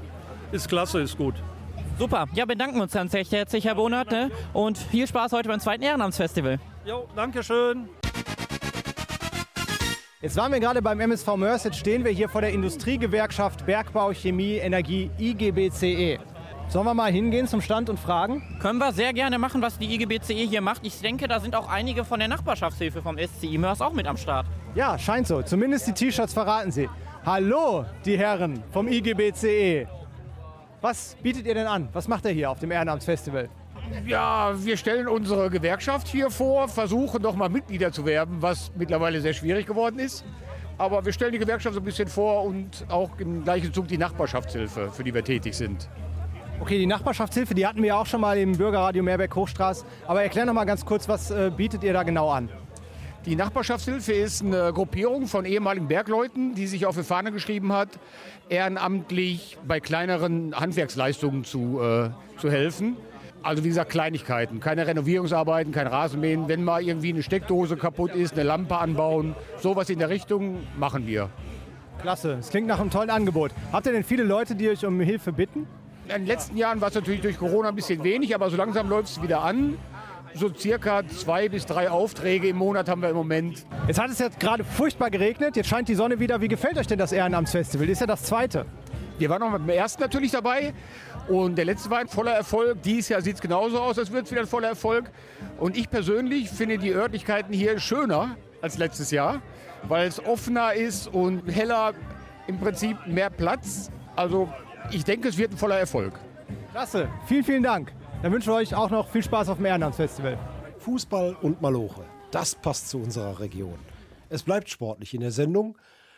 Ist 0.53 0.69
klasse, 0.69 1.01
ist 1.01 1.17
gut. 1.17 1.35
Super, 1.97 2.27
ja, 2.33 2.45
bedanken 2.45 2.75
wir 2.75 2.83
uns 2.83 2.93
ganz 2.93 3.11
recht 3.15 3.31
herzlich, 3.31 3.65
Herr 3.65 3.73
Bonert. 3.73 4.11
Ne? 4.11 4.29
Und 4.53 4.77
viel 4.77 5.07
Spaß 5.07 5.31
heute 5.31 5.49
beim 5.49 5.59
zweiten 5.59 5.81
Ehrenamtsfestival. 5.81 6.59
Jo, 6.85 7.07
danke 7.15 7.41
schön. 7.41 7.89
Jetzt 10.21 10.37
waren 10.37 10.51
wir 10.51 10.59
gerade 10.59 10.81
beim 10.81 10.99
MSV 10.99 11.35
Mörs, 11.37 11.63
jetzt 11.63 11.77
stehen 11.77 12.03
wir 12.03 12.11
hier 12.11 12.29
vor 12.29 12.41
der 12.41 12.51
Industriegewerkschaft 12.51 13.65
Bergbau, 13.65 14.11
Chemie, 14.13 14.57
Energie, 14.57 15.09
IGBCE. 15.17 16.19
Sollen 16.69 16.85
wir 16.85 16.93
mal 16.93 17.11
hingehen 17.11 17.47
zum 17.47 17.61
Stand 17.61 17.89
und 17.89 17.99
fragen? 17.99 18.43
Können 18.61 18.77
wir 18.77 18.91
sehr 18.91 19.13
gerne 19.13 19.39
machen, 19.39 19.61
was 19.61 19.79
die 19.79 19.91
IGBCE 19.95 20.45
hier 20.45 20.61
macht. 20.61 20.85
Ich 20.85 20.99
denke, 21.01 21.27
da 21.27 21.39
sind 21.39 21.55
auch 21.55 21.67
einige 21.67 22.05
von 22.05 22.19
der 22.19 22.27
Nachbarschaftshilfe 22.27 23.01
vom 23.01 23.17
SCI 23.17 23.57
Mörs 23.57 23.81
auch 23.81 23.93
mit 23.93 24.05
am 24.05 24.17
Start. 24.17 24.45
Ja, 24.75 24.99
scheint 24.99 25.27
so. 25.27 25.41
Zumindest 25.41 25.87
die 25.87 25.93
T-Shirts 25.93 26.33
verraten 26.33 26.71
sie. 26.71 26.89
Hallo, 27.25 27.85
die 28.05 28.17
Herren 28.17 28.61
vom 28.71 28.87
IGBCE. 28.87 29.87
Was 30.87 31.17
bietet 31.21 31.45
ihr 31.45 31.53
denn 31.53 31.67
an? 31.67 31.89
Was 31.91 32.07
macht 32.07 32.23
ihr 32.23 32.31
hier 32.31 32.49
auf 32.49 32.59
dem 32.59 32.71
Ehrenamtsfestival? 32.71 33.49
Ja, 34.05 34.53
wir 34.55 34.77
stellen 34.77 35.09
unsere 35.09 35.49
Gewerkschaft 35.49 36.07
hier 36.07 36.29
vor, 36.29 36.69
versuchen 36.69 37.21
doch 37.21 37.35
mal 37.35 37.49
Mitglieder 37.49 37.91
zu 37.91 38.05
werben, 38.05 38.37
was 38.41 38.71
mittlerweile 38.73 39.19
sehr 39.19 39.33
schwierig 39.33 39.65
geworden 39.65 39.99
ist. 39.99 40.23
Aber 40.77 41.03
wir 41.03 41.11
stellen 41.11 41.33
die 41.33 41.39
Gewerkschaft 41.39 41.73
so 41.75 41.81
ein 41.81 41.83
bisschen 41.83 42.07
vor 42.07 42.45
und 42.45 42.85
auch 42.87 43.09
im 43.19 43.43
gleichen 43.43 43.73
Zug 43.73 43.89
die 43.89 43.97
Nachbarschaftshilfe, 43.97 44.89
für 44.89 45.03
die 45.03 45.13
wir 45.13 45.25
tätig 45.25 45.55
sind. 45.55 45.89
Okay, 46.61 46.77
die 46.77 46.87
Nachbarschaftshilfe, 46.87 47.53
die 47.53 47.67
hatten 47.67 47.83
wir 47.83 47.97
auch 47.97 48.05
schon 48.05 48.21
mal 48.21 48.37
im 48.37 48.53
Bürgerradio 48.53 49.03
Meerberg 49.03 49.35
Hochstraß. 49.35 49.83
Aber 50.07 50.23
erklär 50.23 50.45
noch 50.45 50.53
mal 50.53 50.63
ganz 50.63 50.85
kurz, 50.85 51.09
was 51.09 51.31
äh, 51.31 51.51
bietet 51.53 51.83
ihr 51.83 51.91
da 51.91 52.03
genau 52.03 52.29
an? 52.29 52.47
Die 53.27 53.35
Nachbarschaftshilfe 53.35 54.13
ist 54.13 54.41
eine 54.41 54.71
Gruppierung 54.71 55.27
von 55.27 55.43
ehemaligen 55.43 55.89
Bergleuten, 55.89 56.55
die 56.55 56.65
sich 56.65 56.85
auf 56.85 56.95
die 56.95 57.03
Fahne 57.03 57.33
geschrieben 57.33 57.73
hat, 57.73 57.89
ehrenamtlich 58.47 59.57
bei 59.67 59.81
kleineren 59.81 60.57
Handwerksleistungen 60.57 61.43
zu, 61.43 61.81
äh, 61.81 62.09
zu 62.39 62.49
helfen. 62.49 62.95
Also 63.43 63.65
wie 63.65 63.67
gesagt, 63.67 63.91
Kleinigkeiten, 63.91 64.61
keine 64.61 64.87
Renovierungsarbeiten, 64.87 65.73
kein 65.73 65.87
Rasenmähen. 65.87 66.47
Wenn 66.47 66.63
mal 66.63 66.81
irgendwie 66.81 67.09
eine 67.09 67.21
Steckdose 67.21 67.75
kaputt 67.75 68.15
ist, 68.15 68.31
eine 68.35 68.43
Lampe 68.43 68.77
anbauen, 68.77 69.35
sowas 69.59 69.89
in 69.89 69.99
der 69.99 70.07
Richtung 70.07 70.59
machen 70.77 71.05
wir. 71.05 71.29
Klasse, 72.01 72.37
es 72.39 72.49
klingt 72.49 72.67
nach 72.67 72.79
einem 72.79 72.91
tollen 72.91 73.09
Angebot. 73.09 73.51
Habt 73.73 73.87
ihr 73.87 73.91
denn 73.91 74.05
viele 74.05 74.23
Leute, 74.23 74.55
die 74.55 74.69
euch 74.69 74.85
um 74.85 75.01
Hilfe 75.01 75.33
bitten? 75.33 75.67
In 76.05 76.13
den 76.13 76.27
letzten 76.27 76.55
Jahren 76.55 76.79
war 76.79 76.87
es 76.87 76.95
natürlich 76.95 77.19
durch 77.19 77.37
Corona 77.37 77.67
ein 77.67 77.75
bisschen 77.75 78.01
wenig, 78.05 78.33
aber 78.33 78.49
so 78.49 78.55
langsam 78.55 78.87
läuft 78.89 79.09
es 79.09 79.21
wieder 79.21 79.41
an. 79.41 79.77
So 80.37 80.53
circa 80.53 81.01
zwei 81.07 81.49
bis 81.49 81.65
drei 81.65 81.89
Aufträge 81.89 82.49
im 82.49 82.57
Monat 82.57 82.87
haben 82.89 83.01
wir 83.01 83.09
im 83.09 83.15
Moment. 83.15 83.65
Jetzt 83.87 83.99
hat 83.99 84.11
es 84.11 84.19
jetzt 84.19 84.39
gerade 84.39 84.63
furchtbar 84.63 85.09
geregnet, 85.09 85.55
jetzt 85.55 85.67
scheint 85.67 85.87
die 85.87 85.95
Sonne 85.95 86.19
wieder. 86.19 86.41
Wie 86.41 86.47
gefällt 86.47 86.77
euch 86.77 86.85
denn 86.85 86.99
das 86.99 87.11
Ehrenamtsfestival? 87.11 87.87
Das 87.87 87.93
ist 87.93 88.01
ja 88.01 88.05
das 88.05 88.21
zweite. 88.21 88.67
Wir 89.17 89.31
waren 89.31 89.39
noch 89.39 89.51
beim 89.51 89.67
ersten 89.67 89.99
natürlich 89.99 90.29
dabei 90.29 90.75
und 91.27 91.57
der 91.57 91.65
letzte 91.65 91.89
war 91.89 91.97
ein 91.97 92.07
voller 92.07 92.33
Erfolg. 92.33 92.83
Dieses 92.83 93.09
Jahr 93.09 93.21
sieht 93.23 93.37
es 93.37 93.41
genauso 93.41 93.79
aus, 93.79 93.97
als 93.97 94.11
wird 94.11 94.25
es 94.25 94.31
wieder 94.31 94.41
ein 94.41 94.47
voller 94.47 94.67
Erfolg. 94.67 95.09
Und 95.57 95.75
ich 95.75 95.89
persönlich 95.89 96.51
finde 96.51 96.77
die 96.77 96.91
Örtlichkeiten 96.91 97.51
hier 97.51 97.79
schöner 97.79 98.37
als 98.61 98.77
letztes 98.77 99.09
Jahr, 99.09 99.41
weil 99.87 100.07
es 100.07 100.23
offener 100.23 100.73
ist 100.75 101.07
und 101.07 101.47
heller, 101.47 101.93
im 102.45 102.59
Prinzip 102.59 102.95
mehr 103.07 103.31
Platz. 103.31 103.89
Also 104.15 104.53
ich 104.91 105.03
denke, 105.03 105.29
es 105.29 105.37
wird 105.39 105.53
ein 105.53 105.57
voller 105.57 105.79
Erfolg. 105.79 106.13
Klasse, 106.73 107.09
vielen, 107.25 107.43
vielen 107.43 107.63
Dank. 107.63 107.91
Dann 108.23 108.31
wünschen 108.31 108.51
wir 108.51 108.55
euch 108.55 108.73
auch 108.73 108.89
noch 108.89 109.07
viel 109.09 109.21
Spaß 109.21 109.49
auf 109.49 109.57
dem 109.57 109.65
Ehrenamtsfestival. 109.67 110.39
Fußball 110.79 111.37
und 111.43 111.61
Maloche, 111.61 112.03
das 112.31 112.55
passt 112.55 112.89
zu 112.89 112.97
unserer 112.97 113.39
Region. 113.39 113.77
Es 114.29 114.41
bleibt 114.41 114.69
sportlich 114.69 115.13
in 115.13 115.21
der 115.21 115.31
Sendung, 115.31 115.77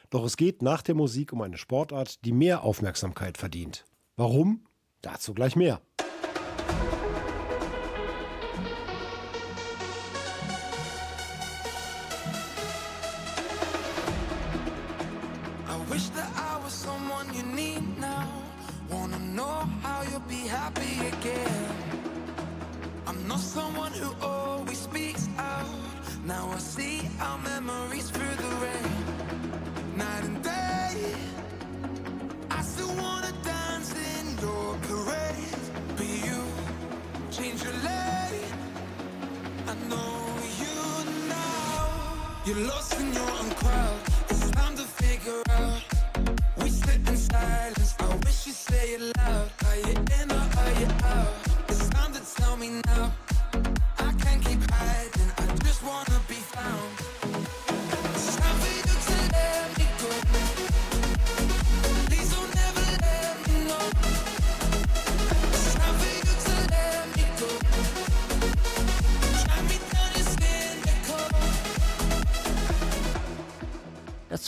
doch 0.10 0.24
es 0.24 0.38
geht 0.38 0.62
nach 0.62 0.82
der 0.82 0.96
Musik 0.96 1.34
um 1.34 1.42
eine 1.42 1.58
Sportart, 1.58 2.24
die 2.24 2.32
mehr 2.32 2.64
Aufmerksamkeit 2.64 3.38
verdient. 3.38 3.86
Warum? 4.16 4.66
Dazu 5.02 5.34
gleich 5.34 5.58
mehr. 5.58 5.82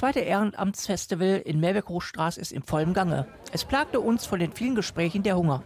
Zweite 0.02 0.22
Ehrenamtsfestival 0.22 1.43
in 1.45 1.60
Meerbeck-Hochstraße 1.60 2.41
ist 2.41 2.52
im 2.52 2.64
vollen 2.64 2.95
Gange. 2.95 3.28
Es 3.52 3.64
plagte 3.64 3.99
uns 3.99 4.26
von 4.26 4.39
den 4.39 4.52
vielen 4.52 4.74
Gesprächen 4.74 5.22
der 5.22 5.38
Hunger. 5.38 5.62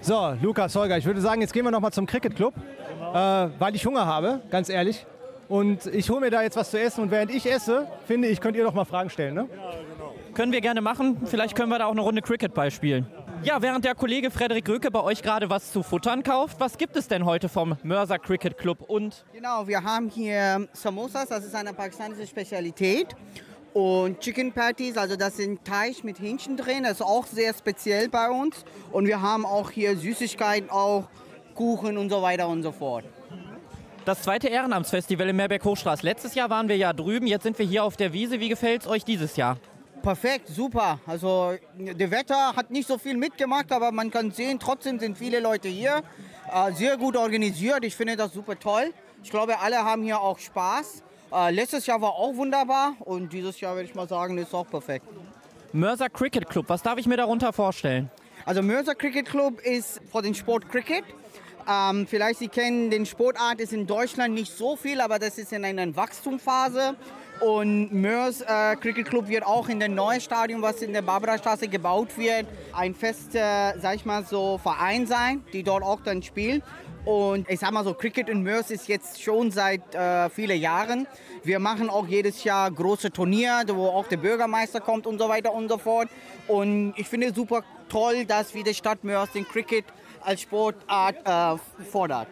So, 0.00 0.34
Lukas, 0.40 0.74
Holger, 0.74 0.96
ich 0.96 1.04
würde 1.04 1.20
sagen, 1.20 1.42
jetzt 1.42 1.52
gehen 1.52 1.64
wir 1.64 1.70
noch 1.70 1.80
mal 1.80 1.92
zum 1.92 2.06
Cricket 2.06 2.34
Club, 2.34 2.54
äh, 2.56 3.14
weil 3.58 3.74
ich 3.74 3.84
Hunger 3.84 4.06
habe, 4.06 4.40
ganz 4.50 4.70
ehrlich. 4.70 5.04
Und 5.50 5.84
ich 5.84 6.08
hole 6.08 6.20
mir 6.20 6.30
da 6.30 6.40
jetzt 6.40 6.56
was 6.56 6.70
zu 6.70 6.80
essen 6.80 7.02
und 7.02 7.10
während 7.10 7.30
ich 7.30 7.44
esse, 7.44 7.86
finde 8.06 8.28
ich, 8.28 8.40
könnt 8.40 8.56
ihr 8.56 8.64
noch 8.64 8.72
mal 8.72 8.86
Fragen 8.86 9.10
stellen, 9.10 9.34
ne? 9.34 9.48
Können 10.32 10.52
wir 10.52 10.62
gerne 10.62 10.80
machen. 10.80 11.26
Vielleicht 11.26 11.54
können 11.54 11.68
wir 11.68 11.78
da 11.78 11.86
auch 11.86 11.92
eine 11.92 12.00
Runde 12.00 12.22
Cricket 12.22 12.54
beispielen. 12.54 13.06
Ja, 13.42 13.60
während 13.60 13.84
der 13.84 13.94
Kollege 13.94 14.30
Frederik 14.30 14.66
Röke 14.66 14.90
bei 14.90 15.02
euch 15.02 15.22
gerade 15.22 15.50
was 15.50 15.72
zu 15.72 15.82
futtern 15.82 16.22
kauft, 16.22 16.58
was 16.58 16.78
gibt 16.78 16.96
es 16.96 17.06
denn 17.06 17.26
heute 17.26 17.50
vom 17.50 17.76
Mörser 17.82 18.18
Cricket 18.18 18.56
Club 18.56 18.80
und 18.80 19.26
Genau, 19.34 19.68
wir 19.68 19.84
haben 19.84 20.08
hier 20.08 20.68
Samosas, 20.72 21.28
das 21.28 21.44
ist 21.44 21.54
eine 21.54 21.74
pakistanische 21.74 22.26
Spezialität. 22.26 23.14
Und 23.74 24.20
Chicken 24.20 24.52
Patties, 24.52 24.96
also 24.96 25.16
das 25.16 25.36
sind 25.36 25.64
Teig 25.64 26.02
mit 26.02 26.18
Hähnchen 26.18 26.56
drin, 26.56 26.84
das 26.84 26.94
ist 26.94 27.02
auch 27.02 27.26
sehr 27.26 27.52
speziell 27.54 28.08
bei 28.08 28.30
uns. 28.30 28.64
Und 28.92 29.06
wir 29.06 29.20
haben 29.20 29.44
auch 29.44 29.70
hier 29.70 29.96
Süßigkeiten, 29.96 30.70
auch 30.70 31.04
Kuchen 31.54 31.98
und 31.98 32.10
so 32.10 32.22
weiter 32.22 32.48
und 32.48 32.62
so 32.62 32.72
fort. 32.72 33.04
das 34.04 34.22
zweite 34.22 34.48
Ehrenamtsfestival 34.48 35.28
in 35.28 35.36
Meerberg-Hochstraße? 35.36 36.04
Letztes 36.04 36.34
Jahr 36.34 36.50
waren 36.50 36.68
wir 36.68 36.76
ja 36.76 36.92
drüben, 36.92 37.26
jetzt 37.26 37.42
sind 37.42 37.58
wir 37.58 37.66
hier 37.66 37.84
auf 37.84 37.96
der 37.96 38.12
Wiese. 38.12 38.40
Wie 38.40 38.48
gefällt 38.48 38.82
es 38.82 38.88
euch 38.88 39.04
dieses 39.04 39.36
Jahr? 39.36 39.58
Perfekt, 40.02 40.48
super. 40.48 41.00
Also 41.06 41.54
das 41.76 42.10
Wetter 42.10 42.54
hat 42.56 42.70
nicht 42.70 42.88
so 42.88 42.96
viel 42.96 43.16
mitgemacht, 43.16 43.70
aber 43.72 43.92
man 43.92 44.10
kann 44.10 44.30
sehen, 44.30 44.58
trotzdem 44.58 44.98
sind 44.98 45.18
viele 45.18 45.40
Leute 45.40 45.68
hier. 45.68 46.02
Äh, 46.52 46.72
sehr 46.72 46.96
gut 46.96 47.16
organisiert, 47.16 47.84
ich 47.84 47.94
finde 47.94 48.16
das 48.16 48.32
super 48.32 48.58
toll. 48.58 48.94
Ich 49.22 49.30
glaube, 49.30 49.58
alle 49.58 49.84
haben 49.84 50.02
hier 50.02 50.20
auch 50.20 50.38
Spaß. 50.38 51.02
Äh, 51.32 51.50
letztes 51.50 51.86
Jahr 51.86 52.00
war 52.00 52.12
auch 52.12 52.34
wunderbar 52.36 52.94
und 53.00 53.32
dieses 53.32 53.60
Jahr 53.60 53.74
würde 53.74 53.88
ich 53.88 53.94
mal 53.94 54.08
sagen, 54.08 54.38
ist 54.38 54.54
auch 54.54 54.68
perfekt. 54.68 55.04
Mörser 55.72 56.08
Cricket 56.08 56.48
Club, 56.48 56.66
was 56.68 56.82
darf 56.82 56.98
ich 56.98 57.06
mir 57.06 57.16
darunter 57.16 57.52
vorstellen? 57.52 58.10
Also 58.46 58.62
Mörser 58.62 58.94
Cricket 58.94 59.26
Club 59.26 59.60
ist 59.60 60.00
für 60.10 60.22
den 60.22 60.34
Sport 60.34 60.70
Cricket. 60.70 61.04
Ähm, 61.70 62.06
vielleicht 62.06 62.38
Sie 62.38 62.48
kennen 62.48 62.90
den 62.90 63.04
Sportart 63.04 63.60
ist 63.60 63.74
in 63.74 63.86
Deutschland 63.86 64.32
nicht 64.34 64.56
so 64.56 64.76
viel, 64.76 65.02
aber 65.02 65.18
das 65.18 65.36
ist 65.36 65.52
in 65.52 65.64
einer 65.64 65.94
Wachstumsphase. 65.94 66.94
Und 67.40 67.92
Mörs 67.92 68.40
äh, 68.40 68.74
Cricket 68.76 69.08
Club 69.08 69.28
wird 69.28 69.44
auch 69.44 69.68
in 69.68 69.78
dem 69.78 69.94
neuen 69.94 70.20
Stadion, 70.20 70.62
was 70.62 70.80
in 70.80 70.92
der 70.92 71.02
Barbarastraße 71.02 71.68
gebaut 71.68 72.16
wird, 72.16 72.46
ein 72.72 72.94
fester, 72.94 73.74
sag 73.78 73.96
ich 73.96 74.04
mal 74.04 74.24
so, 74.24 74.58
Verein 74.58 75.06
sein, 75.06 75.44
die 75.52 75.62
dort 75.62 75.82
auch 75.84 76.00
dann 76.02 76.22
spielen. 76.22 76.62
Und 77.08 77.48
ich 77.48 77.58
sag 77.58 77.72
mal 77.72 77.84
so, 77.84 77.94
Cricket 77.94 78.28
in 78.28 78.42
Mörs 78.42 78.70
ist 78.70 78.86
jetzt 78.86 79.22
schon 79.22 79.50
seit 79.50 79.94
äh, 79.94 80.28
vielen 80.28 80.60
Jahren. 80.60 81.06
Wir 81.42 81.58
machen 81.58 81.88
auch 81.88 82.06
jedes 82.06 82.44
Jahr 82.44 82.70
große 82.70 83.10
Turniere, 83.10 83.64
wo 83.74 83.86
auch 83.86 84.06
der 84.08 84.18
Bürgermeister 84.18 84.82
kommt 84.82 85.06
und 85.06 85.18
so 85.18 85.26
weiter 85.26 85.54
und 85.54 85.70
so 85.70 85.78
fort. 85.78 86.10
Und 86.48 86.92
ich 86.98 87.08
finde 87.08 87.28
es 87.28 87.34
super 87.34 87.62
toll, 87.88 88.26
dass 88.26 88.52
wie 88.52 88.62
die 88.62 88.74
Stadt 88.74 89.04
Mörs 89.04 89.32
den 89.32 89.48
Cricket 89.48 89.86
als 90.20 90.42
Sportart 90.42 91.16
äh, 91.24 91.84
fordert. 91.90 92.28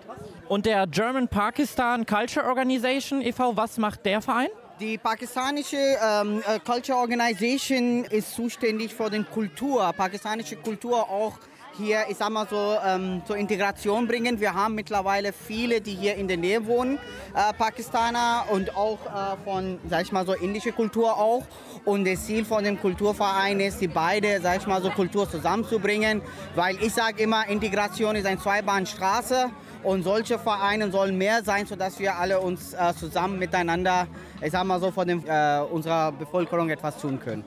Und 0.47 0.67
der 0.67 0.87
German 0.87 1.27
Pakistan 1.27 2.05
Culture 2.05 2.45
Organization 2.45 3.23
e.V., 3.23 3.57
was 3.57 3.79
macht 3.79 4.05
der 4.05 4.21
Verein? 4.21 4.49
Die 4.79 4.99
pakistanische 4.99 5.79
ähm, 5.79 6.43
äh, 6.47 6.59
Culture 6.59 6.99
Organization 6.99 8.05
ist 8.05 8.35
zuständig 8.35 8.93
für 8.93 9.09
die 9.09 9.25
Kultur, 9.25 9.91
pakistanische 9.97 10.57
Kultur 10.57 11.09
auch 11.09 11.39
hier, 11.77 12.05
ich 12.09 12.17
sag 12.17 12.31
mal 12.31 12.47
so, 12.49 12.77
ähm, 12.85 13.23
zur 13.27 13.37
Integration 13.37 14.07
bringen. 14.07 14.41
Wir 14.41 14.55
haben 14.55 14.75
mittlerweile 14.75 15.33
viele, 15.33 15.81
die 15.81 15.95
hier 15.95 16.15
in 16.17 16.29
der 16.29 16.37
Nähe 16.37 16.67
wohnen, 16.67 16.99
äh, 17.35 17.53
Pakistaner 17.53 18.45
und 18.51 18.77
auch 18.77 18.99
äh, 19.07 19.37
von, 19.45 19.79
sag 19.89 20.03
ich 20.03 20.13
mal 20.13 20.27
so, 20.27 20.33
indische 20.33 20.73
Kultur 20.73 21.17
auch. 21.17 21.45
Und 21.85 22.07
das 22.07 22.27
Ziel 22.27 22.45
von 22.45 22.65
dem 22.65 22.81
Kulturverein 22.81 23.61
ist, 23.61 23.81
die 23.81 23.89
beide, 23.89 24.41
sag 24.41 24.61
ich 24.61 24.67
mal 24.67 24.83
so, 24.83 24.91
Kultur 24.91 25.31
zusammenzubringen, 25.31 26.23
weil 26.55 26.77
ich 26.83 26.95
sage 26.95 27.23
immer, 27.23 27.47
Integration 27.49 28.17
ist 28.17 28.27
eine 28.27 28.41
Zweibahnstraße. 28.41 29.51
Und 29.83 30.03
solche 30.03 30.37
Vereine 30.39 30.91
sollen 30.91 31.17
mehr 31.17 31.45
sein, 31.45 31.65
sodass 31.65 32.01
wir 32.01 32.17
alle 32.17 32.41
uns 32.41 32.75
äh, 32.75 32.93
zusammen 32.99 33.39
miteinander, 33.39 34.09
ich 34.43 34.51
sag 34.51 34.65
mal 34.65 34.81
so, 34.81 34.91
von 34.91 35.07
dem, 35.07 35.23
äh, 35.25 35.61
unserer 35.61 36.11
Bevölkerung 36.11 36.71
etwas 36.71 36.99
tun 36.99 37.21
können. 37.21 37.45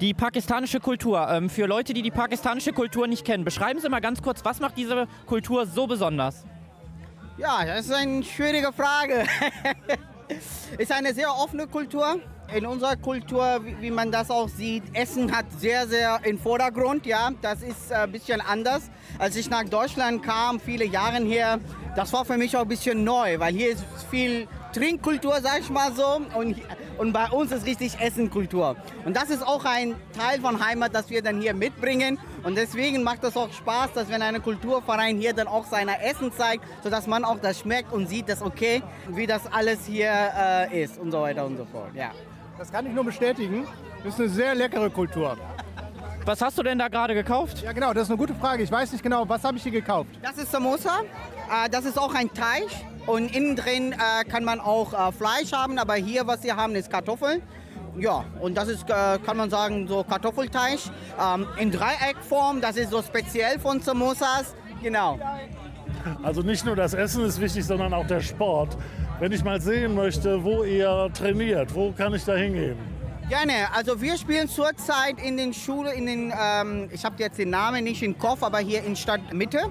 Die 0.00 0.14
pakistanische 0.14 0.80
Kultur. 0.80 1.28
Ähm, 1.28 1.50
für 1.50 1.66
Leute, 1.66 1.92
die 1.92 2.00
die 2.00 2.10
pakistanische 2.10 2.72
Kultur 2.72 3.06
nicht 3.06 3.22
kennen, 3.22 3.44
beschreiben 3.44 3.80
Sie 3.80 3.88
mal 3.90 4.00
ganz 4.00 4.22
kurz, 4.22 4.42
was 4.46 4.58
macht 4.58 4.78
diese 4.78 5.06
Kultur 5.26 5.66
so 5.66 5.86
besonders? 5.86 6.44
Ja, 7.36 7.66
das 7.66 7.86
ist 7.86 7.92
eine 7.92 8.22
schwierige 8.22 8.72
Frage. 8.72 9.24
ist 10.78 10.90
eine 10.90 11.12
sehr 11.12 11.30
offene 11.30 11.66
Kultur. 11.66 12.18
In 12.56 12.64
unserer 12.64 12.96
Kultur, 12.96 13.60
wie, 13.80 13.90
man 13.90 14.10
das 14.10 14.30
auch 14.30 14.48
sieht, 14.48 14.84
Essen 14.94 15.30
hat 15.36 15.44
sehr, 15.58 15.86
sehr 15.86 16.18
im 16.24 16.38
Vordergrund. 16.38 17.04
Ja, 17.04 17.30
das 17.42 17.62
ist 17.62 17.92
ein 17.92 18.10
bisschen 18.10 18.40
anders. 18.40 18.90
Als 19.18 19.36
ich 19.36 19.50
nach 19.50 19.64
Deutschland 19.64 20.22
kam, 20.22 20.58
viele 20.58 20.86
Jahre 20.86 21.22
her, 21.22 21.60
das 21.94 22.12
war 22.12 22.24
für 22.24 22.38
mich 22.38 22.56
auch 22.56 22.62
ein 22.62 22.68
bisschen 22.68 23.04
neu, 23.04 23.38
weil 23.38 23.54
hier 23.54 23.70
ist 23.70 23.84
viel 24.10 24.48
Trinkkultur, 24.72 25.40
sag 25.42 25.60
ich 25.60 25.70
mal 25.70 25.92
so, 25.92 26.20
und, 26.34 26.56
und 26.98 27.12
bei 27.12 27.28
uns 27.30 27.52
ist 27.52 27.66
richtig 27.66 28.00
Essenkultur. 28.00 28.76
Und 29.04 29.16
das 29.16 29.30
ist 29.30 29.46
auch 29.46 29.64
ein 29.64 29.94
Teil 30.16 30.40
von 30.40 30.64
Heimat, 30.64 30.94
das 30.94 31.10
wir 31.10 31.22
dann 31.22 31.40
hier 31.40 31.54
mitbringen. 31.54 32.18
Und 32.42 32.56
deswegen 32.56 33.02
macht 33.02 33.24
es 33.24 33.36
auch 33.36 33.52
Spaß, 33.52 33.92
dass 33.94 34.08
wenn 34.08 34.22
ein 34.22 34.42
Kulturverein 34.42 35.18
hier 35.18 35.32
dann 35.32 35.48
auch 35.48 35.66
sein 35.66 35.88
Essen 35.88 36.32
zeigt, 36.32 36.64
sodass 36.82 37.06
man 37.06 37.24
auch 37.24 37.38
das 37.38 37.60
schmeckt 37.60 37.92
und 37.92 38.08
sieht, 38.08 38.28
dass 38.28 38.42
okay, 38.42 38.82
wie 39.08 39.26
das 39.26 39.42
alles 39.52 39.86
hier 39.86 40.10
äh, 40.10 40.82
ist 40.82 40.98
und 40.98 41.10
so 41.10 41.20
weiter 41.20 41.44
und 41.44 41.56
so 41.56 41.64
fort. 41.64 41.90
Ja. 41.94 42.10
Das 42.58 42.70
kann 42.70 42.86
ich 42.86 42.92
nur 42.92 43.04
bestätigen. 43.04 43.66
Das 44.04 44.14
ist 44.14 44.20
eine 44.20 44.28
sehr 44.28 44.54
leckere 44.54 44.90
Kultur. 44.90 45.36
Was 46.26 46.42
hast 46.42 46.58
du 46.58 46.62
denn 46.62 46.78
da 46.78 46.88
gerade 46.88 47.14
gekauft? 47.14 47.62
Ja, 47.62 47.72
genau, 47.72 47.94
das 47.94 48.04
ist 48.04 48.10
eine 48.10 48.18
gute 48.18 48.34
Frage. 48.34 48.62
Ich 48.62 48.70
weiß 48.70 48.92
nicht 48.92 49.02
genau, 49.02 49.26
was 49.28 49.42
habe 49.42 49.56
ich 49.56 49.62
hier 49.62 49.72
gekauft? 49.72 50.10
Das 50.22 50.36
ist 50.36 50.52
Samosa. 50.52 51.00
Äh, 51.50 51.70
das 51.70 51.86
ist 51.86 51.98
auch 51.98 52.14
ein 52.14 52.32
Teig. 52.32 52.68
Und 53.06 53.34
innen 53.34 53.56
drin 53.56 53.92
äh, 53.92 54.24
kann 54.24 54.44
man 54.44 54.60
auch 54.60 54.92
äh, 54.92 55.12
Fleisch 55.12 55.52
haben, 55.52 55.78
aber 55.78 55.94
hier, 55.94 56.26
was 56.26 56.42
wir 56.42 56.56
haben, 56.56 56.74
ist 56.74 56.90
Kartoffeln. 56.90 57.42
Ja, 57.98 58.24
und 58.40 58.56
das 58.56 58.68
ist, 58.68 58.88
äh, 58.88 59.18
kann 59.18 59.36
man 59.36 59.50
sagen, 59.50 59.88
so 59.88 60.04
Kartoffelteig 60.04 60.78
ähm, 61.20 61.46
in 61.58 61.70
Dreieckform. 61.70 62.60
Das 62.60 62.76
ist 62.76 62.90
so 62.90 63.02
speziell 63.02 63.58
von 63.58 63.80
Samosas. 63.80 64.54
Genau. 64.82 65.18
Also 66.22 66.42
nicht 66.42 66.64
nur 66.64 66.76
das 66.76 66.94
Essen 66.94 67.24
ist 67.24 67.40
wichtig, 67.40 67.64
sondern 67.64 67.92
auch 67.92 68.06
der 68.06 68.20
Sport. 68.20 68.76
Wenn 69.18 69.32
ich 69.32 69.44
mal 69.44 69.60
sehen 69.60 69.94
möchte, 69.94 70.42
wo 70.42 70.62
ihr 70.64 71.10
trainiert, 71.12 71.74
wo 71.74 71.92
kann 71.92 72.14
ich 72.14 72.24
da 72.24 72.36
hingehen? 72.36 72.78
Gerne. 73.28 73.72
Also 73.74 74.00
wir 74.00 74.16
spielen 74.16 74.48
zurzeit 74.48 75.20
in 75.22 75.36
den 75.36 75.52
Schulen, 75.52 75.92
in 75.92 76.06
den, 76.06 76.32
ähm, 76.40 76.88
ich 76.92 77.04
habe 77.04 77.16
jetzt 77.18 77.38
den 77.38 77.50
Namen 77.50 77.84
nicht 77.84 78.02
im 78.02 78.18
Kopf, 78.18 78.42
aber 78.42 78.58
hier 78.58 78.82
in 78.82 78.96
Stadtmitte. 78.96 79.70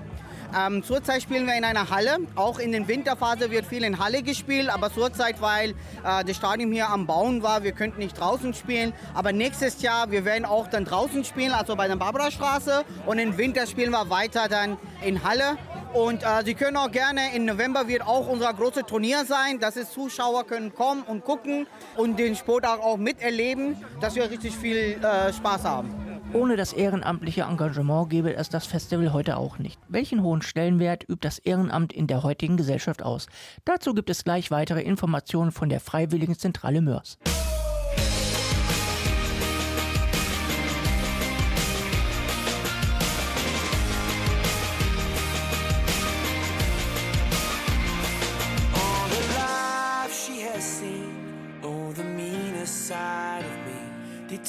Ähm, 0.57 0.83
zurzeit 0.83 1.21
spielen 1.21 1.45
wir 1.45 1.55
in 1.55 1.63
einer 1.63 1.89
Halle. 1.89 2.17
Auch 2.35 2.57
in 2.57 2.71
der 2.71 2.87
Winterphase 2.87 3.51
wird 3.51 3.65
viel 3.65 3.83
in 3.83 3.99
Halle 3.99 4.23
gespielt, 4.23 4.69
aber 4.69 4.91
zurzeit, 4.91 5.41
weil 5.41 5.71
äh, 6.03 6.23
das 6.25 6.35
Stadion 6.35 6.71
hier 6.71 6.89
am 6.89 7.05
Bauen 7.05 7.43
war, 7.43 7.63
wir 7.63 7.71
könnten 7.71 7.99
nicht 7.99 8.19
draußen 8.19 8.53
spielen. 8.53 8.93
Aber 9.13 9.31
nächstes 9.31 9.81
Jahr, 9.81 10.09
wir 10.09 10.25
werden 10.25 10.45
auch 10.45 10.67
dann 10.67 10.85
draußen 10.85 11.23
spielen, 11.23 11.51
also 11.51 11.75
bei 11.75 11.87
der 11.87 11.97
Barbarastraße. 11.97 12.83
Und 13.05 13.19
im 13.19 13.37
Winter 13.37 13.67
spielen 13.67 13.91
wir 13.91 14.09
weiter 14.09 14.47
dann 14.49 14.77
in 15.03 15.23
Halle. 15.23 15.57
Und 15.93 16.23
äh, 16.23 16.43
Sie 16.45 16.55
können 16.55 16.77
auch 16.77 16.91
gerne, 16.91 17.35
im 17.35 17.45
November 17.45 17.87
wird 17.87 18.01
auch 18.01 18.27
unser 18.27 18.53
großes 18.53 18.83
Turnier 18.87 19.25
sein. 19.25 19.59
Das 19.59 19.75
ist, 19.75 19.93
Zuschauer 19.93 20.45
können 20.45 20.73
kommen 20.73 21.03
und 21.03 21.23
gucken 21.25 21.67
und 21.95 22.17
den 22.17 22.35
Sport 22.35 22.65
auch 22.65 22.97
miterleben, 22.97 23.75
dass 24.01 24.15
wir 24.15 24.29
richtig 24.29 24.55
viel 24.55 24.99
äh, 25.03 25.31
Spaß 25.33 25.63
haben. 25.63 26.08
Ohne 26.31 26.57
das 26.57 26.73
ehrenamtliche 26.73 27.41
Engagement 27.41 28.09
gäbe 28.09 28.35
es 28.35 28.49
das 28.49 28.67
Festival 28.67 29.13
heute 29.13 29.37
auch 29.37 29.57
nicht. 29.57 29.79
Welchen 29.87 30.21
hohen 30.21 30.43
Stellenwert 30.43 31.03
übt 31.09 31.27
das 31.27 31.39
Ehrenamt 31.39 31.91
in 31.91 32.05
der 32.05 32.21
heutigen 32.21 32.55
Gesellschaft 32.55 33.01
aus? 33.01 33.27
Dazu 33.65 33.95
gibt 33.95 34.11
es 34.11 34.23
gleich 34.23 34.51
weitere 34.51 34.81
Informationen 34.81 35.51
von 35.51 35.69
der 35.69 35.79
Freiwilligen 35.79 36.37
Zentrale 36.37 36.81
Mörs. 36.81 37.17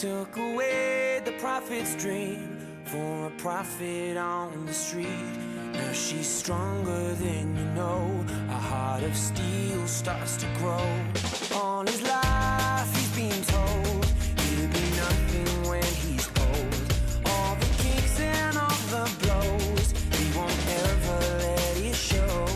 Took 0.01 0.39
away 0.39 1.00
the 1.25 1.33
prophet's 1.33 1.95
dream 1.97 2.59
for 2.85 3.27
a 3.27 3.31
prophet 3.31 4.17
on 4.17 4.65
the 4.67 4.73
street. 4.73 5.07
Now 5.73 5.93
she's 5.93 6.29
stronger 6.29 7.15
than 7.15 7.57
you 7.57 7.65
know. 7.75 8.25
A 8.49 8.61
heart 8.71 9.03
of 9.03 9.15
steel 9.17 9.87
starts 9.87 10.37
to 10.39 10.47
grow. 10.59 10.89
All 11.55 11.85
his 11.87 12.03
life 12.03 12.91
he's 12.97 13.13
been 13.17 13.43
told 13.45 14.05
he'll 14.41 14.69
be 14.69 14.87
nothing 15.05 15.69
when 15.69 15.85
he's 16.03 16.29
old. 16.47 16.75
All 17.27 17.55
the 17.57 17.71
kicks 17.83 18.21
and 18.21 18.57
all 18.57 18.81
the 18.95 19.05
blows, 19.23 19.93
he 20.17 20.39
won't 20.39 20.63
ever 20.85 21.21
let 21.39 21.77
it 21.77 21.95
show. 21.95 22.47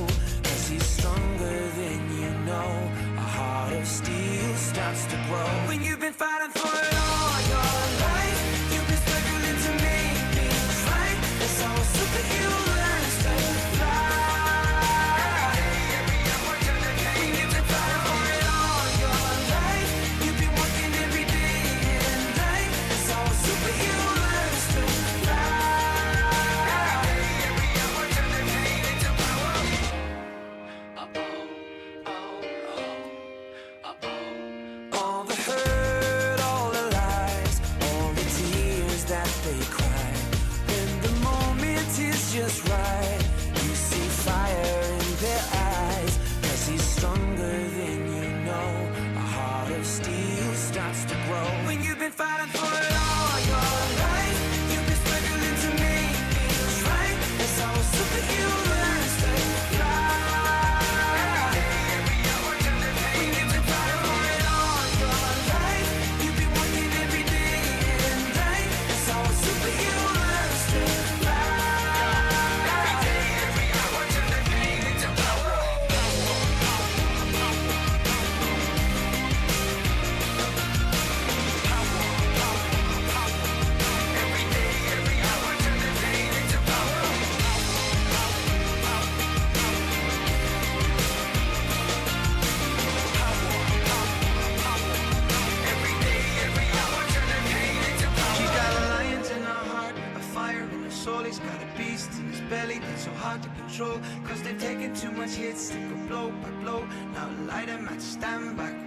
Cause 0.43 0.69
he's 0.69 0.87
stronger 0.87 1.59
than 1.81 2.01
you 2.19 2.31
know. 2.47 2.71
A 3.17 3.27
heart 3.37 3.73
of 3.75 3.87
steel 3.87 4.55
starts 4.55 5.05
to 5.07 5.17
grow. 5.29 5.69
When 5.69 5.83
you've 5.83 6.01
been 6.01 6.13
fighting. 6.13 6.51
fighting 6.51 6.84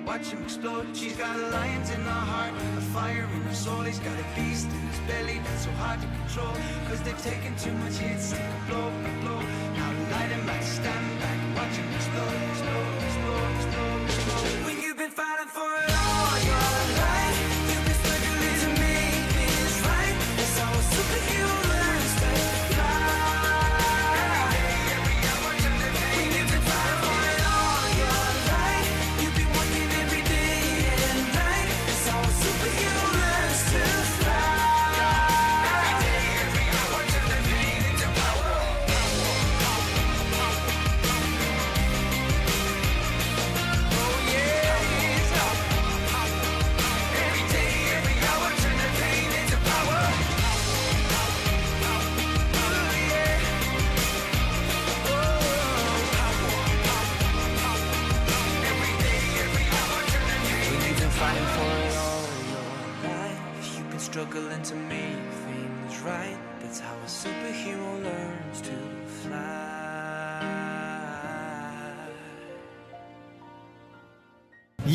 watch 0.08 0.28
him 0.28 0.42
explode. 0.42 0.88
She's 0.96 1.18
got 1.18 1.36
a 1.36 1.48
lion 1.50 1.82
in 1.82 2.02
her 2.02 2.24
heart, 2.32 2.54
a 2.78 2.82
fire 2.96 3.28
in 3.36 3.42
her 3.42 3.54
soul. 3.54 3.82
He's 3.82 4.00
got 4.00 4.18
a 4.18 4.26
beast 4.36 4.68
in 4.68 4.82
his 4.88 5.00
belly 5.02 5.40
that's 5.44 5.66
so 5.66 5.72
hard 5.84 6.00
to 6.02 6.08
control. 6.08 6.56
Cause 6.88 7.02
they've 7.04 7.22
taken 7.22 7.54
too 7.58 7.74
much 7.84 7.98
hits, 7.98 8.32
go 8.32 8.40
blow 8.68 8.90
blow. 9.22 9.42
Now 9.76 9.92
light 10.14 10.32
him 10.32 10.50
at 10.50 10.64
stand 10.64 11.08
back, 11.20 11.40
watch 11.58 11.76
him 11.76 11.88
explode, 11.94 12.40
explode, 12.50 13.04
explode, 13.04 13.56
explode. 13.56 13.77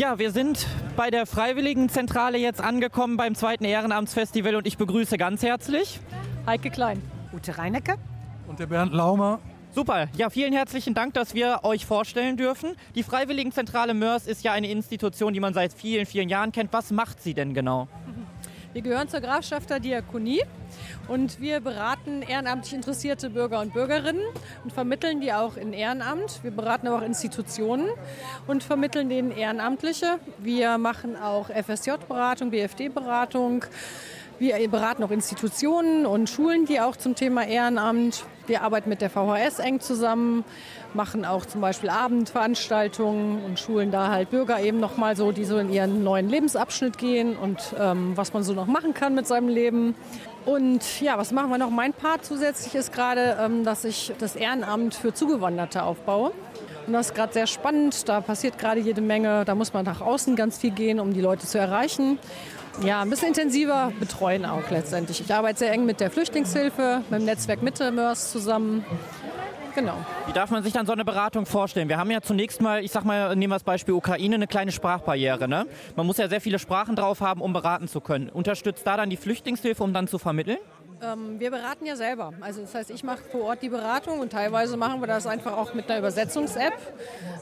Ja, 0.03 0.19
wir 0.19 0.33
sind 0.33 0.67
bei 0.97 1.11
der 1.11 1.27
Freiwilligenzentrale 1.27 2.37
jetzt 2.37 2.61
angekommen 2.61 3.17
beim 3.17 3.37
zweiten 3.37 3.65
Ehrenamtsfestival 3.65 4.57
und 4.57 4.67
ich 4.67 4.77
begrüße 4.77 5.17
ganz 5.17 5.45
herzlich 5.45 6.01
Heike 6.45 6.71
Klein. 6.71 7.01
Ute 7.33 7.57
Reinecke. 7.57 7.95
und 8.49 8.59
der 8.59 8.67
Bernd 8.67 8.93
Laumer. 8.93 9.39
Super, 9.71 10.09
ja, 10.17 10.29
vielen 10.29 10.53
herzlichen 10.55 10.95
Dank, 10.95 11.15
dass 11.15 11.35
wir 11.35 11.61
euch 11.63 11.87
vorstellen 11.87 12.37
dürfen. 12.37 12.75
Die 12.97 13.05
Freiwilligenzentrale 13.05 13.95
Mörs 13.95 14.27
ist 14.27 14.43
ja 14.43 14.51
eine 14.51 14.69
Institution, 14.69 15.35
die 15.35 15.41
man 15.41 15.55
seit 15.55 15.73
vielen, 15.73 16.05
vielen 16.05 16.29
Jahren 16.29 16.51
kennt. 16.51 16.73
Was 16.73 16.91
macht 16.91 17.23
sie 17.23 17.35
denn 17.35 17.55
genau? 17.55 17.87
Wir 18.73 18.81
gehören 18.81 19.07
zur 19.07 19.20
Grafschafter 19.20 19.81
Diakonie 19.81 20.41
und 21.07 21.43
wir 21.43 21.61
beraten 21.61 22.23
ehrenamtlich 22.23 22.73
interessierte 22.73 23.29
Bürger 23.29 23.61
und 23.61 23.75
Bürgerinnen 23.75 24.23
und 24.64 24.73
vermitteln 24.73 25.20
die 25.20 25.31
auch 25.35 25.59
in 25.59 25.75
Ehrenamt. 25.75 26.43
Wir 26.43 26.53
beraten 26.53 26.87
aber 26.87 26.97
auch 26.97 27.03
Institutionen 27.03 27.91
und 28.47 28.64
vermitteln 28.64 29.11
denen 29.11 29.31
Ehrenamtliche. 29.31 30.18
Wir 30.39 30.79
machen 30.79 31.16
auch 31.16 31.51
FSJ-Beratung, 31.51 32.51
BFD-Beratung. 32.51 33.66
Wir 34.43 34.68
beraten 34.68 35.05
auch 35.05 35.12
Institutionen 35.12 36.05
und 36.05 36.28
Schulen, 36.28 36.66
die 36.66 36.80
auch 36.80 36.97
zum 36.97 37.14
Thema 37.14 37.47
Ehrenamt. 37.47 38.24
Wir 38.49 38.62
arbeiten 38.62 38.88
mit 38.88 39.01
der 39.01 39.09
VHS 39.09 39.61
eng 39.61 39.78
zusammen, 39.78 40.45
machen 40.95 41.24
auch 41.24 41.47
zum 41.47 41.61
Beispiel 41.61 41.90
Abendveranstaltungen 41.90 43.45
und 43.45 43.61
schulen 43.61 43.93
da 43.93 44.09
halt 44.09 44.30
Bürger 44.30 44.59
eben 44.59 44.80
nochmal 44.80 45.14
so, 45.14 45.30
die 45.30 45.45
so 45.45 45.59
in 45.59 45.72
ihren 45.72 46.03
neuen 46.03 46.28
Lebensabschnitt 46.28 46.99
gehen 46.99 47.36
und 47.36 47.72
ähm, 47.78 48.16
was 48.16 48.32
man 48.32 48.43
so 48.43 48.53
noch 48.53 48.66
machen 48.66 48.95
kann 48.95 49.14
mit 49.14 49.28
seinem 49.28 49.47
Leben. 49.47 49.95
Und 50.45 51.01
ja, 51.01 51.16
was 51.18 51.30
machen 51.30 51.49
wir 51.51 51.59
noch? 51.59 51.70
Mein 51.70 51.93
Part 51.93 52.24
zusätzlich 52.24 52.74
ist 52.74 52.93
gerade, 52.93 53.38
ähm, 53.40 53.62
dass 53.62 53.84
ich 53.84 54.12
das 54.18 54.34
Ehrenamt 54.34 54.97
für 54.97 55.14
Zugewanderte 55.14 55.84
aufbaue. 55.84 56.32
Und 56.88 56.95
das 56.95 57.11
ist 57.11 57.14
gerade 57.14 57.32
sehr 57.32 57.47
spannend. 57.47 58.09
Da 58.09 58.20
passiert 58.20 58.59
gerade 58.59 58.80
jede 58.80 59.03
Menge. 59.03 59.45
Da 59.45 59.55
muss 59.55 59.72
man 59.72 59.84
nach 59.84 60.01
außen 60.01 60.34
ganz 60.34 60.59
viel 60.59 60.72
gehen, 60.72 60.99
um 60.99 61.12
die 61.12 61.20
Leute 61.20 61.47
zu 61.47 61.61
erreichen. 61.61 62.18
Ja, 62.81 63.03
ein 63.03 63.11
bisschen 63.11 63.29
intensiver 63.29 63.93
betreuen 64.01 64.45
auch 64.45 64.70
letztendlich. 64.70 65.20
Ich 65.20 65.33
arbeite 65.33 65.61
sehr 65.61 65.73
eng 65.73 65.85
mit 65.85 66.01
der 66.01 66.11
Flüchtlingshilfe, 66.11 67.03
mit 67.11 67.20
dem 67.20 67.27
Netzwerk 67.27 67.62
Mitte 67.62 67.93
Mörs 67.93 68.33
zusammen. 68.33 68.85
Genau. 69.75 69.95
Wie 70.27 70.33
darf 70.33 70.51
man 70.51 70.62
sich 70.62 70.73
dann 70.73 70.85
so 70.85 70.93
eine 70.93 71.05
Beratung 71.05 71.47
vorstellen? 71.47 71.89
Wir 71.89 71.97
haben 71.97 72.11
ja 72.11 72.20
zunächst 72.20 72.61
mal, 72.61 72.85
ich 72.85 72.91
sag 72.91 73.05
mal, 73.05 73.35
nehmen 73.37 73.53
wir 73.53 73.57
das 73.57 73.64
Beispiel 73.64 73.95
Ukraine, 73.95 74.35
eine 74.35 74.47
kleine 74.47 74.73
Sprachbarriere. 74.73 75.49
Ne? 75.49 75.66
Man 75.97 76.07
muss 76.07 76.18
ja 76.18 76.29
sehr 76.29 76.41
viele 76.41 76.59
Sprachen 76.59 76.97
drauf 76.97 77.20
haben, 77.20 77.41
um 77.41 77.53
beraten 77.53 77.89
zu 77.89 78.01
können. 78.01 78.29
Unterstützt 78.29 78.87
da 78.87 78.97
dann 78.97 79.09
die 79.09 79.16
Flüchtlingshilfe, 79.16 79.83
um 79.83 79.95
dann 79.95 80.09
zu 80.09 80.18
vermitteln? 80.18 80.59
Ähm, 81.03 81.41
wir 81.41 81.51
beraten 81.51 81.85
ja 81.85 81.97
selber. 81.97 82.33
Also 82.41 82.61
das 82.61 82.75
heißt, 82.75 82.91
ich 82.91 83.03
mache 83.03 83.23
vor 83.31 83.43
Ort 83.43 83.63
die 83.63 83.69
Beratung 83.69 84.21
und 84.21 84.31
teilweise 84.31 84.77
machen 84.77 85.01
wir 85.01 85.09
das 85.09 85.27
einfach 85.27 85.57
auch 85.57 85.75
mit 85.75 85.91
einer 85.91 85.99
Übersetzungs-App. 85.99 86.75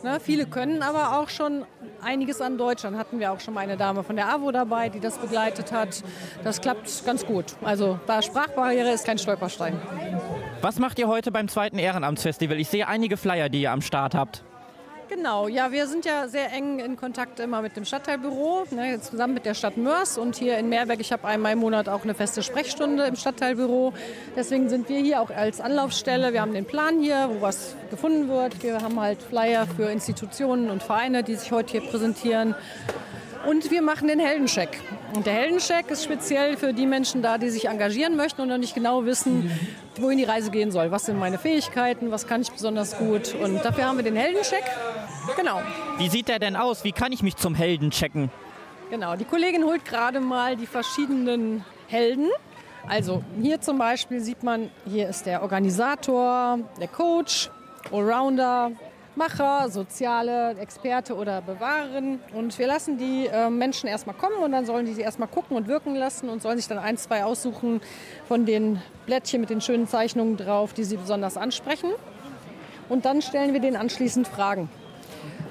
Ne, 0.03 0.19
viele 0.19 0.47
können 0.47 0.83
aber 0.83 1.19
auch 1.19 1.29
schon 1.29 1.67
einiges 2.03 2.41
an 2.41 2.57
Deutsch. 2.57 2.83
Dann 2.83 2.97
hatten 2.97 3.21
wir 3.21 3.33
auch 3.33 3.41
schon 3.41 3.53
mal 3.53 3.61
eine 3.61 3.77
Dame 3.77 4.03
von 4.03 4.17
der 4.17 4.33
AWO 4.35 4.51
dabei, 4.51 4.89
die 4.89 5.01
das 5.01 5.19
begleitet 5.19 5.73
hat. 5.73 6.03
Das 6.43 6.63
klappt 6.63 7.05
ganz 7.05 7.27
gut. 7.27 7.57
Also 7.63 7.99
da 8.07 8.23
Sprachbarriere 8.23 8.93
ist 8.93 9.05
kein 9.05 9.19
Stolperstein. 9.19 9.79
Was 10.63 10.79
macht 10.79 10.99
ihr 10.99 11.09
heute 11.09 11.31
beim 11.31 11.49
zweiten 11.49 11.79
Ehrenamtsfestival? 11.79 12.59
Ich 12.59 12.69
sehe 12.69 12.89
einige 12.89 13.19
Flyer, 13.19 13.51
die 13.51 13.63
ihr 13.63 13.73
am 13.73 13.83
Start 13.83 14.15
habt. 14.15 14.43
Genau, 15.11 15.49
ja, 15.49 15.73
wir 15.73 15.89
sind 15.89 16.05
ja 16.05 16.29
sehr 16.29 16.53
eng 16.53 16.79
in 16.79 16.95
Kontakt 16.95 17.41
immer 17.41 17.63
mit 17.63 17.77
dem 17.77 17.85
Stadtteilbüro, 17.85 18.67
ne, 18.71 19.01
zusammen 19.01 19.35
mit 19.35 19.45
der 19.45 19.55
Stadt 19.55 19.77
Mörs 19.77 20.17
und 20.17 20.37
hier 20.37 20.57
in 20.57 20.69
Meerberg. 20.69 21.01
Ich 21.01 21.11
habe 21.11 21.27
einmal 21.27 21.55
im 21.55 21.59
Monat 21.59 21.89
auch 21.89 22.05
eine 22.05 22.15
feste 22.15 22.45
Sprechstunde 22.45 23.07
im 23.07 23.17
Stadtteilbüro. 23.17 23.93
Deswegen 24.37 24.69
sind 24.69 24.89
wir 24.89 25.01
hier 25.01 25.21
auch 25.21 25.31
als 25.31 25.61
Anlaufstelle. 25.61 26.33
Wir 26.33 26.41
haben 26.41 26.53
den 26.53 26.65
Plan 26.65 27.01
hier, 27.01 27.29
wo 27.29 27.41
was 27.43 27.75
gefunden 27.91 28.29
wird. 28.29 28.63
Wir 28.63 28.83
haben 28.83 29.01
halt 29.01 29.21
Flyer 29.21 29.67
für 29.67 29.91
Institutionen 29.91 30.71
und 30.71 30.81
Vereine, 30.81 31.25
die 31.25 31.35
sich 31.35 31.51
heute 31.51 31.73
hier 31.73 31.81
präsentieren. 31.81 32.55
Und 33.47 33.70
wir 33.70 33.80
machen 33.80 34.09
den 34.09 34.18
Heldencheck. 34.18 34.80
Und 35.14 35.26
der 35.26 35.32
Heldencheck 35.32 35.91
ist 35.91 36.05
speziell 36.05 36.57
für 36.57 36.74
die 36.74 36.86
Menschen 36.86 37.22
da, 37.22 37.38
die 37.38 37.49
sich 37.49 37.68
engagieren 37.68 38.16
möchten 38.16 38.43
und 38.43 38.49
noch 38.49 38.59
nicht 38.59 38.74
genau 38.74 39.05
wissen, 39.07 39.51
wohin 39.97 40.18
die 40.18 40.24
Reise 40.24 40.51
gehen 40.51 40.70
soll. 40.70 40.91
Was 40.91 41.07
sind 41.07 41.18
meine 41.18 41.38
Fähigkeiten, 41.38 42.11
was 42.11 42.26
kann 42.26 42.43
ich 42.43 42.51
besonders 42.51 42.99
gut. 42.99 43.34
Und 43.34 43.64
dafür 43.64 43.86
haben 43.86 43.97
wir 43.97 44.05
den 44.05 44.16
Heldencheck. 44.16 44.64
Genau. 45.36 45.62
Wie 45.97 46.09
sieht 46.09 46.28
der 46.28 46.38
denn 46.38 46.55
aus? 46.55 46.84
Wie 46.84 46.93
kann 46.93 47.12
ich 47.12 47.22
mich 47.22 47.36
zum 47.36 47.55
Helden 47.55 47.91
checken? 47.91 48.30
Genau, 48.91 49.16
die 49.16 49.24
Kollegin 49.24 49.64
holt 49.64 49.84
gerade 49.84 50.20
mal 50.20 50.57
die 50.57 50.66
verschiedenen 50.66 51.64
Helden. 51.86 52.28
Also 52.86 53.22
hier 53.41 53.61
zum 53.61 53.78
Beispiel 53.78 54.20
sieht 54.20 54.43
man, 54.43 54.70
hier 54.86 55.09
ist 55.09 55.26
der 55.26 55.43
Organisator, 55.43 56.59
der 56.80 56.88
Coach, 56.88 57.51
Allrounder, 57.93 58.72
Macher, 59.21 59.68
Soziale, 59.68 60.57
Experte 60.59 61.14
oder 61.14 61.43
Bewahrerin. 61.43 62.21
Und 62.35 62.59
wir 62.59 62.66
lassen 62.66 62.97
die 62.97 63.27
äh, 63.27 63.51
Menschen 63.51 63.87
erstmal 63.87 64.16
kommen 64.16 64.43
und 64.43 64.53
dann 64.53 64.64
sollen 64.64 64.87
die 64.87 64.95
sie 64.95 65.03
erstmal 65.03 65.29
gucken 65.29 65.59
und 65.59 65.68
wirken 65.68 65.95
lassen 65.95 66.31
und 66.31 66.41
sollen 66.41 66.57
sich 66.57 66.68
dann 66.68 66.79
ein, 66.79 66.97
zwei 66.97 67.23
aussuchen 67.23 67.83
von 68.27 68.47
den 68.47 68.81
Blättchen 69.05 69.43
mit 69.43 69.51
den 69.51 69.61
schönen 69.61 69.87
Zeichnungen 69.87 70.39
drauf, 70.39 70.73
die 70.73 70.85
sie 70.85 70.97
besonders 70.97 71.37
ansprechen. 71.37 71.91
Und 72.89 73.05
dann 73.05 73.21
stellen 73.21 73.53
wir 73.53 73.61
denen 73.61 73.77
anschließend 73.77 74.27
Fragen. 74.27 74.71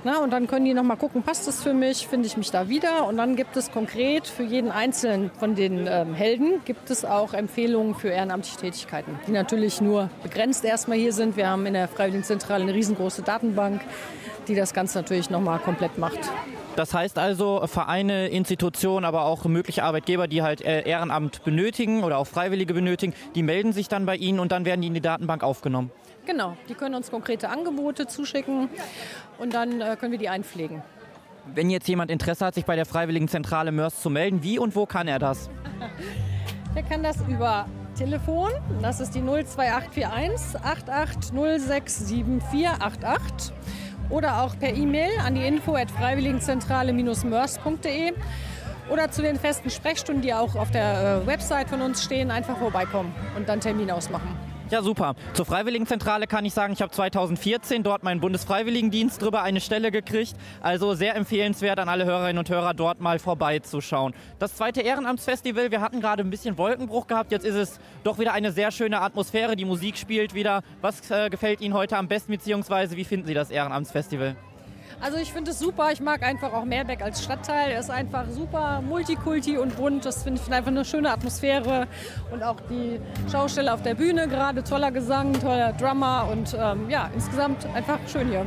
Na, 0.05 0.23
und 0.23 0.31
dann 0.31 0.47
können 0.47 0.63
die 0.63 0.73
noch 0.73 0.83
mal 0.83 0.95
gucken, 0.95 1.23
passt 1.23 1.47
das 1.47 1.61
für 1.61 1.73
mich, 1.73 2.07
finde 2.07 2.25
ich 2.25 2.37
mich 2.37 2.51
da 2.51 2.69
wieder. 2.69 3.05
Und 3.05 3.17
dann 3.17 3.35
gibt 3.35 3.57
es 3.57 3.69
konkret 3.69 4.27
für 4.27 4.43
jeden 4.43 4.71
einzelnen 4.71 5.29
von 5.39 5.55
den 5.55 5.87
ähm, 5.87 6.13
Helden 6.13 6.61
gibt 6.63 6.89
es 6.89 7.03
auch 7.03 7.33
Empfehlungen 7.33 7.95
für 7.95 8.07
ehrenamtliche 8.07 8.57
Tätigkeiten, 8.57 9.19
die 9.27 9.31
natürlich 9.31 9.81
nur 9.81 10.09
begrenzt 10.23 10.63
erstmal 10.63 10.97
hier 10.97 11.11
sind. 11.11 11.35
Wir 11.35 11.49
haben 11.49 11.65
in 11.65 11.73
der 11.73 11.89
Freiwilligenzentrale 11.89 12.63
eine 12.63 12.73
riesengroße 12.73 13.23
Datenbank, 13.23 13.81
die 14.47 14.55
das 14.55 14.73
Ganze 14.73 14.99
natürlich 14.99 15.29
noch 15.29 15.41
mal 15.41 15.59
komplett 15.59 15.97
macht. 15.97 16.19
Das 16.77 16.93
heißt 16.93 17.17
also, 17.17 17.67
Vereine, 17.67 18.29
Institutionen, 18.29 19.03
aber 19.03 19.25
auch 19.25 19.43
mögliche 19.43 19.83
Arbeitgeber, 19.83 20.29
die 20.29 20.41
halt 20.41 20.61
äh, 20.61 20.87
Ehrenamt 20.87 21.43
benötigen 21.43 22.05
oder 22.05 22.17
auch 22.17 22.27
Freiwillige 22.27 22.73
benötigen, 22.73 23.13
die 23.35 23.43
melden 23.43 23.73
sich 23.73 23.89
dann 23.89 24.05
bei 24.05 24.15
Ihnen 24.15 24.39
und 24.39 24.53
dann 24.53 24.63
werden 24.63 24.79
die 24.79 24.87
in 24.87 24.93
die 24.93 25.01
Datenbank 25.01 25.43
aufgenommen. 25.43 25.91
Genau, 26.26 26.57
die 26.67 26.76
können 26.76 26.95
uns 26.95 27.09
konkrete 27.09 27.49
Angebote 27.49 28.07
zuschicken 28.07 28.70
und 29.39 29.53
dann 29.53 29.82
äh, 29.82 29.95
können 29.99 30.11
wir 30.11 30.20
die 30.20 30.30
einpflegen. 30.30 30.84
Wenn 31.53 31.70
jetzt 31.70 31.88
jemand 31.88 32.09
Interesse 32.11 32.45
hat, 32.45 32.55
sich 32.55 32.65
bei 32.65 32.76
der 32.76 32.86
Freiwilligenzentrale 32.86 33.72
Mörs 33.72 34.01
zu 34.01 34.09
melden, 34.09 34.43
wie 34.43 34.59
und 34.59 34.76
wo 34.76 34.86
kann 34.86 35.07
er 35.07 35.20
das? 35.20 35.49
Der 36.76 36.84
kann 36.89 37.01
das 37.01 37.15
über 37.28 37.65
Telefon, 37.95 38.51
das 38.82 38.99
ist 38.99 39.15
die 39.15 39.22
02841 39.22 40.59
88067488 40.61 43.53
oder 44.09 44.43
auch 44.43 44.57
per 44.57 44.74
E-Mail 44.74 45.11
an 45.26 45.36
die 45.36 45.45
info 45.45 45.76
at 45.76 45.91
freiwilligenzentrale-mörs.de 45.91 48.13
oder 48.89 49.11
zu 49.11 49.22
den 49.22 49.38
festen 49.38 49.70
Sprechstunden, 49.70 50.22
die 50.22 50.34
auch 50.34 50.55
auf 50.55 50.72
der 50.72 51.24
äh, 51.24 51.28
Website 51.28 51.67
von 51.70 51.82
uns 51.82 52.01
stehen, 52.03 52.32
einfach 52.32 52.57
vorbeikommen 52.57 53.13
und 53.36 53.49
dann 53.49 53.59
Termin 53.59 53.91
ausmachen. 53.91 54.48
Ja, 54.70 54.84
super. 54.84 55.15
Zur 55.34 55.45
Freiwilligenzentrale 55.45 56.28
kann 56.28 56.45
ich 56.45 56.53
sagen, 56.53 56.74
ich 56.74 56.82
habe 56.84 56.91
2014 56.91 57.82
dort 57.82 58.03
meinen 58.03 58.20
Bundesfreiwilligendienst 58.20 59.20
drüber 59.20 59.41
eine 59.41 59.61
Stelle 59.61 59.89
gekriegt. 59.89 60.36
Also 60.61 60.93
sehr 60.93 61.15
empfehlenswert 61.15 61.80
an 61.80 61.89
alle 61.89 62.05
Hörerinnen 62.05 62.38
und 62.38 62.49
Hörer, 62.51 62.76
dort 62.76 63.01
mal 63.01 63.17
vorbeizuschauen. 63.17 64.13
Das 64.38 64.55
zweite 64.55 64.82
Ehrenamtsfestival, 64.82 65.72
wir 65.72 65.82
hatten 65.82 66.01
gerade 66.01 66.22
ein 66.22 66.30
bisschen 66.30 66.59
Wolkenbruch 66.59 67.07
gehabt. 67.07 67.32
Jetzt 67.32 67.45
ist 67.45 67.55
es 67.55 67.80
doch 68.03 68.20
wieder 68.20 68.34
eine 68.34 68.51
sehr 68.51 68.70
schöne 68.70 69.01
Atmosphäre. 69.01 69.55
Die 69.55 69.65
Musik 69.65 69.97
spielt 69.97 70.36
wieder. 70.36 70.61
Was 70.82 71.09
äh, 71.09 71.32
gefällt 71.32 71.61
Ihnen 71.61 71.74
heute 71.74 71.97
am 71.97 72.07
besten, 72.07 72.32
beziehungsweise 72.32 72.95
wie 72.95 73.05
finden 73.05 73.26
Sie 73.26 73.34
das 73.34 73.49
Ehrenamtsfestival? 73.49 74.36
Also 75.01 75.17
ich 75.17 75.31
finde 75.31 75.51
es 75.51 75.59
super. 75.59 75.91
Ich 75.91 76.01
mag 76.01 76.23
einfach 76.23 76.53
auch 76.53 76.65
Meerbeck 76.65 77.01
als 77.01 77.23
Stadtteil. 77.23 77.71
Er 77.71 77.79
ist 77.79 77.89
einfach 77.89 78.25
super 78.29 78.81
multikulti 78.81 79.57
und 79.57 79.77
bunt. 79.77 80.05
Das 80.05 80.23
finde 80.23 80.41
ich 80.45 80.51
einfach 80.51 80.71
eine 80.71 80.83
schöne 80.83 81.11
Atmosphäre. 81.11 81.87
Und 82.31 82.43
auch 82.43 82.57
die 82.69 82.99
Schausteller 83.31 83.73
auf 83.73 83.81
der 83.81 83.95
Bühne 83.95 84.27
gerade. 84.27 84.63
Toller 84.63 84.91
Gesang, 84.91 85.33
toller 85.39 85.73
Drummer 85.73 86.27
und 86.31 86.55
ähm, 86.59 86.89
ja, 86.89 87.09
insgesamt 87.13 87.65
einfach 87.73 87.99
schön 88.07 88.27
hier. 88.29 88.45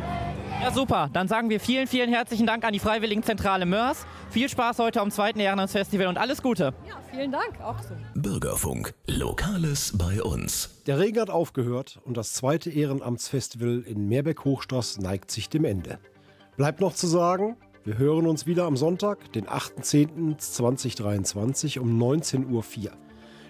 Ja, 0.62 0.70
super. 0.70 1.10
Dann 1.12 1.26
sagen 1.26 1.50
wir 1.50 1.58
vielen, 1.58 1.88
vielen 1.88 2.10
herzlichen 2.10 2.46
Dank 2.46 2.64
an 2.64 2.72
die 2.72 2.78
Freiwilligenzentrale 2.78 3.66
Mörs. 3.66 4.06
Viel 4.30 4.48
Spaß 4.48 4.78
heute 4.78 5.00
am 5.00 5.10
zweiten 5.10 5.40
Ehrenamtsfestival 5.40 6.06
und 6.06 6.18
alles 6.18 6.40
Gute. 6.40 6.72
Ja, 6.88 6.94
vielen 7.10 7.32
Dank. 7.32 7.60
Auch 7.60 7.80
so. 7.82 7.94
Bürgerfunk. 8.14 8.94
Lokales 9.08 9.92
bei 9.98 10.22
uns. 10.22 10.70
Der 10.86 11.00
Regen 11.00 11.20
hat 11.20 11.30
aufgehört 11.30 11.98
und 12.04 12.16
das 12.16 12.34
zweite 12.34 12.70
Ehrenamtsfestival 12.70 13.82
in 13.84 14.06
Meerbeck-Hochstraß 14.06 15.00
neigt 15.00 15.32
sich 15.32 15.48
dem 15.48 15.64
Ende. 15.64 15.98
Bleibt 16.56 16.80
noch 16.80 16.94
zu 16.94 17.06
sagen, 17.06 17.56
wir 17.84 17.96
hören 17.96 18.26
uns 18.26 18.46
wieder 18.46 18.64
am 18.64 18.76
Sonntag, 18.76 19.32
den 19.32 19.46
8.10.2023 19.46 21.78
um 21.78 21.98
19.04 21.98 22.50
Uhr. 22.50 22.62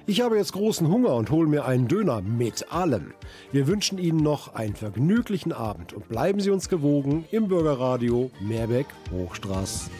Ich 0.07 0.21
habe 0.21 0.37
jetzt 0.37 0.53
großen 0.53 0.87
Hunger 0.89 1.17
und 1.17 1.31
hole 1.31 1.49
mir 1.49 1.65
einen 1.65 1.89
Döner 1.89 2.23
mit 2.23 2.71
allem. 2.73 3.15
Wir 3.51 3.67
wünschen 3.67 3.99
Ihnen 3.99 4.23
noch 4.23 4.55
einen 4.55 4.77
vergnüglichen 4.77 5.53
Abend 5.53 5.93
und 5.93 6.09
bleiben 6.09 6.39
Sie 6.41 6.51
uns 6.51 6.69
gewogen 6.69 7.25
im 7.33 7.49
Bürgerradio 7.49 8.31
Meerbeck 8.41 8.87
Hochstraß. 9.11 9.91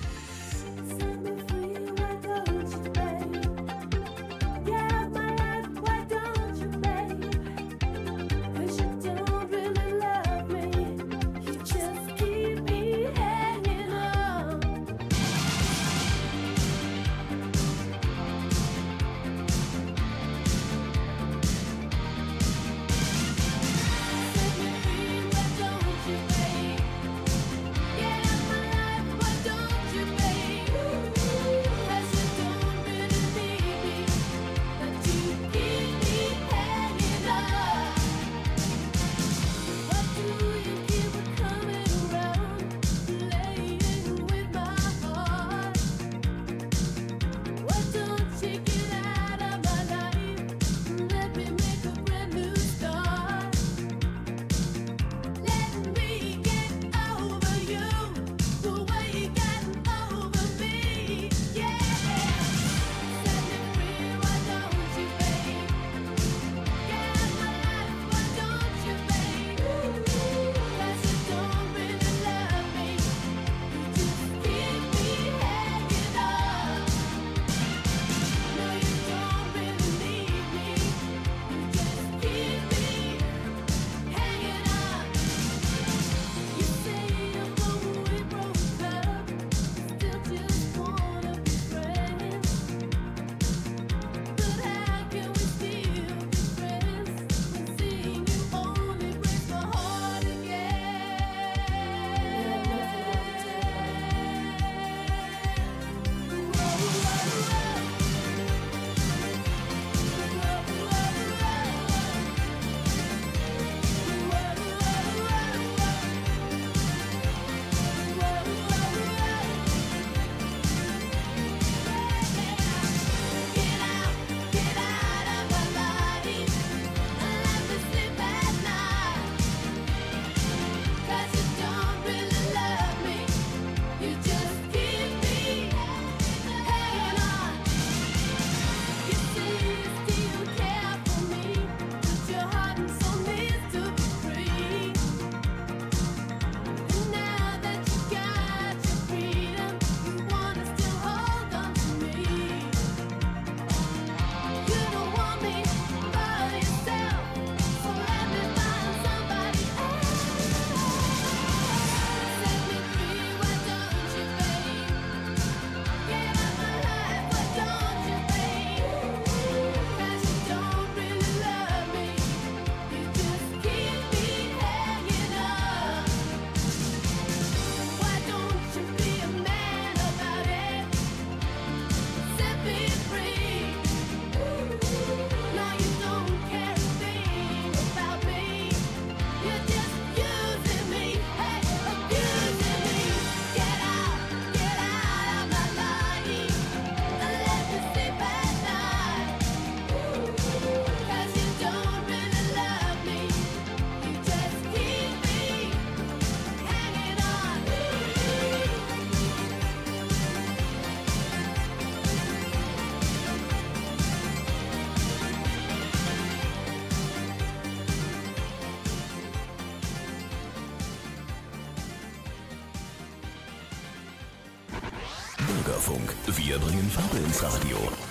Wir 226.53 226.59
bringen 226.59 226.91
Farbe 226.91 227.17
ins 227.17 227.43
Radio. 227.43 228.02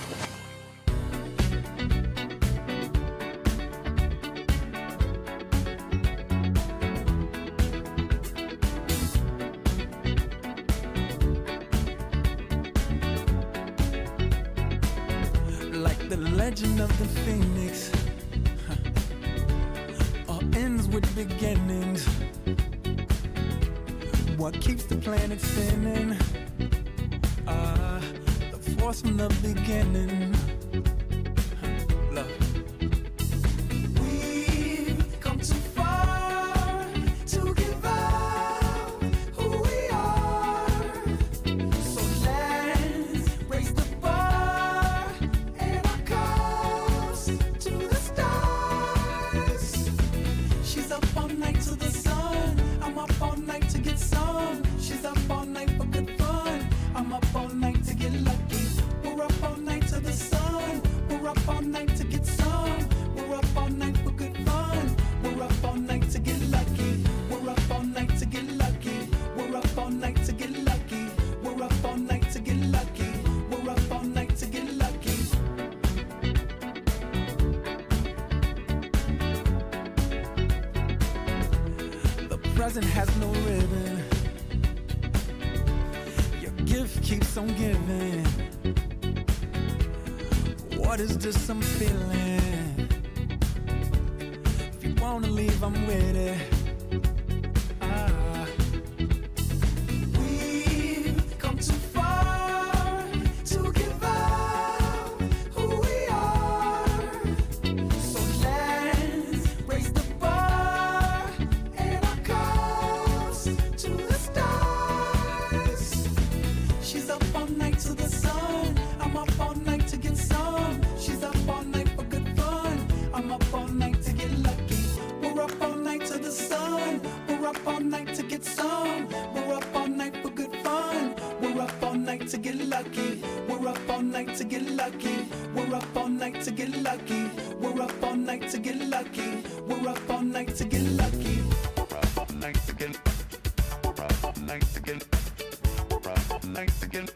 Up 146.04 146.30
all 146.30 146.50
night 146.50 146.82
again. 146.82 147.08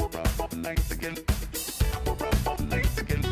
Up 0.00 0.40
all 0.40 0.58
night 0.58 0.90
again. 0.90 1.16
Up 2.06 2.46
all 2.46 2.58
night 2.66 2.98
again. 2.98 3.23